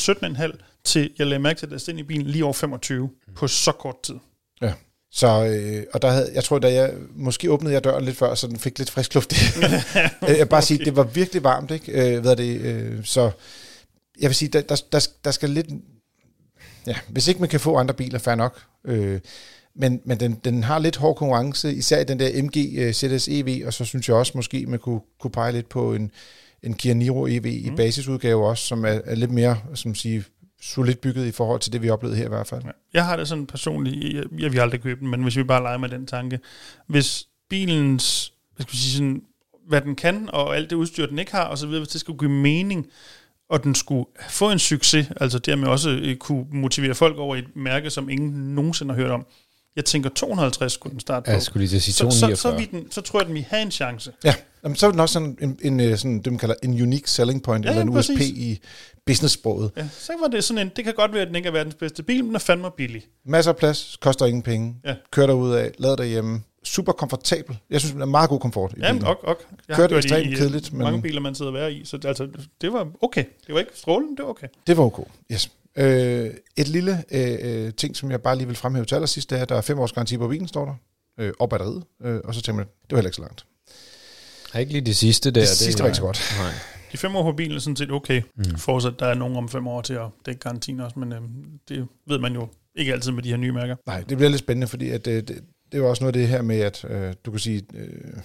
17,5 0.56 0.82
til, 0.84 1.10
jeg 1.20 1.28
lagde 1.28 1.40
mærke 1.44 1.60
til, 1.60 1.66
at 1.66 1.72
der 1.72 1.78
stod 1.78 1.92
ind 1.94 2.00
i 2.00 2.04
bilen 2.04 2.28
lige 2.28 2.44
over 2.44 2.54
25 2.54 3.10
på 3.36 3.48
så 3.48 3.72
kort 3.72 3.96
tid. 4.04 4.16
Så, 5.12 5.46
øh, 5.46 5.84
og 5.94 6.02
der 6.02 6.10
havde, 6.10 6.32
jeg 6.34 6.44
tror, 6.44 6.60
da 6.60 6.74
jeg, 6.74 6.94
måske 7.16 7.52
åbnede 7.52 7.74
jeg 7.74 7.84
døren 7.84 8.06
lidt 8.06 8.18
før, 8.18 8.36
så 8.36 8.48
den 8.48 8.60
fik 8.60 8.78
lidt 8.78 8.90
frisk 8.90 9.14
luft. 9.14 9.34
Jeg 10.22 10.38
vil 10.38 10.46
bare 10.46 10.62
sige, 10.62 10.86
det 10.86 10.96
var 10.96 11.04
virkelig 11.04 11.44
varmt, 11.44 11.72
ikke? 11.72 12.16
Øh, 12.16 12.22
hvad 12.22 12.32
er 12.32 12.36
det, 12.36 12.62
øh, 12.62 13.06
så 13.06 13.32
jeg 14.20 14.30
vil 14.30 14.36
sige, 14.36 14.50
der, 14.50 14.62
der, 14.62 14.82
der, 14.92 15.08
der 15.24 15.32
skal 15.32 15.50
lidt, 15.50 15.68
ja, 16.88 16.96
hvis 17.08 17.28
ikke 17.28 17.40
man 17.40 17.50
kan 17.50 17.60
få 17.60 17.76
andre 17.78 17.94
biler, 17.94 18.20
fair 18.20 18.36
nok. 18.36 18.62
Øh, 18.86 19.20
men 19.76 20.02
men 20.06 20.20
den, 20.20 20.40
den 20.46 20.64
har 20.64 20.80
lidt 20.80 20.96
hård 20.96 21.16
konkurrence, 21.16 21.74
især 21.74 22.00
i 22.00 22.04
den 22.04 22.20
der 22.20 22.44
MG 22.44 22.58
øh, 22.78 22.94
ZS 22.94 23.28
EV, 23.28 23.66
og 23.66 23.74
så 23.74 23.86
synes 23.86 24.08
jeg 24.08 24.16
også, 24.16 24.32
måske 24.36 24.66
man 24.66 24.80
kunne, 24.80 25.02
kunne 25.20 25.32
pege 25.32 25.52
lidt 25.52 25.70
på 25.70 25.94
en, 25.94 26.12
en 26.64 26.74
Kia 26.74 26.94
Niro 26.94 27.28
EV 27.28 27.46
i 27.46 27.72
basisudgave 27.78 28.48
også, 28.48 28.66
som 28.66 28.86
er, 28.86 29.00
er 29.06 29.16
lidt 29.16 29.32
mere, 29.32 29.58
som 29.74 29.96
sige, 29.96 30.24
solidt 30.62 31.02
bygget 31.02 31.26
i 31.26 31.32
forhold 31.32 31.60
til 31.60 31.74
det, 31.74 31.82
vi 31.82 31.90
oplevede 31.90 32.18
her 32.18 32.26
i 32.26 32.30
hvert 32.30 32.48
fald. 32.48 32.64
Ja. 32.64 32.72
Jeg 32.94 33.06
har 33.06 33.16
det 33.18 33.28
sådan 33.28 33.48
personligt, 33.48 34.16
jeg, 34.16 34.24
jeg 34.40 34.52
vil 34.52 34.60
aldrig 34.60 34.82
købe 34.82 35.00
den, 35.00 35.08
men 35.08 35.24
hvis 35.24 35.38
vi 35.38 35.44
bare 35.44 35.64
leger 35.64 35.78
med 35.78 35.90
den 35.90 36.06
tanke, 36.08 36.40
hvis 36.88 37.28
bilens, 37.50 38.34
hvad 38.56 38.64
skal 38.64 38.74
vi 38.74 38.78
sige, 38.78 38.94
sådan, 38.94 39.22
hvad 39.68 39.82
den 39.82 39.96
kan, 39.96 40.30
og 40.34 40.56
alt 40.56 40.70
det 40.70 40.76
udstyr, 40.76 41.06
den 41.06 41.20
ikke 41.20 41.32
har, 41.32 41.44
og 41.44 41.58
så 41.58 41.68
videre, 41.68 41.80
hvis 41.80 41.92
det 41.92 42.02
skulle 42.02 42.20
give 42.20 42.32
mening, 42.32 42.88
og 43.50 43.64
den 43.64 43.76
skulle 43.76 44.06
få 44.30 44.52
en 44.52 44.60
succes, 44.60 45.12
altså 45.22 45.40
dermed 45.40 45.68
også 45.68 45.90
øh, 45.90 46.16
kunne 46.16 46.46
motivere 46.52 46.96
folk 46.96 47.18
over 47.18 47.36
et 47.36 47.56
mærke, 47.56 47.90
som 47.90 48.10
ingen 48.10 48.56
nogensinde 48.56 48.94
har 48.94 49.02
hørt 49.02 49.12
om. 49.12 49.26
Jeg 49.76 49.86
tænker 49.86 50.10
250 50.10 50.74
skulle 50.74 50.92
den 50.92 51.00
starte 51.00 51.26
på. 51.26 51.32
Jeg 51.32 51.42
skulle 51.42 51.62
lige 51.62 51.70
til 51.70 51.76
at 51.76 51.82
sige 51.82 51.94
så, 51.94 51.98
så, 51.98 52.20
249. 52.20 52.38
så, 52.38 52.58
vi 52.58 52.78
den, 52.78 52.92
så 52.92 53.02
tror 53.02 53.20
jeg, 53.20 53.22
at 53.22 53.28
den 53.28 53.36
vil 53.36 53.44
have 53.50 53.62
en 53.62 53.72
chance. 53.72 54.12
Ja, 54.24 54.34
jamen, 54.64 54.76
så 54.76 54.88
er 54.88 54.92
den 54.92 55.00
også 55.00 55.14
sådan 55.14 55.38
en, 55.42 55.60
en, 55.62 55.80
øh, 55.80 55.98
sådan, 55.98 56.18
det 56.18 56.32
man 56.32 56.38
kalder 56.40 56.56
en 56.64 56.82
unique 56.82 57.10
selling 57.10 57.44
point, 57.44 57.66
Ja, 57.66 57.72
ja, 57.72 57.80
eller 57.80 57.92
ja, 57.92 57.92
en 57.92 57.98
USP 57.98 58.22
i 58.22 58.60
business-sproget. 59.06 59.72
Ja, 59.78 59.88
så 60.00 60.14
var 60.22 60.28
det 60.28 60.44
sådan 60.44 60.68
en, 60.68 60.72
det 60.76 60.84
kan 60.86 60.94
godt 60.94 61.14
være, 61.14 61.22
at 61.22 61.28
den 61.28 61.36
ikke 61.36 61.48
er 61.48 61.52
verdens 61.54 61.76
bedste 61.76 62.04
bil, 62.04 62.18
men 62.18 62.28
den 62.28 62.36
er 62.36 62.40
fandme 62.40 62.72
billig. 62.78 63.04
Masser 63.26 63.52
af 63.52 63.58
plads, 63.58 63.98
koster 64.02 64.26
ingen 64.26 64.42
penge, 64.44 64.76
Ja. 64.86 64.96
kører 65.12 65.28
derud 65.28 65.54
af, 65.54 65.72
lad 65.78 65.98
derhjemme, 65.98 66.42
super 66.64 66.92
komfortabel. 66.92 67.58
Jeg 67.70 67.80
synes, 67.80 67.92
den 67.94 68.02
er 68.02 68.06
meget 68.06 68.30
god 68.30 68.40
komfort 68.40 68.74
i 68.78 68.80
Ja, 68.82 68.92
bilen. 68.94 69.08
ok, 69.08 69.20
ok. 69.24 69.46
Jeg 69.68 69.76
Kørte 69.76 69.94
kørt 69.96 70.04
ekstremt 70.06 70.32
i, 70.32 70.36
kedeligt, 70.36 70.74
men- 70.74 70.82
Mange 70.84 71.02
biler, 71.02 71.22
man 71.22 71.36
sidder 71.36 71.52
og 71.52 71.56
være 71.58 71.74
i, 71.74 71.86
så 71.86 71.98
det, 71.98 72.06
altså, 72.08 72.28
det 72.62 72.74
var 72.74 72.88
okay. 73.02 73.24
Det 73.48 73.54
var 73.54 73.60
ikke 73.60 73.72
strålende, 73.76 74.18
det 74.18 74.24
var 74.24 74.30
okay. 74.30 74.48
Det 74.68 74.78
var 74.78 74.84
okay, 74.84 75.04
yes. 75.32 75.50
Øh, 75.78 76.32
et 76.58 76.68
lille 76.68 77.04
øh, 77.12 77.38
øh, 77.42 77.74
ting, 77.74 77.96
som 77.96 78.12
jeg 78.12 78.22
bare 78.22 78.36
lige 78.38 78.48
vil 78.48 78.56
fremhæve 78.56 78.86
til 78.86 78.96
allersidst, 78.96 79.30
det 79.30 79.38
er, 79.38 79.42
at 79.42 79.50
der 79.50 79.56
er 79.56 79.62
fem 79.62 79.80
års 79.80 79.92
garanti 79.92 80.18
på 80.18 80.28
bilen, 80.28 80.48
står 80.48 80.66
der, 80.66 80.76
øh, 81.20 81.34
og 81.40 81.50
batteriet, 81.50 81.84
øh, 82.04 82.20
og 82.24 82.36
så 82.36 82.42
tænker 82.42 82.58
man, 82.58 82.66
det 82.66 82.92
var 82.92 82.98
heller 82.98 83.10
ikke 83.10 83.16
så 83.16 83.22
langt. 83.22 83.46
Er 84.54 84.60
ikke 84.60 84.72
lige 84.72 84.86
det 84.86 84.96
sidste 84.96 85.32
der? 85.32 85.42
Det 85.42 85.50
sidste 85.50 85.82
var 85.82 85.88
ikke 85.88 85.96
så 85.96 86.02
godt. 86.02 86.36
Nej. 86.40 86.52
De 86.92 86.98
fem 86.98 87.16
år 87.16 87.24
på 87.24 87.32
bilen 87.32 87.56
er 87.56 87.60
sådan 87.60 87.76
set 87.76 87.92
okay. 87.92 88.22
Mm. 88.36 88.58
Forudsat, 88.58 88.94
der 89.00 89.06
er 89.06 89.14
nogen 89.14 89.38
om 89.38 89.50
fem 89.50 89.68
år 89.68 89.82
til 89.82 89.94
at 89.94 90.08
dække 90.26 90.40
garantien 90.40 90.80
også, 90.80 91.00
men 91.00 91.14
øhm, 91.14 91.60
det 91.70 91.88
ved 92.08 92.20
man 92.20 92.34
jo 92.34 92.48
ikke 92.76 92.94
altid 92.94 93.12
med 93.12 93.24
de 93.24 93.30
her 93.30 93.38
nye 93.38 93.52
mærker. 93.52 93.76
Nej, 93.86 94.04
det 94.10 94.18
bliver 94.18 94.30
lidt 94.30 94.40
spændende, 94.40 94.68
fordi 94.68 94.90
at, 94.90 95.08
øh, 95.08 95.24
det, 95.28 95.44
det 95.72 95.82
var 95.82 95.88
også 95.88 96.04
noget 96.04 96.16
af 96.16 96.20
det 96.22 96.28
her 96.28 96.42
med, 96.42 96.60
at 96.60 96.86
øh, 96.90 97.14
du 97.26 97.32
kan 97.32 97.40
sige, 97.40 97.64
øh, 97.74 98.18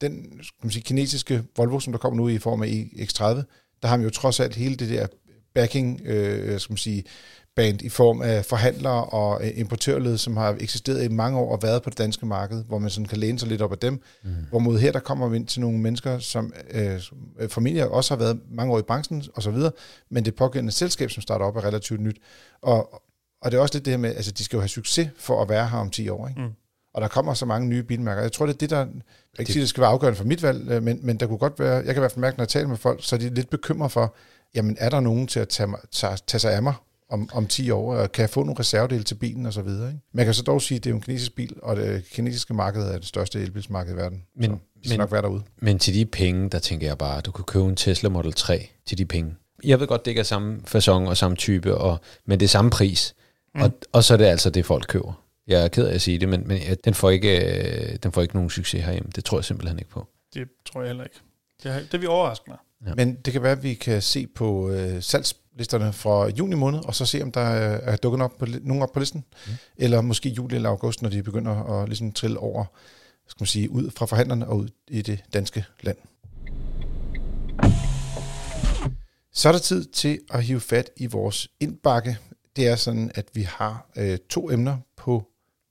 den 0.00 0.38
skal 0.42 0.58
man 0.62 0.70
sige, 0.70 0.82
kinesiske 0.82 1.42
Volvo, 1.56 1.80
som 1.80 1.92
der 1.92 1.98
kommer 1.98 2.16
nu 2.16 2.28
i 2.28 2.38
form 2.38 2.62
af 2.62 2.88
X30, 2.92 3.24
der 3.82 3.88
har 3.88 3.96
man 3.96 4.04
jo 4.04 4.10
trods 4.10 4.40
alt 4.40 4.54
hele 4.54 4.76
det 4.76 4.88
der 4.88 5.06
backing, 5.56 6.00
øh, 6.04 6.60
skal 6.60 6.72
man 6.72 6.78
sige, 6.78 7.04
band 7.56 7.82
i 7.82 7.88
form 7.88 8.22
af 8.22 8.44
forhandlere 8.44 9.04
og 9.04 9.44
øh, 9.44 9.50
importørled, 9.54 10.18
som 10.18 10.36
har 10.36 10.56
eksisteret 10.60 11.04
i 11.04 11.08
mange 11.08 11.38
år 11.38 11.52
og 11.52 11.62
været 11.62 11.82
på 11.82 11.90
det 11.90 11.98
danske 11.98 12.26
marked, 12.26 12.64
hvor 12.64 12.78
man 12.78 12.90
sådan 12.90 13.06
kan 13.06 13.18
læne 13.18 13.38
sig 13.38 13.48
lidt 13.48 13.62
op 13.62 13.72
af 13.72 13.78
dem. 13.78 14.00
Mm. 14.24 14.30
Hvorimod 14.50 14.78
her, 14.78 14.92
der 14.92 14.98
kommer 14.98 15.28
vi 15.28 15.36
ind 15.36 15.46
til 15.46 15.60
nogle 15.60 15.78
mennesker, 15.78 16.18
som 16.18 16.52
øh, 16.70 17.00
formentlig 17.48 17.88
også 17.88 18.14
har 18.14 18.18
været 18.18 18.40
mange 18.50 18.74
år 18.74 18.78
i 18.78 18.82
branchen 18.82 19.24
og 19.34 19.42
så 19.42 19.50
videre, 19.50 19.72
men 20.10 20.24
det 20.24 20.34
pågældende 20.34 20.72
selskab, 20.72 21.10
som 21.10 21.22
starter 21.22 21.44
op, 21.44 21.56
er 21.56 21.64
relativt 21.64 22.00
nyt. 22.00 22.16
Og, 22.62 23.02
og 23.42 23.50
det 23.50 23.58
er 23.58 23.62
også 23.62 23.74
lidt 23.74 23.84
det 23.84 23.92
her 23.92 23.98
med, 23.98 24.10
altså 24.10 24.32
de 24.32 24.44
skal 24.44 24.56
jo 24.56 24.60
have 24.60 24.68
succes 24.68 25.08
for 25.18 25.42
at 25.42 25.48
være 25.48 25.68
her 25.68 25.78
om 25.78 25.90
10 25.90 26.08
år, 26.08 26.28
ikke? 26.28 26.40
Mm. 26.40 26.50
Og 26.94 27.02
der 27.02 27.08
kommer 27.08 27.34
så 27.34 27.46
mange 27.46 27.68
nye 27.68 27.82
bilmærker. 27.82 28.22
Jeg 28.22 28.32
tror, 28.32 28.46
det 28.46 28.54
er 28.54 28.58
det, 28.58 28.70
der... 28.70 28.86
Jeg 29.38 29.38
kan 29.38 29.42
ikke 29.42 29.52
sige, 29.52 29.60
det 29.60 29.68
skal 29.68 29.80
være 29.80 29.90
afgørende 29.90 30.16
for 30.16 30.24
mit 30.24 30.42
valg, 30.42 30.70
øh, 30.70 30.82
men, 30.82 30.98
men 31.02 31.16
der 31.20 31.26
kunne 31.26 31.38
godt 31.38 31.58
være... 31.58 31.74
Jeg 31.74 31.84
kan 31.84 31.96
i 31.96 31.98
hvert 31.98 32.12
fald 32.12 32.20
mærke, 32.20 32.36
når 32.36 32.42
jeg 32.44 32.48
taler 32.48 32.68
med 32.68 32.76
folk, 32.76 33.00
så 33.02 33.16
er 33.16 33.20
de 33.20 33.34
lidt 33.34 33.50
bekymret 33.50 33.92
for, 33.92 34.14
jamen 34.54 34.76
er 34.80 34.90
der 34.90 35.00
nogen 35.00 35.26
til 35.26 35.40
at 35.40 35.48
tage, 35.48 35.68
tage, 35.92 36.16
tage 36.26 36.40
sig 36.40 36.52
af 36.52 36.62
mig 36.62 36.74
om, 37.10 37.28
om 37.32 37.46
10 37.46 37.70
år, 37.70 37.94
og 37.94 38.12
kan 38.12 38.22
jeg 38.22 38.30
få 38.30 38.42
nogle 38.42 38.60
reservedele 38.60 39.04
til 39.04 39.14
bilen 39.14 39.46
og 39.46 39.52
så 39.52 39.62
videre. 39.62 39.88
Ikke? 39.88 40.00
Man 40.12 40.24
kan 40.24 40.34
så 40.34 40.42
dog 40.42 40.62
sige, 40.62 40.78
at 40.78 40.84
det 40.84 40.90
er 40.90 40.94
en 40.94 41.00
kinesisk 41.00 41.34
bil, 41.34 41.56
og 41.62 41.76
det 41.76 42.04
kinesiske 42.12 42.54
marked 42.54 42.82
er 42.82 42.92
det 42.98 43.06
største 43.06 43.40
elbilsmarked 43.42 43.92
i 43.92 43.96
verden. 43.96 44.22
Men- 44.36 44.50
så 44.50 44.56
vi 44.82 44.88
skal 44.88 44.92
men- 44.92 44.98
nok 45.00 45.12
være 45.12 45.22
derude. 45.22 45.42
Men 45.60 45.78
til 45.78 45.94
de 45.94 46.06
penge, 46.06 46.50
der 46.50 46.58
tænker 46.58 46.86
jeg 46.86 46.98
bare, 46.98 47.18
at 47.18 47.26
du 47.26 47.32
kan 47.32 47.44
købe 47.44 47.64
en 47.64 47.76
Tesla 47.76 48.08
Model 48.08 48.32
3 48.32 48.68
til 48.86 48.98
de 48.98 49.04
penge. 49.06 49.34
Jeg 49.64 49.80
ved 49.80 49.86
godt, 49.86 50.04
det 50.04 50.10
ikke 50.10 50.18
er 50.20 50.24
samme 50.24 50.60
fasong 50.64 51.08
og 51.08 51.16
samme 51.16 51.36
type, 51.36 51.74
og, 51.76 51.98
men 52.26 52.40
det 52.40 52.46
er 52.46 52.50
samme 52.50 52.70
pris. 52.70 53.14
Mm. 53.54 53.60
Og, 53.62 53.70
og 53.92 54.04
så 54.04 54.14
er 54.14 54.18
det 54.18 54.24
altså 54.24 54.50
det, 54.50 54.66
folk 54.66 54.84
køber. 54.88 55.22
Jeg 55.46 55.64
er 55.64 55.68
ked 55.68 55.86
af 55.86 55.94
at 55.94 56.02
sige 56.02 56.18
det, 56.18 56.28
men, 56.28 56.48
men 56.48 56.58
ja, 56.58 56.74
den, 56.84 56.94
får 56.94 57.10
ikke, 57.10 57.40
øh, 57.92 57.96
den 58.02 58.12
får 58.12 58.22
ikke 58.22 58.34
nogen 58.34 58.50
succes 58.50 58.84
herhjemme. 58.84 59.10
Det 59.16 59.24
tror 59.24 59.38
jeg 59.38 59.44
simpelthen 59.44 59.78
ikke 59.78 59.90
på. 59.90 60.06
Det 60.34 60.48
tror 60.66 60.80
jeg 60.80 60.88
heller 60.88 61.04
ikke. 61.04 61.16
Det, 61.62 61.72
har- 61.72 61.82
det 61.92 62.00
vil 62.00 62.08
overraske 62.08 62.44
mig. 62.48 62.58
Ja. 62.86 62.94
Men 62.94 63.14
det 63.14 63.32
kan 63.32 63.42
være, 63.42 63.52
at 63.52 63.62
vi 63.62 63.74
kan 63.74 64.02
se 64.02 64.26
på 64.26 64.70
øh, 64.70 65.02
salgslisterne 65.02 65.92
fra 65.92 66.28
juni 66.28 66.54
måned, 66.54 66.78
og 66.84 66.94
så 66.94 67.06
se, 67.06 67.22
om 67.22 67.32
der 67.32 67.40
er, 67.40 67.92
er 67.92 67.96
dukket 67.96 68.22
op 68.22 68.38
på, 68.38 68.46
nogen 68.62 68.82
op 68.82 68.92
på 68.92 68.98
listen. 69.00 69.24
Mm. 69.46 69.52
Eller 69.76 70.00
måske 70.00 70.28
juli 70.28 70.54
eller 70.56 70.68
august, 70.68 71.02
når 71.02 71.08
de 71.10 71.22
begynder 71.22 71.80
at 71.82 71.88
ligesom 71.88 72.12
trille 72.12 72.38
over, 72.38 72.64
skal 73.28 73.42
man 73.42 73.46
sige, 73.46 73.70
ud 73.70 73.90
fra 73.90 74.06
forhandlerne 74.06 74.46
og 74.48 74.56
ud 74.56 74.68
i 74.88 75.02
det 75.02 75.24
danske 75.34 75.64
land. 75.82 75.96
Så 79.32 79.48
er 79.48 79.52
der 79.52 79.58
tid 79.58 79.84
til 79.84 80.20
at 80.30 80.42
hive 80.44 80.60
fat 80.60 80.90
i 80.96 81.06
vores 81.06 81.48
indbakke. 81.60 82.18
Det 82.56 82.66
er 82.68 82.76
sådan, 82.76 83.10
at 83.14 83.24
vi 83.34 83.42
har 83.42 83.86
øh, 83.96 84.18
to 84.30 84.50
emner 84.50 84.76
på 84.96 85.24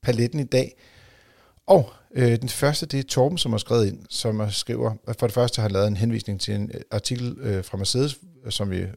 paletten 0.06 0.40
i 0.40 0.44
dag. 0.44 0.76
Og 1.66 1.90
øh, 2.14 2.40
den 2.40 2.48
første, 2.48 2.86
det 2.86 3.00
er 3.00 3.04
Torben, 3.04 3.38
som 3.38 3.52
har 3.52 3.58
skrevet 3.58 3.86
ind, 3.86 3.98
som 4.10 4.40
er- 4.40 4.48
skriver, 4.50 4.92
at 5.08 5.16
for 5.18 5.26
det 5.26 5.34
første 5.34 5.56
har 5.56 5.62
han 5.62 5.70
lavet 5.70 5.86
en 5.86 5.96
henvisning 5.96 6.40
til 6.40 6.54
en 6.54 6.70
øh, 6.74 6.80
artikel 6.90 7.36
øh, 7.40 7.64
fra 7.64 7.76
Mercedes, 7.78 8.18
øh, 8.44 8.52
som 8.52 8.70
vi 8.70 8.76
øh, 8.76 8.88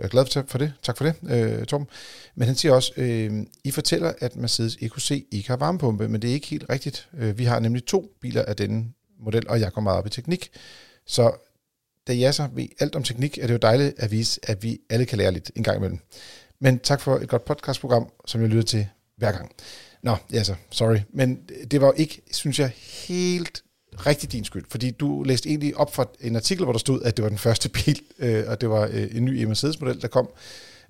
er 0.00 0.08
glade 0.08 0.26
for, 0.32 0.44
for 0.48 0.58
det. 0.58 0.72
Tak 0.82 0.96
for 0.96 1.04
det, 1.04 1.14
øh, 1.30 1.64
Torben. 1.66 1.86
Men 2.34 2.46
han 2.46 2.56
siger 2.56 2.72
også, 2.74 2.92
øh, 2.96 3.46
I 3.64 3.70
fortæller, 3.70 4.12
at 4.20 4.36
Mercedes 4.36 4.76
EQC 4.80 5.26
ikke 5.30 5.48
har 5.48 5.56
varmepumpe, 5.56 6.08
men 6.08 6.22
det 6.22 6.30
er 6.30 6.34
ikke 6.34 6.46
helt 6.46 6.64
rigtigt. 6.70 7.08
Øh, 7.18 7.38
vi 7.38 7.44
har 7.44 7.58
nemlig 7.60 7.84
to 7.84 8.10
biler 8.20 8.42
af 8.44 8.56
denne 8.56 8.84
model, 9.20 9.48
og 9.48 9.60
jeg 9.60 9.72
går 9.72 9.80
meget 9.80 9.98
op 9.98 10.06
i 10.06 10.10
teknik. 10.10 10.50
Så 11.06 11.32
da 12.06 12.18
jeg 12.18 12.34
så 12.34 12.48
ved 12.54 12.66
alt 12.80 12.96
om 12.96 13.02
teknik, 13.02 13.38
er 13.38 13.46
det 13.46 13.54
jo 13.54 13.58
dejligt 13.58 13.94
at 13.98 14.10
vise, 14.10 14.40
at 14.42 14.62
vi 14.62 14.78
alle 14.90 15.06
kan 15.06 15.18
lære 15.18 15.32
lidt 15.32 15.50
en 15.56 15.62
gang 15.62 15.76
imellem. 15.76 15.98
Men 16.60 16.78
tak 16.78 17.00
for 17.00 17.16
et 17.16 17.28
godt 17.28 17.44
podcastprogram, 17.44 18.08
som 18.26 18.40
jeg 18.40 18.48
lytter 18.50 18.62
til 18.64 18.86
hver 19.16 19.32
gang. 19.32 19.50
Nå, 20.04 20.16
ja 20.32 20.42
så, 20.42 20.54
sorry. 20.70 20.98
Men 21.12 21.38
det 21.70 21.80
var 21.80 21.86
jo 21.86 21.92
ikke, 21.96 22.22
synes 22.32 22.58
jeg, 22.58 22.70
helt 23.08 23.62
rigtig 24.06 24.32
din 24.32 24.44
skyld, 24.44 24.64
fordi 24.70 24.90
du 24.90 25.22
læste 25.22 25.48
egentlig 25.48 25.76
op 25.76 25.94
fra 25.94 26.06
en 26.20 26.36
artikel, 26.36 26.64
hvor 26.64 26.72
der 26.72 26.78
stod, 26.78 27.02
at 27.02 27.16
det 27.16 27.22
var 27.22 27.28
den 27.28 27.38
første 27.38 27.68
bil, 27.68 28.00
øh, 28.18 28.44
og 28.46 28.60
det 28.60 28.70
var 28.70 28.88
øh, 28.92 29.16
en 29.16 29.24
ny 29.24 29.44
Mercedes-model, 29.44 30.02
der 30.02 30.08
kom, 30.08 30.28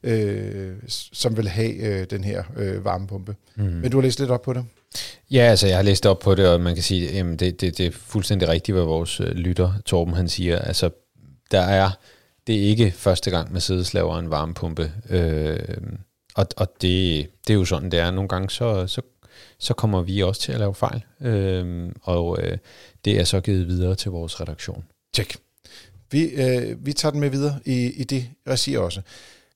øh, 0.02 0.72
som 1.12 1.36
ville 1.36 1.50
have 1.50 1.74
øh, 1.74 2.06
den 2.10 2.24
her 2.24 2.42
øh, 2.56 2.84
varmepumpe. 2.84 3.36
Mm. 3.56 3.64
Men 3.64 3.90
du 3.90 3.96
har 3.96 4.02
læst 4.02 4.18
lidt 4.18 4.30
op 4.30 4.42
på 4.42 4.52
det. 4.52 4.64
Ja, 5.30 5.40
altså 5.40 5.66
jeg 5.66 5.76
har 5.76 5.82
læst 5.82 6.06
op 6.06 6.18
på 6.18 6.34
det, 6.34 6.48
og 6.48 6.60
man 6.60 6.74
kan 6.74 6.82
sige, 6.82 7.20
at 7.20 7.40
det, 7.40 7.60
det, 7.60 7.78
det 7.78 7.86
er 7.86 7.90
fuldstændig 7.90 8.48
rigtigt, 8.48 8.74
hvad 8.76 8.84
vores 8.84 9.20
øh, 9.20 9.26
lytter, 9.26 9.72
Torben, 9.86 10.14
han 10.14 10.28
siger. 10.28 10.58
Altså, 10.58 10.90
der 11.50 11.60
er, 11.60 11.90
det 12.46 12.56
er 12.56 12.60
ikke 12.60 12.90
første 12.90 13.30
gang, 13.30 13.52
Mercedes 13.52 13.94
laver 13.94 14.18
en 14.18 14.30
varmepumpe. 14.30 14.92
Øh, 15.10 15.58
og 16.34 16.46
og 16.56 16.68
det, 16.80 17.28
det 17.46 17.52
er 17.52 17.58
jo 17.58 17.64
sådan, 17.64 17.90
det 17.90 17.98
er. 18.00 18.10
Nogle 18.10 18.28
gange, 18.28 18.50
så, 18.50 18.86
så, 18.86 19.00
så 19.58 19.74
kommer 19.74 20.02
vi 20.02 20.22
også 20.22 20.40
til 20.40 20.52
at 20.52 20.58
lave 20.58 20.74
fejl. 20.74 21.04
Øh, 21.20 21.92
og 22.02 22.38
øh, 22.42 22.58
det 23.04 23.20
er 23.20 23.24
så 23.24 23.40
givet 23.40 23.66
videre 23.66 23.94
til 23.94 24.10
vores 24.10 24.40
redaktion. 24.40 24.84
Tjek. 25.12 25.36
Vi, 26.10 26.22
øh, 26.24 26.86
vi 26.86 26.92
tager 26.92 27.10
den 27.10 27.20
med 27.20 27.30
videre 27.30 27.60
i, 27.64 27.92
i 27.92 28.04
det 28.04 28.28
regi 28.48 28.76
også. 28.76 29.00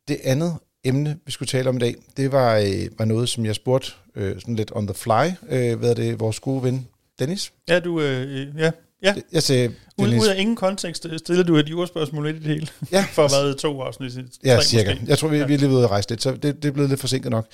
Det 0.09 0.18
andet 0.24 0.57
emne, 0.85 1.18
vi 1.26 1.33
skulle 1.33 1.47
tale 1.47 1.68
om 1.68 1.76
i 1.76 1.79
dag, 1.79 1.95
det 2.16 2.33
var, 2.33 2.57
øh, 2.57 2.99
var 2.99 3.05
noget, 3.05 3.29
som 3.29 3.45
jeg 3.45 3.55
spurgte 3.55 3.93
øh, 4.14 4.41
sådan 4.41 4.57
lidt 4.57 4.72
on 4.74 4.87
the 4.87 4.95
fly, 4.95 5.49
øh, 5.49 5.79
hvad 5.79 5.91
er 5.91 5.95
det, 5.95 6.20
vores 6.20 6.41
gode 6.41 6.62
ven 6.62 6.89
Dennis. 7.18 7.53
Ja, 7.68 7.81
du, 7.81 8.01
øh, 8.01 8.49
ja, 8.59 8.70
ja. 9.03 9.14
Jeg 9.32 9.42
sagde, 9.42 9.68
Ud, 9.68 10.07
Dennis, 10.07 10.22
ud 10.22 10.28
af 10.28 10.40
ingen 10.40 10.57
kontekst 10.57 11.07
øh, 11.07 11.18
stiller 11.18 11.44
du 11.44 11.57
et 11.57 11.68
jordspørgsmål 11.68 12.26
lidt 12.26 12.36
i 12.36 12.38
det 12.38 12.49
hele. 12.49 12.68
ja, 12.92 13.05
For 13.12 13.24
at 13.24 13.30
været 13.30 13.57
to 13.57 13.80
afsnit. 13.80 14.12
Tre 14.12 14.22
ja, 14.44 14.62
cirka. 14.62 14.90
Måske. 14.90 15.05
Jeg 15.09 15.18
tror, 15.18 15.28
vi, 15.28 15.44
vi 15.44 15.55
er 15.55 15.59
lige 15.59 15.70
ude 15.70 15.84
at 15.84 15.90
rejse 15.90 16.11
lidt, 16.11 16.22
så 16.22 16.32
det, 16.32 16.42
det 16.42 16.64
er 16.64 16.72
blevet 16.72 16.90
lidt 16.90 17.01
forsinket 17.01 17.30
nok. 17.30 17.46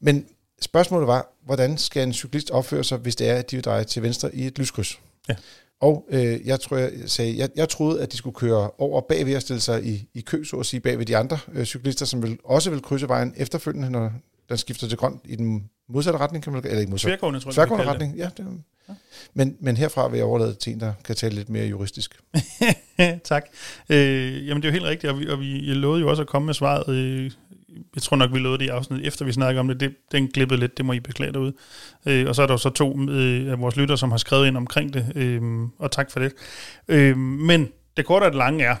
Men 0.00 0.26
spørgsmålet 0.60 1.06
var, 1.06 1.32
hvordan 1.44 1.78
skal 1.78 2.02
en 2.02 2.12
cyklist 2.12 2.50
opføre 2.50 2.84
sig, 2.84 2.98
hvis 2.98 3.16
det 3.16 3.28
er, 3.28 3.34
at 3.34 3.50
de 3.50 3.56
vil 3.56 3.64
dreje 3.64 3.84
til 3.84 4.02
venstre 4.02 4.34
i 4.34 4.46
et 4.46 4.58
lyskryds? 4.58 4.98
Ja. 5.28 5.34
Og 5.80 6.06
øh, 6.10 6.46
jeg, 6.46 6.60
tror, 6.60 6.76
jeg, 6.76 6.92
sagde, 7.06 7.38
jeg, 7.38 7.48
jeg 7.56 7.68
troede, 7.68 8.02
at 8.02 8.12
de 8.12 8.16
skulle 8.16 8.34
køre 8.34 8.70
over 8.78 9.00
bagved 9.00 9.36
og 9.36 9.42
stille 9.42 9.60
sig 9.60 9.84
i, 9.84 10.08
i 10.14 10.20
kø, 10.20 10.44
så 10.44 10.56
at 10.56 10.66
sige, 10.66 10.80
bagved 10.80 11.06
de 11.06 11.16
andre 11.16 11.38
øh, 11.52 11.64
cyklister, 11.64 12.06
som 12.06 12.22
vil, 12.22 12.38
også 12.44 12.70
vil 12.70 12.82
krydse 12.82 13.08
vejen 13.08 13.34
efterfølgende, 13.36 13.90
når 13.90 14.12
den 14.48 14.58
skifter 14.58 14.88
til 14.88 14.98
grøn 14.98 15.20
i 15.24 15.36
den 15.36 15.70
modsatte 15.88 16.18
retning, 16.20 16.44
kan 16.44 16.52
man, 16.52 16.64
eller 16.64 16.78
ikke 16.78 16.90
modsatte, 16.90 17.12
Tværgående, 17.12 17.40
tror 17.40 17.50
jeg, 17.50 17.54
tværgående 17.54 17.86
retning. 17.86 18.16
Ja, 18.16 18.30
det, 18.36 18.46
ja. 18.88 18.94
Men, 19.34 19.56
men 19.60 19.76
herfra 19.76 20.08
vil 20.08 20.16
jeg 20.16 20.26
overlade 20.26 20.54
til 20.54 20.72
en, 20.72 20.80
der 20.80 20.92
kan 21.04 21.16
tale 21.16 21.34
lidt 21.34 21.48
mere 21.48 21.66
juristisk. 21.66 22.18
det. 22.98 23.22
tak. 23.24 23.44
Øh, 23.88 24.46
jamen, 24.46 24.62
det 24.62 24.68
er 24.68 24.72
jo 24.72 24.72
helt 24.72 24.84
rigtigt, 24.84 25.12
og 25.12 25.20
vi, 25.20 25.28
og 25.28 25.40
vi 25.40 25.60
lovede 25.74 26.00
jo 26.00 26.10
også 26.10 26.22
at 26.22 26.28
komme 26.28 26.46
med 26.46 26.54
svaret. 26.54 26.94
Øh, 26.94 27.30
jeg 27.94 28.02
tror 28.02 28.16
nok, 28.16 28.32
vi 28.32 28.38
lovede 28.38 28.58
det 28.58 28.64
i 28.64 28.68
afsnit, 28.68 29.06
efter 29.06 29.24
vi 29.24 29.32
snakkede 29.32 29.60
om 29.60 29.68
det. 29.68 29.80
det 29.80 29.94
den 30.12 30.28
glippede 30.28 30.60
lidt, 30.60 30.76
det 30.76 30.84
må 30.84 30.92
I 30.92 31.00
beklage 31.00 31.32
derude. 31.32 31.52
Øh, 32.06 32.28
og 32.28 32.34
så 32.34 32.42
er 32.42 32.46
der 32.46 32.54
jo 32.54 32.58
så 32.58 32.70
to 32.70 33.00
øh, 33.00 33.52
af 33.52 33.60
vores 33.60 33.76
lytter, 33.76 33.96
som 33.96 34.10
har 34.10 34.18
skrevet 34.18 34.46
ind 34.46 34.56
omkring 34.56 34.94
det, 34.94 35.12
øh, 35.14 35.42
og 35.78 35.90
tak 35.90 36.10
for 36.10 36.20
det. 36.20 36.32
Øh, 36.88 37.16
men 37.16 37.68
det 37.96 38.06
korte 38.06 38.24
og 38.24 38.30
det 38.30 38.38
lange 38.38 38.64
er, 38.64 38.76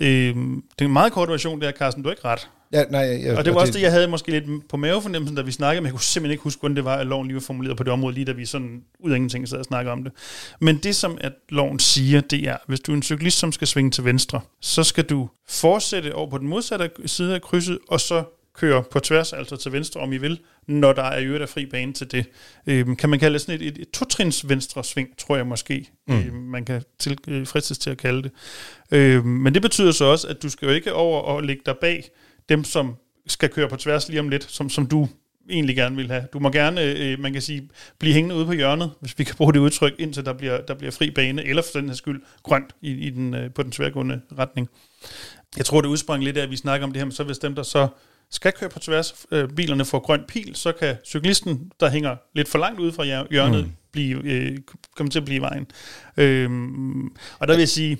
Øh, 0.00 0.08
det 0.08 0.80
er 0.80 0.84
en 0.84 0.92
meget 0.92 1.12
kort 1.12 1.28
version, 1.28 1.60
det 1.60 1.68
er, 1.68 1.72
Carsten, 1.72 2.02
du 2.02 2.08
er 2.08 2.12
ikke 2.12 2.24
ret. 2.24 2.48
Ja, 2.72 2.84
nej, 2.90 3.20
ja, 3.24 3.38
Og 3.38 3.44
det 3.44 3.54
var 3.54 3.60
også 3.60 3.72
det, 3.72 3.82
jeg 3.82 3.92
havde 3.92 4.08
måske 4.08 4.30
lidt 4.30 4.68
på 4.68 4.76
mavefornemmelsen, 4.76 5.36
da 5.36 5.42
vi 5.42 5.52
snakkede, 5.52 5.80
men 5.80 5.86
jeg 5.86 5.92
kunne 5.92 6.00
simpelthen 6.00 6.30
ikke 6.30 6.42
huske, 6.42 6.60
hvordan 6.60 6.76
det 6.76 6.84
var, 6.84 6.96
at 6.96 7.06
loven 7.06 7.26
lige 7.26 7.34
var 7.34 7.40
formuleret 7.40 7.76
på 7.76 7.82
det 7.82 7.92
område, 7.92 8.14
lige 8.14 8.24
da 8.24 8.32
vi 8.32 8.46
sådan 8.46 8.82
ud 9.00 9.10
af 9.10 9.16
ingenting 9.16 9.48
sad 9.48 9.58
og 9.58 9.64
snakkede 9.64 9.92
om 9.92 10.04
det. 10.04 10.12
Men 10.60 10.76
det, 10.76 10.96
som 10.96 11.18
at 11.20 11.32
loven 11.48 11.78
siger, 11.78 12.20
det 12.20 12.48
er, 12.48 12.56
hvis 12.66 12.80
du 12.80 12.92
er 12.92 12.96
en 12.96 13.02
cyklist, 13.02 13.38
som 13.38 13.52
skal 13.52 13.66
svinge 13.66 13.90
til 13.90 14.04
venstre, 14.04 14.40
så 14.60 14.84
skal 14.84 15.04
du 15.04 15.28
fortsætte 15.48 16.14
over 16.14 16.30
på 16.30 16.38
den 16.38 16.48
modsatte 16.48 16.90
side 17.06 17.34
af 17.34 17.42
krydset, 17.42 17.78
og 17.88 18.00
så 18.00 18.24
køre 18.54 18.82
på 18.82 19.00
tværs, 19.00 19.32
altså 19.32 19.56
til 19.56 19.72
venstre, 19.72 20.00
om 20.00 20.12
I 20.12 20.16
vil, 20.16 20.38
når 20.70 20.92
der 20.92 21.02
er 21.02 21.18
i 21.18 21.24
øvrigt 21.24 21.50
fri 21.50 21.66
bane 21.66 21.92
til 21.92 22.12
det. 22.12 22.26
Øhm, 22.66 22.96
kan 22.96 23.10
man 23.10 23.18
kalde 23.18 23.32
det 23.32 23.40
sådan 23.40 23.60
et, 23.60 23.66
et, 23.66 23.78
et 23.78 23.90
totrins 23.90 24.48
venstre 24.48 24.84
sving, 24.84 25.08
tror 25.18 25.36
jeg 25.36 25.46
måske, 25.46 25.90
mm. 26.08 26.18
øhm, 26.18 26.34
man 26.34 26.64
kan 26.64 26.82
til, 26.98 27.18
øh, 27.28 27.46
fristes 27.46 27.78
til 27.78 27.90
at 27.90 27.98
kalde 27.98 28.22
det. 28.22 28.30
Øhm, 28.90 29.26
men 29.26 29.54
det 29.54 29.62
betyder 29.62 29.92
så 29.92 30.04
også, 30.04 30.28
at 30.28 30.42
du 30.42 30.48
skal 30.48 30.66
jo 30.66 30.74
ikke 30.74 30.92
over 30.92 31.20
og 31.20 31.42
lægge 31.42 31.62
dig 31.66 31.76
bag 31.80 32.10
dem, 32.48 32.64
som 32.64 32.96
skal 33.26 33.48
køre 33.48 33.68
på 33.68 33.76
tværs 33.76 34.08
lige 34.08 34.20
om 34.20 34.28
lidt, 34.28 34.44
som, 34.50 34.70
som 34.70 34.86
du 34.86 35.08
egentlig 35.50 35.76
gerne 35.76 35.96
vil 35.96 36.10
have. 36.10 36.24
Du 36.32 36.38
må 36.38 36.50
gerne, 36.50 36.82
øh, 36.82 37.20
man 37.20 37.32
kan 37.32 37.42
sige, 37.42 37.68
blive 37.98 38.14
hængende 38.14 38.34
ude 38.34 38.46
på 38.46 38.52
hjørnet, 38.52 38.90
hvis 39.00 39.18
vi 39.18 39.24
kan 39.24 39.36
bruge 39.36 39.52
det 39.52 39.58
udtryk, 39.58 39.94
indtil 39.98 40.24
der 40.24 40.32
bliver, 40.32 40.60
der 40.60 40.74
bliver 40.74 40.90
fri 40.90 41.10
bane, 41.10 41.44
eller 41.44 41.62
for 41.62 41.80
den 41.80 41.88
her 41.88 41.96
skyld 41.96 42.22
grønt 42.42 42.74
i, 42.80 42.90
i 42.90 43.10
den, 43.10 43.34
øh, 43.34 43.50
på 43.54 43.62
den 43.62 43.72
tværgående 43.72 44.20
retning. 44.38 44.68
Jeg 45.56 45.64
tror, 45.64 45.80
det 45.80 45.88
udsprang 45.88 46.24
lidt 46.24 46.36
af, 46.36 46.42
at 46.42 46.50
vi 46.50 46.56
snakker 46.56 46.86
om 46.86 46.92
det 46.92 47.00
her, 47.00 47.04
men 47.04 47.12
så 47.12 47.24
hvis 47.24 47.38
dem, 47.38 47.54
der 47.54 47.62
så 47.62 47.88
skal 48.30 48.52
køre 48.52 48.70
på 48.70 48.78
tværs, 48.78 49.26
øh, 49.30 49.48
bilerne 49.48 49.84
får 49.84 49.98
grøn 49.98 50.24
pil, 50.28 50.56
så 50.56 50.72
kan 50.72 50.96
cyklisten, 51.04 51.72
der 51.80 51.90
hænger 51.90 52.16
lidt 52.34 52.48
for 52.48 52.58
langt 52.58 52.80
ude 52.80 52.92
fra 52.92 53.04
hjørnet, 53.30 53.64
mm. 53.64 53.72
blive, 53.92 54.24
øh, 54.24 54.58
komme 54.96 55.10
til 55.10 55.18
at 55.18 55.24
blive 55.24 55.36
i 55.36 55.40
vejen. 55.40 55.66
Øhm, 56.16 57.06
og 57.38 57.48
der 57.48 57.54
vil 57.54 57.58
jeg 57.58 57.68
sige, 57.68 57.98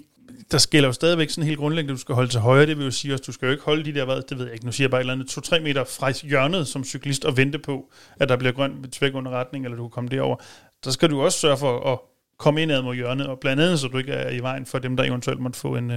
der 0.50 0.58
skiller 0.58 0.88
jo 0.88 0.92
stadigvæk 0.92 1.30
sådan 1.30 1.46
helt 1.46 1.58
grundlæggende, 1.58 1.92
at 1.92 1.96
du 1.96 2.00
skal 2.00 2.14
holde 2.14 2.30
til 2.30 2.40
højre. 2.40 2.66
Det 2.66 2.78
vil 2.78 2.84
jo 2.84 2.90
sige, 2.90 3.14
at 3.14 3.26
du 3.26 3.32
skal 3.32 3.46
jo 3.46 3.52
ikke 3.52 3.64
holde 3.64 3.84
de 3.84 3.94
der, 3.94 4.04
hvad, 4.04 4.22
det 4.28 4.38
ved 4.38 4.44
jeg 4.44 4.54
ikke, 4.54 4.66
nu 4.66 4.72
siger 4.72 4.84
jeg 4.84 4.90
bare 4.90 5.00
et 5.00 5.02
eller 5.02 5.14
andet, 5.14 5.52
2-3 5.52 5.60
meter 5.60 5.84
fra 5.84 6.10
hjørnet 6.10 6.68
som 6.68 6.84
cyklist 6.84 7.24
og 7.24 7.36
vente 7.36 7.58
på, 7.58 7.92
at 8.20 8.28
der 8.28 8.36
bliver 8.36 8.52
grøn 8.52 8.84
tvæk 8.92 9.14
under 9.14 9.30
retning, 9.30 9.64
eller 9.64 9.76
du 9.76 9.82
kan 9.82 9.90
komme 9.90 10.10
derover. 10.10 10.36
Der 10.84 10.90
skal 10.90 11.10
du 11.10 11.22
også 11.22 11.38
sørge 11.38 11.56
for 11.56 11.92
at 11.92 11.98
komme 12.38 12.62
ind 12.62 12.72
ad 12.72 12.82
mod 12.82 12.94
hjørnet, 12.94 13.26
og 13.26 13.38
blandt 13.40 13.62
andet, 13.62 13.80
så 13.80 13.88
du 13.88 13.98
ikke 13.98 14.12
er 14.12 14.30
i 14.30 14.38
vejen 14.38 14.66
for 14.66 14.78
dem, 14.78 14.96
der 14.96 15.04
eventuelt 15.04 15.40
måtte 15.40 15.58
få 15.58 15.76
en, 15.76 15.92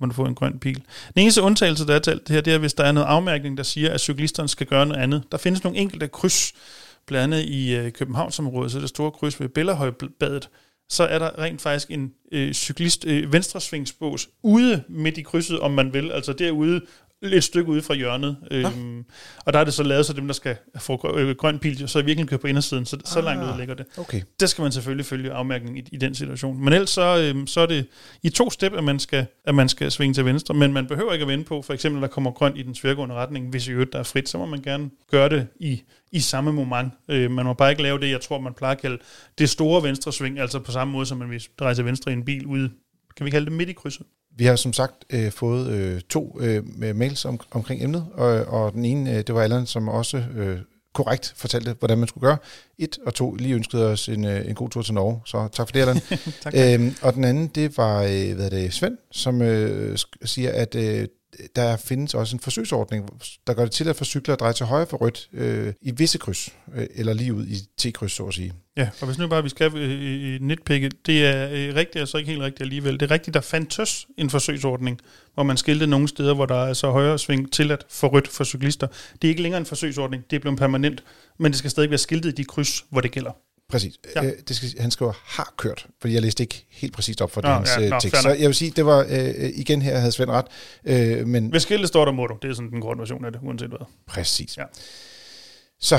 må 0.00 0.06
du 0.06 0.12
få 0.12 0.24
en 0.24 0.34
grøn 0.34 0.58
pil. 0.58 0.82
Den 1.14 1.22
eneste 1.22 1.42
undtagelse, 1.42 1.86
der 1.86 1.94
er 1.94 1.98
til 1.98 2.12
det 2.12 2.28
her, 2.28 2.40
det 2.40 2.54
er, 2.54 2.58
hvis 2.58 2.74
der 2.74 2.84
er 2.84 2.92
noget 2.92 3.06
afmærkning, 3.06 3.56
der 3.56 3.62
siger, 3.62 3.92
at 3.92 4.00
cyklisterne 4.00 4.48
skal 4.48 4.66
gøre 4.66 4.86
noget 4.86 5.02
andet. 5.02 5.22
Der 5.32 5.38
findes 5.38 5.64
nogle 5.64 5.78
enkelte 5.78 6.08
kryds, 6.08 6.52
blandt 7.06 7.34
andet 7.34 7.48
i 7.48 7.74
øh, 7.74 7.92
Københavnsområdet, 7.92 8.72
så 8.72 8.80
det 8.80 8.88
store 8.88 9.10
kryds 9.10 9.40
ved 9.40 9.48
Bellerhøjbadet, 9.48 10.48
så 10.88 11.04
er 11.04 11.18
der 11.18 11.38
rent 11.38 11.60
faktisk 11.60 11.90
en 11.90 12.12
øh, 12.32 12.52
cyklist 12.52 13.06
øh, 13.06 13.32
venstresvingsbås 13.32 14.28
ude 14.42 14.82
midt 14.88 15.18
i 15.18 15.22
krydset, 15.22 15.60
om 15.60 15.70
man 15.70 15.92
vil, 15.92 16.12
altså 16.12 16.32
derude 16.32 16.80
et 17.32 17.44
stykke 17.44 17.70
ude 17.70 17.82
fra 17.82 17.94
hjørnet. 17.94 18.36
Øhm, 18.50 19.04
og 19.46 19.52
der 19.52 19.58
er 19.58 19.64
det 19.64 19.74
så 19.74 19.82
lavet, 19.82 20.06
så 20.06 20.12
dem, 20.12 20.26
der 20.26 20.34
skal 20.34 20.56
få 20.78 20.96
grøn 21.38 21.58
pil, 21.58 21.88
så 21.88 22.02
virkelig 22.02 22.28
kører 22.28 22.40
på 22.40 22.46
indersiden, 22.46 22.86
så, 22.86 22.96
så 23.04 23.20
langt 23.20 23.44
ud 23.44 23.48
ah, 23.48 23.58
ligger 23.58 23.74
det. 23.74 23.86
Okay. 23.96 24.22
Der 24.40 24.46
skal 24.46 24.62
man 24.62 24.72
selvfølgelig 24.72 25.06
følge 25.06 25.32
afmærkning 25.32 25.78
i, 25.78 25.88
i 25.92 25.96
den 25.96 26.14
situation. 26.14 26.64
Men 26.64 26.72
ellers 26.72 26.90
så, 26.90 27.18
øhm, 27.18 27.46
så 27.46 27.60
er 27.60 27.66
det 27.66 27.86
i 28.22 28.28
to 28.28 28.50
step, 28.50 28.72
at 28.72 28.84
man, 28.84 28.98
skal, 28.98 29.26
at 29.44 29.54
man 29.54 29.68
skal 29.68 29.90
svinge 29.90 30.14
til 30.14 30.24
venstre, 30.24 30.54
men 30.54 30.72
man 30.72 30.86
behøver 30.86 31.12
ikke 31.12 31.22
at 31.22 31.28
vende 31.28 31.44
på, 31.44 31.62
for 31.62 31.72
eksempel, 31.74 32.02
der 32.02 32.08
kommer 32.08 32.30
grønt 32.30 32.58
i 32.58 32.62
den 32.62 32.74
tværgående 32.74 33.14
retning, 33.14 33.50
hvis 33.50 33.68
i 33.68 33.70
øvrigt 33.70 33.92
der 33.92 33.98
er 33.98 34.02
frit, 34.02 34.28
så 34.28 34.38
må 34.38 34.46
man 34.46 34.62
gerne 34.62 34.90
gøre 35.10 35.28
det 35.28 35.46
i, 35.60 35.82
i 36.12 36.20
samme 36.20 36.52
moment. 36.52 36.92
Øh, 37.08 37.30
man 37.30 37.44
må 37.44 37.54
bare 37.54 37.70
ikke 37.70 37.82
lave 37.82 38.00
det, 38.00 38.10
jeg 38.10 38.20
tror, 38.20 38.40
man 38.40 38.54
plejer 38.54 38.74
at 38.74 38.80
kalde 38.80 38.98
det 39.38 39.50
store 39.50 39.82
venstre 39.82 40.12
sving, 40.12 40.38
altså 40.38 40.58
på 40.58 40.72
samme 40.72 40.92
måde, 40.92 41.06
som 41.06 41.18
man 41.18 41.30
vil 41.30 41.46
dreje 41.58 41.74
til 41.74 41.84
venstre 41.84 42.10
i 42.10 42.14
en 42.14 42.24
bil 42.24 42.46
ude, 42.46 42.70
kan 43.16 43.26
vi 43.26 43.30
kalde 43.30 43.44
det 43.44 43.52
midt 43.52 43.68
i 43.68 43.72
krydset. 43.72 44.06
Vi 44.36 44.44
har 44.44 44.56
som 44.56 44.72
sagt 44.72 44.94
øh, 45.10 45.32
fået 45.32 45.68
øh, 45.68 46.00
to 46.00 46.38
øh, 46.40 46.64
mails 46.96 47.24
om, 47.24 47.40
omkring 47.50 47.82
emnet, 47.82 48.06
og, 48.14 48.28
og 48.28 48.72
den 48.72 48.84
ene, 48.84 49.10
øh, 49.10 49.16
det 49.16 49.34
var 49.34 49.42
Allan, 49.42 49.66
som 49.66 49.88
også 49.88 50.16
øh, 50.36 50.58
korrekt 50.94 51.32
fortalte, 51.36 51.74
hvordan 51.78 51.98
man 51.98 52.08
skulle 52.08 52.28
gøre. 52.28 52.36
Et 52.78 52.98
og 53.06 53.14
to 53.14 53.34
lige 53.34 53.54
ønskede 53.54 53.86
os 53.86 54.08
en, 54.08 54.24
øh, 54.24 54.48
en 54.48 54.54
god 54.54 54.70
tur 54.70 54.82
til 54.82 54.94
Norge, 54.94 55.20
så 55.26 55.48
tak 55.52 55.68
for 55.68 55.72
det, 55.72 55.80
Allan. 55.80 56.00
tak. 56.42 56.54
Øhm, 56.56 56.94
og 57.02 57.14
den 57.14 57.24
anden, 57.24 57.46
det 57.46 57.76
var 57.76 58.02
øh, 58.02 58.34
hvad 58.34 58.44
er 58.44 58.50
det, 58.50 58.72
Svend, 58.72 58.98
som 59.10 59.42
øh, 59.42 59.98
siger, 60.24 60.52
at 60.52 60.74
øh, 60.74 61.08
der 61.56 61.76
findes 61.76 62.14
også 62.14 62.36
en 62.36 62.40
forsøgsordning, 62.40 63.08
der 63.46 63.54
gør 63.54 63.62
det 63.62 63.72
til 63.72 63.88
at 63.88 64.06
cykler 64.06 64.34
at 64.34 64.40
dreje 64.40 64.52
til 64.52 64.66
højre 64.66 64.86
for 64.86 64.96
rødt 64.96 65.28
øh, 65.32 65.72
i 65.82 65.90
visse 65.90 66.18
kryds, 66.18 66.48
øh, 66.74 66.86
eller 66.94 67.12
lige 67.12 67.34
ud 67.34 67.46
i 67.46 67.56
T-kryds, 67.78 68.12
så 68.12 68.24
at 68.24 68.34
sige. 68.34 68.52
Ja, 68.76 68.88
og 69.00 69.06
hvis 69.06 69.18
nu 69.18 69.28
bare 69.28 69.42
vi 69.42 69.48
skal 69.48 69.76
øh, 69.76 70.34
i 70.34 70.38
netpikke, 70.40 70.90
det 71.06 71.26
er 71.26 71.48
øh, 71.52 71.74
rigtigt, 71.74 72.02
og 72.02 72.08
så 72.08 72.18
ikke 72.18 72.30
helt 72.30 72.42
rigtigt 72.42 72.62
alligevel. 72.62 73.00
Det 73.00 73.02
er 73.02 73.10
rigtigt, 73.10 73.34
der 73.34 73.40
fandtes 73.40 74.06
en 74.18 74.30
forsøgsordning, 74.30 75.00
hvor 75.34 75.42
man 75.42 75.56
skilte 75.56 75.86
nogle 75.86 76.08
steder, 76.08 76.34
hvor 76.34 76.46
der 76.46 76.64
er 76.64 76.72
så 76.72 76.90
højre 76.90 77.18
sving 77.18 77.52
til 77.52 77.70
at 77.70 77.86
få 77.90 78.06
rødt 78.06 78.28
for 78.28 78.44
cyklister. 78.44 78.86
Det 79.22 79.28
er 79.28 79.28
ikke 79.28 79.42
længere 79.42 79.60
en 79.60 79.66
forsøgsordning, 79.66 80.24
det 80.30 80.36
er 80.36 80.40
blevet 80.40 80.58
permanent, 80.58 81.04
men 81.38 81.52
det 81.52 81.58
skal 81.58 81.70
stadig 81.70 81.90
være 81.90 81.98
skiltet 81.98 82.30
i 82.30 82.34
de 82.34 82.44
kryds, 82.44 82.84
hvor 82.90 83.00
det 83.00 83.10
gælder. 83.10 83.32
Præcis. 83.68 83.94
Ja. 84.16 84.24
Øh, 84.24 84.32
det 84.48 84.56
skal, 84.56 84.68
han 84.80 84.90
skriver 84.90 85.12
har 85.24 85.54
kørt, 85.56 85.86
fordi 86.00 86.14
jeg 86.14 86.22
læste 86.22 86.42
ikke 86.42 86.66
helt 86.70 86.92
præcist 86.92 87.22
op 87.22 87.30
for 87.30 87.42
Nå, 87.42 87.48
hans 87.48 87.70
ja, 87.76 87.84
øh, 87.84 87.90
nå, 87.90 88.00
tekst. 88.00 88.22
Så 88.22 88.28
jeg 88.28 88.46
vil 88.46 88.54
sige, 88.54 88.70
det 88.70 88.86
var 88.86 89.06
øh, 89.10 89.50
igen 89.54 89.82
her, 89.82 89.98
havde 89.98 90.12
Svend 90.12 90.30
ret. 90.30 90.46
Øh, 90.84 91.26
men 91.26 91.46
Hvis 91.46 91.62
skiltet 91.62 91.88
står 91.88 92.04
der, 92.04 92.12
må 92.12 92.26
du. 92.26 92.36
Det 92.42 92.50
er 92.50 92.54
sådan 92.54 92.70
den 92.70 92.80
korte 92.80 92.98
version 92.98 93.24
af 93.24 93.32
det, 93.32 93.40
uanset 93.42 93.68
hvad. 93.68 93.86
Præcis. 94.06 94.56
Ja. 94.56 94.64
Så 95.80 95.98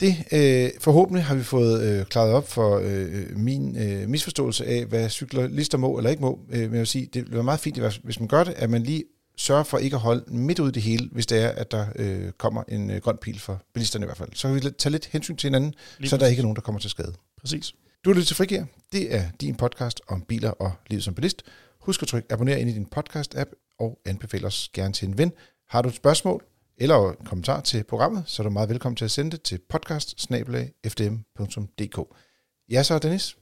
det 0.00 0.16
øh, 0.32 0.70
forhåbentlig 0.80 1.24
har 1.24 1.34
vi 1.34 1.42
fået 1.42 1.82
øh, 1.82 2.04
klaret 2.06 2.32
op 2.32 2.48
for 2.48 2.80
øh, 2.84 3.36
min 3.36 3.76
øh, 3.76 4.08
misforståelse 4.08 4.66
af, 4.66 4.84
hvad 4.84 5.08
cyklister 5.08 5.78
må 5.78 5.98
eller 5.98 6.10
ikke 6.10 6.22
må. 6.22 6.40
Øh, 6.50 6.60
men 6.60 6.72
jeg 6.72 6.78
vil 6.78 6.86
sige, 6.86 7.08
det 7.14 7.24
bliver 7.24 7.42
meget 7.42 7.60
fint, 7.60 7.78
hvis 8.04 8.20
man 8.20 8.28
gør 8.28 8.44
det, 8.44 8.54
at 8.56 8.70
man 8.70 8.82
lige 8.82 9.04
sørge 9.36 9.64
for 9.64 9.78
ikke 9.78 9.96
at 9.96 10.00
holde 10.00 10.24
midt 10.26 10.58
ud 10.58 10.68
i 10.68 10.72
det 10.72 10.82
hele, 10.82 11.08
hvis 11.12 11.26
det 11.26 11.42
er, 11.42 11.48
at 11.48 11.70
der 11.70 11.86
øh, 11.96 12.32
kommer 12.32 12.62
en 12.68 12.90
øh, 12.90 13.00
grøn 13.00 13.16
pil 13.16 13.40
for 13.40 13.62
bilisterne 13.74 14.04
i 14.04 14.06
hvert 14.06 14.16
fald. 14.16 14.30
Så 14.34 14.48
kan 14.48 14.54
vi 14.54 14.70
tage 14.70 14.90
lidt 14.90 15.06
hensyn 15.06 15.36
til 15.36 15.46
hinanden, 15.46 15.74
Lige 15.98 16.10
så 16.10 16.16
der 16.16 16.26
ikke 16.26 16.40
er 16.40 16.42
nogen, 16.42 16.56
der 16.56 16.62
kommer 16.62 16.80
til 16.80 16.90
skade. 16.90 17.14
Præcis. 17.40 17.74
Du 18.04 18.10
er 18.10 18.14
lidt 18.14 18.26
til 18.26 18.36
Frigir. 18.36 18.64
Det 18.92 19.14
er 19.14 19.24
din 19.40 19.54
podcast 19.54 20.00
om 20.08 20.22
biler 20.22 20.50
og 20.50 20.72
livet 20.86 21.04
som 21.04 21.14
bilist. 21.14 21.42
Husk 21.80 22.02
at 22.02 22.08
trykke 22.08 22.32
abonner 22.32 22.56
ind 22.56 22.70
i 22.70 22.72
din 22.72 22.88
podcast-app 22.96 23.76
og 23.78 24.00
anbefale 24.06 24.46
os 24.46 24.70
gerne 24.72 24.94
til 24.94 25.08
en 25.08 25.18
ven. 25.18 25.32
Har 25.68 25.82
du 25.82 25.88
et 25.88 25.94
spørgsmål 25.94 26.44
eller 26.78 27.10
en 27.10 27.26
kommentar 27.26 27.60
til 27.60 27.84
programmet, 27.84 28.24
så 28.26 28.42
er 28.42 28.44
du 28.44 28.50
meget 28.50 28.68
velkommen 28.68 28.96
til 28.96 29.04
at 29.04 29.10
sende 29.10 29.30
det 29.30 29.42
til 29.42 29.58
podcast 29.68 30.28
Ja, 32.70 32.82
så 32.82 32.98
Dennis. 32.98 33.36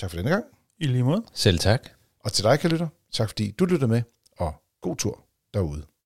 Tak 0.00 0.10
for 0.10 0.16
denne 0.16 0.30
gang. 0.30 0.44
I 0.78 0.86
lige 0.86 1.02
måde. 1.02 1.22
Selv 1.34 1.58
tak. 1.58 1.88
Og 2.24 2.32
til 2.32 2.44
dig, 2.44 2.58
kan 2.58 2.70
lytter. 2.70 2.88
Tak 3.12 3.28
fordi 3.28 3.50
du 3.50 3.64
lytter 3.64 3.86
med, 3.86 4.02
og 4.36 4.54
god 4.80 4.96
tur 4.96 5.29
derude. 5.52 5.90